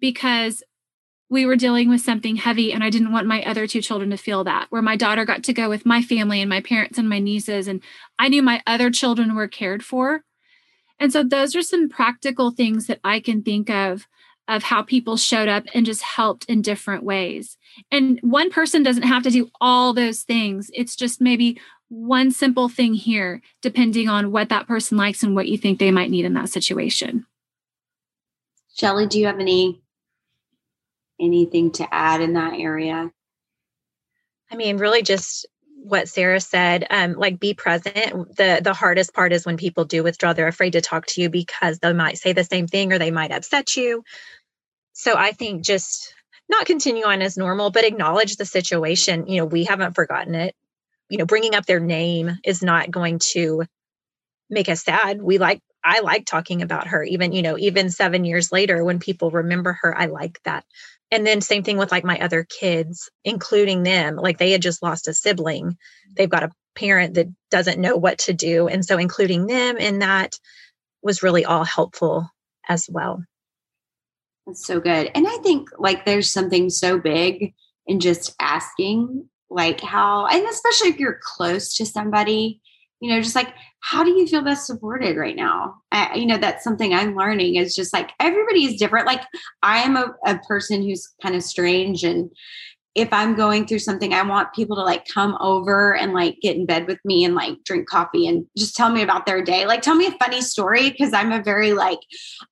because 0.00 0.62
we 1.28 1.44
were 1.44 1.56
dealing 1.56 1.90
with 1.90 2.00
something 2.00 2.36
heavy 2.36 2.72
and 2.72 2.82
I 2.82 2.88
didn't 2.88 3.12
want 3.12 3.26
my 3.26 3.42
other 3.44 3.66
two 3.66 3.82
children 3.82 4.08
to 4.10 4.16
feel 4.16 4.42
that. 4.44 4.68
Where 4.70 4.80
my 4.80 4.96
daughter 4.96 5.26
got 5.26 5.42
to 5.44 5.52
go 5.52 5.68
with 5.68 5.84
my 5.84 6.00
family 6.00 6.40
and 6.40 6.48
my 6.48 6.62
parents 6.62 6.96
and 6.96 7.10
my 7.10 7.18
nieces, 7.18 7.68
and 7.68 7.82
I 8.18 8.28
knew 8.28 8.42
my 8.42 8.62
other 8.66 8.90
children 8.90 9.34
were 9.34 9.48
cared 9.48 9.84
for. 9.84 10.22
And 10.98 11.12
so 11.12 11.22
those 11.22 11.54
are 11.54 11.62
some 11.62 11.90
practical 11.90 12.50
things 12.52 12.86
that 12.86 13.00
I 13.04 13.20
can 13.20 13.42
think 13.42 13.68
of 13.68 14.06
of 14.48 14.62
how 14.62 14.82
people 14.82 15.16
showed 15.16 15.48
up 15.48 15.64
and 15.74 15.84
just 15.84 16.02
helped 16.02 16.44
in 16.44 16.62
different 16.62 17.02
ways. 17.02 17.58
And 17.90 18.18
one 18.22 18.50
person 18.50 18.82
doesn't 18.82 19.02
have 19.02 19.24
to 19.24 19.30
do 19.30 19.50
all 19.60 19.92
those 19.92 20.22
things. 20.22 20.70
It's 20.72 20.94
just 20.96 21.20
maybe 21.20 21.60
one 21.88 22.30
simple 22.30 22.68
thing 22.68 22.94
here, 22.94 23.40
depending 23.62 24.08
on 24.08 24.32
what 24.32 24.48
that 24.48 24.66
person 24.66 24.98
likes 24.98 25.22
and 25.22 25.34
what 25.34 25.48
you 25.48 25.56
think 25.56 25.78
they 25.78 25.90
might 25.90 26.10
need 26.10 26.24
in 26.24 26.34
that 26.34 26.48
situation. 26.48 27.26
Shelley, 28.74 29.06
do 29.06 29.18
you 29.18 29.26
have 29.26 29.38
any 29.38 29.80
anything 31.20 31.72
to 31.72 31.94
add 31.94 32.20
in 32.20 32.34
that 32.34 32.54
area? 32.58 33.10
I 34.50 34.56
mean, 34.56 34.76
really 34.76 35.02
just 35.02 35.46
what 35.82 36.08
Sarah 36.08 36.40
said, 36.40 36.86
um, 36.90 37.12
like 37.14 37.40
be 37.40 37.54
present. 37.54 38.36
The 38.36 38.60
the 38.62 38.74
hardest 38.74 39.14
part 39.14 39.32
is 39.32 39.46
when 39.46 39.56
people 39.56 39.84
do 39.84 40.02
withdraw, 40.02 40.32
they're 40.32 40.48
afraid 40.48 40.72
to 40.72 40.80
talk 40.80 41.06
to 41.06 41.22
you 41.22 41.30
because 41.30 41.78
they 41.78 41.92
might 41.92 42.18
say 42.18 42.32
the 42.32 42.44
same 42.44 42.66
thing 42.66 42.92
or 42.92 42.98
they 42.98 43.10
might 43.10 43.32
upset 43.32 43.76
you. 43.76 44.02
So 44.92 45.14
I 45.16 45.32
think 45.32 45.64
just 45.64 46.14
not 46.48 46.66
continue 46.66 47.04
on 47.04 47.22
as 47.22 47.36
normal, 47.36 47.70
but 47.70 47.84
acknowledge 47.84 48.36
the 48.36 48.44
situation. 48.44 49.26
You 49.26 49.38
know, 49.38 49.44
we 49.46 49.64
haven't 49.64 49.94
forgotten 49.94 50.34
it 50.34 50.54
you 51.08 51.18
know 51.18 51.26
bringing 51.26 51.54
up 51.54 51.66
their 51.66 51.80
name 51.80 52.38
is 52.44 52.62
not 52.62 52.90
going 52.90 53.18
to 53.18 53.64
make 54.50 54.68
us 54.68 54.82
sad. 54.84 55.20
We 55.20 55.38
like 55.38 55.60
i 55.84 56.00
like 56.00 56.26
talking 56.26 56.62
about 56.62 56.88
her 56.88 57.04
even 57.04 57.32
you 57.32 57.42
know 57.42 57.56
even 57.58 57.90
7 57.90 58.24
years 58.24 58.50
later 58.50 58.84
when 58.84 58.98
people 58.98 59.30
remember 59.30 59.78
her 59.82 59.96
i 59.96 60.06
like 60.06 60.40
that. 60.44 60.64
And 61.12 61.24
then 61.24 61.40
same 61.40 61.62
thing 61.62 61.78
with 61.78 61.92
like 61.92 62.04
my 62.04 62.18
other 62.18 62.44
kids 62.44 63.10
including 63.24 63.82
them 63.82 64.16
like 64.16 64.38
they 64.38 64.50
had 64.52 64.62
just 64.62 64.82
lost 64.82 65.08
a 65.08 65.14
sibling. 65.14 65.76
They've 66.16 66.30
got 66.30 66.42
a 66.42 66.50
parent 66.74 67.14
that 67.14 67.28
doesn't 67.50 67.80
know 67.80 67.96
what 67.96 68.18
to 68.18 68.32
do 68.32 68.68
and 68.68 68.84
so 68.84 68.98
including 68.98 69.46
them 69.46 69.76
in 69.76 70.00
that 70.00 70.34
was 71.02 71.22
really 71.22 71.44
all 71.44 71.64
helpful 71.64 72.28
as 72.68 72.88
well. 72.90 73.22
That's 74.46 74.66
so 74.66 74.80
good. 74.80 75.10
And 75.14 75.26
i 75.26 75.38
think 75.38 75.68
like 75.78 76.04
there's 76.04 76.30
something 76.30 76.70
so 76.70 76.98
big 76.98 77.54
in 77.86 78.00
just 78.00 78.34
asking 78.40 79.28
like 79.50 79.80
how 79.80 80.26
and 80.26 80.46
especially 80.46 80.88
if 80.88 80.98
you're 80.98 81.20
close 81.22 81.74
to 81.76 81.86
somebody 81.86 82.60
you 83.00 83.10
know 83.10 83.20
just 83.20 83.36
like 83.36 83.54
how 83.80 84.02
do 84.02 84.10
you 84.10 84.26
feel 84.26 84.42
best 84.42 84.66
supported 84.66 85.16
right 85.16 85.36
now? 85.36 85.76
I, 85.92 86.16
you 86.16 86.26
know 86.26 86.38
that's 86.38 86.64
something 86.64 86.92
i'm 86.92 87.14
learning 87.14 87.54
is 87.54 87.76
just 87.76 87.92
like 87.92 88.10
everybody 88.18 88.64
is 88.64 88.80
different. 88.80 89.06
Like 89.06 89.22
i 89.62 89.78
am 89.78 89.96
a, 89.96 90.14
a 90.26 90.38
person 90.40 90.82
who's 90.82 91.08
kind 91.22 91.36
of 91.36 91.42
strange 91.42 92.02
and 92.02 92.30
if 92.96 93.12
I'm 93.12 93.34
going 93.36 93.66
through 93.66 93.80
something, 93.80 94.14
I 94.14 94.22
want 94.22 94.54
people 94.54 94.74
to 94.76 94.82
like 94.82 95.06
come 95.06 95.36
over 95.38 95.94
and 95.94 96.14
like 96.14 96.38
get 96.40 96.56
in 96.56 96.64
bed 96.64 96.86
with 96.86 96.98
me 97.04 97.26
and 97.26 97.34
like 97.34 97.62
drink 97.62 97.86
coffee 97.86 98.26
and 98.26 98.46
just 98.56 98.74
tell 98.74 98.90
me 98.90 99.02
about 99.02 99.26
their 99.26 99.44
day. 99.44 99.66
Like 99.66 99.82
tell 99.82 99.94
me 99.94 100.06
a 100.06 100.12
funny 100.12 100.40
story 100.40 100.88
because 100.88 101.12
I'm 101.12 101.30
a 101.30 101.42
very 101.42 101.74
like 101.74 101.98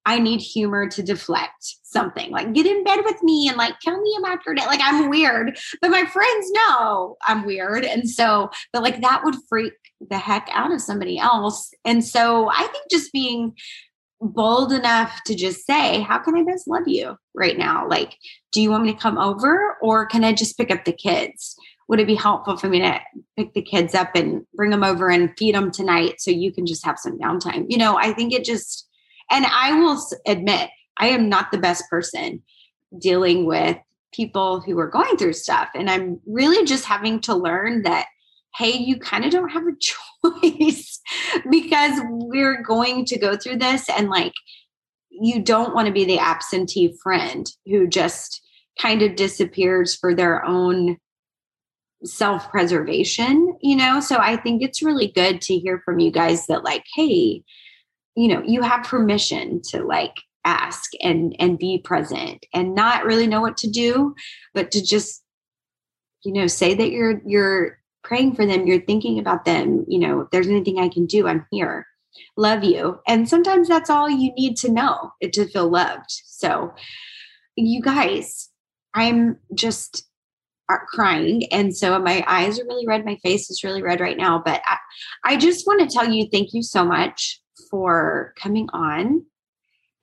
I 0.04 0.18
need 0.18 0.42
humor 0.42 0.86
to 0.86 1.02
deflect 1.02 1.76
something. 1.94 2.30
Like 2.30 2.52
get 2.52 2.66
in 2.66 2.84
bed 2.84 3.00
with 3.04 3.22
me 3.22 3.48
and 3.48 3.56
like 3.56 3.78
tell 3.80 3.98
me 3.98 4.14
about 4.18 4.44
your 4.44 4.54
day. 4.54 4.66
Like 4.66 4.80
I'm 4.82 5.08
weird, 5.08 5.58
but 5.80 5.90
my 5.90 6.04
friends 6.04 6.50
know 6.52 7.16
I'm 7.22 7.46
weird. 7.46 7.84
And 7.84 8.10
so, 8.10 8.50
but 8.72 8.82
like 8.82 9.00
that 9.00 9.22
would 9.24 9.36
freak 9.48 9.72
the 10.10 10.18
heck 10.18 10.50
out 10.52 10.72
of 10.72 10.82
somebody 10.82 11.18
else. 11.18 11.70
And 11.86 12.04
so 12.04 12.50
I 12.50 12.66
think 12.66 12.90
just 12.90 13.12
being 13.12 13.54
bold 14.20 14.72
enough 14.72 15.22
to 15.26 15.34
just 15.34 15.66
say, 15.66 16.00
How 16.00 16.18
can 16.18 16.36
I 16.36 16.42
best 16.42 16.68
love 16.68 16.86
you 16.86 17.16
right 17.34 17.56
now? 17.56 17.88
Like, 17.88 18.16
do 18.52 18.60
you 18.60 18.70
want 18.70 18.84
me 18.84 18.92
to 18.92 18.98
come 18.98 19.18
over 19.18 19.76
or 19.80 20.06
can 20.06 20.24
I 20.24 20.32
just 20.32 20.58
pick 20.58 20.70
up 20.70 20.84
the 20.84 20.92
kids? 20.92 21.56
Would 21.88 22.00
it 22.00 22.06
be 22.06 22.14
helpful 22.14 22.56
for 22.56 22.68
me 22.68 22.80
to 22.80 22.98
pick 23.36 23.52
the 23.52 23.62
kids 23.62 23.94
up 23.94 24.10
and 24.14 24.46
bring 24.54 24.70
them 24.70 24.84
over 24.84 25.10
and 25.10 25.36
feed 25.38 25.54
them 25.54 25.70
tonight 25.70 26.14
so 26.18 26.30
you 26.30 26.52
can 26.52 26.66
just 26.66 26.84
have 26.84 26.98
some 26.98 27.18
downtime? 27.18 27.66
You 27.68 27.76
know, 27.76 27.96
I 27.96 28.12
think 28.14 28.32
it 28.32 28.44
just, 28.44 28.88
and 29.30 29.44
I 29.44 29.78
will 29.78 30.02
admit, 30.26 30.70
I 30.98 31.08
am 31.08 31.28
not 31.28 31.50
the 31.50 31.58
best 31.58 31.84
person 31.90 32.42
dealing 32.98 33.46
with 33.46 33.76
people 34.12 34.60
who 34.60 34.78
are 34.78 34.88
going 34.88 35.16
through 35.16 35.32
stuff. 35.32 35.68
And 35.74 35.90
I'm 35.90 36.20
really 36.26 36.64
just 36.64 36.84
having 36.84 37.20
to 37.22 37.34
learn 37.34 37.82
that 37.82 38.06
hey, 38.56 38.70
you 38.70 38.96
kind 38.98 39.24
of 39.24 39.32
don't 39.32 39.48
have 39.48 39.64
a 39.66 40.40
choice 40.40 41.00
because 41.50 42.00
we're 42.08 42.62
going 42.62 43.04
to 43.04 43.18
go 43.18 43.36
through 43.36 43.56
this 43.56 43.88
and 43.88 44.08
like 44.08 44.32
you 45.10 45.42
don't 45.42 45.74
want 45.74 45.86
to 45.86 45.92
be 45.92 46.04
the 46.04 46.18
absentee 46.18 46.96
friend 47.02 47.50
who 47.66 47.86
just 47.86 48.40
kind 48.80 49.02
of 49.02 49.16
disappears 49.16 49.94
for 49.94 50.14
their 50.14 50.44
own 50.44 50.96
self 52.04 52.50
preservation, 52.50 53.56
you 53.60 53.76
know? 53.76 54.00
So 54.00 54.18
I 54.18 54.36
think 54.36 54.62
it's 54.62 54.82
really 54.82 55.08
good 55.08 55.40
to 55.42 55.58
hear 55.58 55.80
from 55.84 56.00
you 56.00 56.10
guys 56.10 56.46
that, 56.46 56.64
like, 56.64 56.84
hey, 56.94 57.42
you 58.16 58.28
know, 58.28 58.42
you 58.44 58.62
have 58.62 58.84
permission 58.84 59.60
to 59.70 59.84
like 59.84 60.14
ask 60.44 60.90
and 61.00 61.34
and 61.38 61.58
be 61.58 61.78
present 61.78 62.44
and 62.52 62.74
not 62.74 63.04
really 63.04 63.26
know 63.26 63.40
what 63.40 63.56
to 63.58 63.70
do, 63.70 64.14
but 64.52 64.70
to 64.72 64.84
just 64.84 65.22
you 66.24 66.32
know 66.32 66.46
say 66.46 66.74
that 66.74 66.90
you're 66.90 67.20
you're 67.26 67.78
praying 68.04 68.36
for 68.36 68.46
them, 68.46 68.66
you're 68.66 68.80
thinking 68.82 69.18
about 69.18 69.44
them, 69.44 69.84
you 69.88 69.98
know, 69.98 70.20
if 70.20 70.30
there's 70.30 70.46
anything 70.46 70.78
I 70.78 70.88
can 70.88 71.06
do, 71.06 71.26
I'm 71.26 71.46
here. 71.50 71.86
Love 72.36 72.62
you. 72.62 73.00
And 73.08 73.28
sometimes 73.28 73.66
that's 73.66 73.90
all 73.90 74.08
you 74.08 74.32
need 74.34 74.56
to 74.58 74.70
know 74.70 75.10
to 75.20 75.48
feel 75.48 75.68
loved. 75.68 76.10
So, 76.26 76.72
you 77.56 77.80
guys, 77.80 78.50
I'm 78.92 79.38
just 79.54 80.06
uh, 80.70 80.76
crying. 80.88 81.44
And 81.52 81.76
so 81.76 81.98
my 81.98 82.24
eyes 82.26 82.60
are 82.60 82.64
really 82.66 82.86
red. 82.86 83.04
My 83.04 83.16
face 83.16 83.50
is 83.50 83.64
really 83.64 83.82
red 83.82 84.00
right 84.00 84.16
now. 84.16 84.40
But 84.44 84.62
I, 84.64 84.76
I 85.24 85.36
just 85.36 85.66
want 85.66 85.80
to 85.80 85.92
tell 85.92 86.08
you 86.08 86.28
thank 86.30 86.52
you 86.52 86.62
so 86.62 86.84
much 86.84 87.40
for 87.70 88.32
coming 88.40 88.68
on 88.72 89.24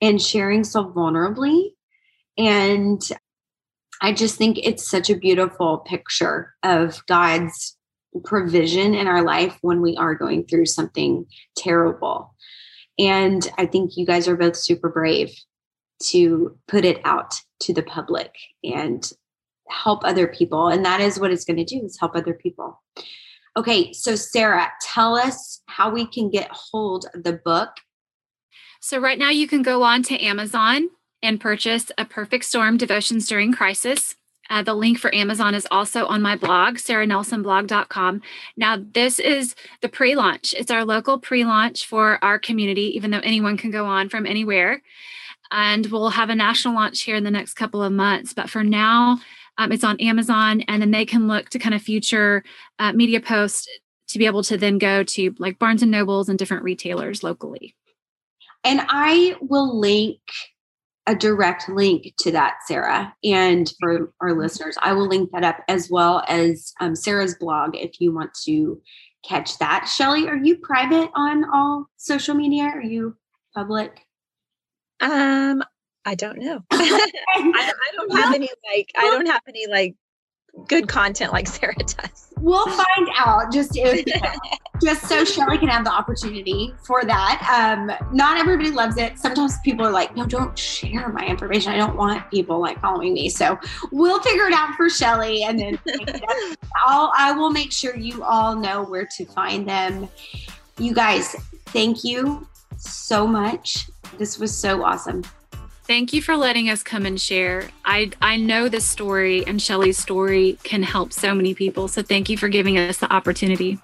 and 0.02 0.20
sharing 0.20 0.64
so 0.64 0.84
vulnerably. 0.84 1.70
And 2.36 3.00
I 4.02 4.12
just 4.12 4.36
think 4.36 4.58
it's 4.62 4.86
such 4.86 5.08
a 5.08 5.16
beautiful 5.16 5.78
picture 5.78 6.54
of 6.62 7.06
God's 7.06 7.78
provision 8.24 8.94
in 8.94 9.06
our 9.06 9.22
life 9.22 9.56
when 9.62 9.80
we 9.80 9.96
are 9.96 10.14
going 10.14 10.44
through 10.44 10.66
something 10.66 11.24
terrible. 11.56 12.34
And 12.98 13.48
I 13.56 13.64
think 13.64 13.96
you 13.96 14.04
guys 14.04 14.28
are 14.28 14.36
both 14.36 14.56
super 14.56 14.90
brave 14.90 15.30
to 16.04 16.58
put 16.66 16.84
it 16.84 17.00
out 17.04 17.34
to 17.60 17.72
the 17.72 17.82
public 17.82 18.34
and 18.64 19.10
help 19.68 20.04
other 20.04 20.26
people. 20.26 20.68
And 20.68 20.84
that 20.84 21.00
is 21.00 21.18
what 21.18 21.30
it's 21.30 21.44
going 21.44 21.56
to 21.58 21.64
do 21.64 21.84
is 21.84 21.98
help 21.98 22.16
other 22.16 22.34
people. 22.34 22.82
Okay, 23.56 23.92
so 23.92 24.16
Sarah, 24.16 24.70
tell 24.82 25.14
us 25.14 25.62
how 25.66 25.90
we 25.90 26.06
can 26.06 26.28
get 26.28 26.50
hold 26.50 27.06
of 27.14 27.22
the 27.22 27.40
book. 27.44 27.70
So 28.80 28.98
right 28.98 29.18
now 29.18 29.30
you 29.30 29.46
can 29.46 29.62
go 29.62 29.82
on 29.82 30.02
to 30.04 30.22
Amazon 30.22 30.88
and 31.22 31.40
purchase 31.40 31.90
A 31.98 32.04
Perfect 32.04 32.44
Storm 32.44 32.76
Devotions 32.76 33.26
During 33.26 33.52
Crisis. 33.52 34.16
Uh, 34.50 34.62
the 34.62 34.74
link 34.74 34.98
for 34.98 35.14
Amazon 35.14 35.54
is 35.54 35.66
also 35.70 36.04
on 36.06 36.20
my 36.20 36.36
blog, 36.36 36.74
sarahnelsonblog.com. 36.74 38.20
Now, 38.56 38.76
this 38.92 39.18
is 39.18 39.54
the 39.80 39.88
pre 39.88 40.14
launch. 40.14 40.52
It's 40.52 40.70
our 40.70 40.84
local 40.84 41.18
pre 41.18 41.44
launch 41.44 41.86
for 41.86 42.22
our 42.22 42.38
community, 42.38 42.94
even 42.96 43.10
though 43.10 43.20
anyone 43.20 43.56
can 43.56 43.70
go 43.70 43.86
on 43.86 44.08
from 44.08 44.26
anywhere. 44.26 44.82
And 45.50 45.86
we'll 45.86 46.10
have 46.10 46.28
a 46.28 46.34
national 46.34 46.74
launch 46.74 47.02
here 47.02 47.16
in 47.16 47.24
the 47.24 47.30
next 47.30 47.54
couple 47.54 47.82
of 47.82 47.92
months. 47.92 48.34
But 48.34 48.50
for 48.50 48.64
now, 48.64 49.20
um, 49.58 49.70
it's 49.70 49.84
on 49.84 50.00
Amazon, 50.00 50.62
and 50.62 50.82
then 50.82 50.90
they 50.90 51.06
can 51.06 51.28
look 51.28 51.50
to 51.50 51.58
kind 51.58 51.74
of 51.74 51.82
future 51.82 52.42
uh, 52.78 52.92
media 52.92 53.20
posts 53.20 53.68
to 54.08 54.18
be 54.18 54.26
able 54.26 54.42
to 54.42 54.58
then 54.58 54.78
go 54.78 55.02
to 55.02 55.34
like 55.38 55.58
Barnes 55.58 55.82
and 55.82 55.90
Nobles 55.90 56.28
and 56.28 56.38
different 56.38 56.64
retailers 56.64 57.22
locally. 57.22 57.74
And 58.64 58.80
I 58.88 59.36
will 59.40 59.78
link 59.78 60.20
a 61.06 61.14
direct 61.14 61.68
link 61.68 62.14
to 62.20 62.30
that, 62.30 62.58
Sarah. 62.66 63.14
And 63.24 63.72
for 63.80 64.12
our 64.20 64.34
listeners, 64.34 64.76
I 64.80 64.92
will 64.92 65.08
link 65.08 65.30
that 65.32 65.44
up 65.44 65.58
as 65.68 65.90
well 65.90 66.22
as 66.28 66.72
um, 66.80 66.94
Sarah's 66.94 67.34
blog 67.34 67.76
if 67.76 68.00
you 68.00 68.14
want 68.14 68.30
to 68.44 68.80
catch 69.26 69.58
that. 69.58 69.88
Shelley, 69.88 70.28
are 70.28 70.36
you 70.36 70.56
private 70.58 71.10
on 71.14 71.44
all 71.52 71.86
social 71.96 72.34
media? 72.34 72.64
Are 72.64 72.82
you 72.82 73.16
public? 73.54 74.06
Um, 75.00 75.64
I 76.04 76.14
don't 76.14 76.38
know. 76.38 76.62
I, 76.70 77.10
I, 77.36 77.72
don't 77.96 78.16
have 78.16 78.34
any 78.34 78.48
like 78.72 78.90
I 78.96 79.02
don't 79.02 79.26
have 79.26 79.42
any 79.48 79.66
like 79.66 79.94
good 80.68 80.88
content 80.88 81.32
like 81.32 81.46
Sarah 81.46 81.74
does. 81.78 82.28
We'll 82.38 82.66
find 82.66 83.08
out 83.18 83.52
just 83.52 83.72
if 83.74 84.04
just 84.82 85.06
so 85.08 85.24
Shelley 85.24 85.58
can 85.58 85.68
have 85.68 85.84
the 85.84 85.92
opportunity 85.92 86.74
for 86.84 87.04
that. 87.04 87.46
Um, 87.48 87.92
not 88.12 88.38
everybody 88.38 88.70
loves 88.70 88.96
it. 88.96 89.18
Sometimes 89.18 89.58
people 89.64 89.86
are 89.86 89.92
like, 89.92 90.16
no, 90.16 90.26
don't 90.26 90.58
share 90.58 91.08
my 91.10 91.24
information. 91.24 91.72
I 91.72 91.76
don't 91.76 91.96
want 91.96 92.28
people 92.30 92.60
like 92.60 92.80
following 92.80 93.14
me. 93.14 93.28
So 93.28 93.58
we'll 93.92 94.20
figure 94.20 94.46
it 94.46 94.54
out 94.54 94.74
for 94.74 94.90
Shelley 94.90 95.44
and 95.44 95.58
then 95.58 95.78
I'll 96.86 97.12
I 97.16 97.32
will 97.32 97.50
make 97.50 97.70
sure 97.70 97.96
you 97.96 98.24
all 98.24 98.56
know 98.56 98.82
where 98.82 99.06
to 99.16 99.24
find 99.24 99.68
them. 99.68 100.08
You 100.78 100.94
guys, 100.94 101.36
thank 101.66 102.02
you 102.02 102.46
so 102.76 103.26
much. 103.26 103.88
This 104.18 104.38
was 104.38 104.56
so 104.56 104.84
awesome. 104.84 105.22
Thank 105.84 106.12
you 106.12 106.22
for 106.22 106.36
letting 106.36 106.70
us 106.70 106.82
come 106.82 107.06
and 107.06 107.20
share. 107.20 107.68
I 107.84 108.12
I 108.22 108.36
know 108.36 108.68
this 108.68 108.84
story 108.84 109.44
and 109.46 109.60
Shelley's 109.60 109.98
story 109.98 110.58
can 110.62 110.82
help 110.82 111.12
so 111.12 111.34
many 111.34 111.54
people. 111.54 111.88
So 111.88 112.02
thank 112.02 112.28
you 112.28 112.38
for 112.38 112.48
giving 112.48 112.78
us 112.78 112.98
the 112.98 113.12
opportunity. 113.12 113.78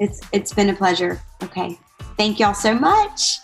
It's 0.00 0.20
it's 0.32 0.52
been 0.52 0.70
a 0.70 0.74
pleasure. 0.74 1.20
Okay. 1.42 1.78
Thank 2.16 2.40
y'all 2.40 2.54
so 2.54 2.74
much. 2.74 3.38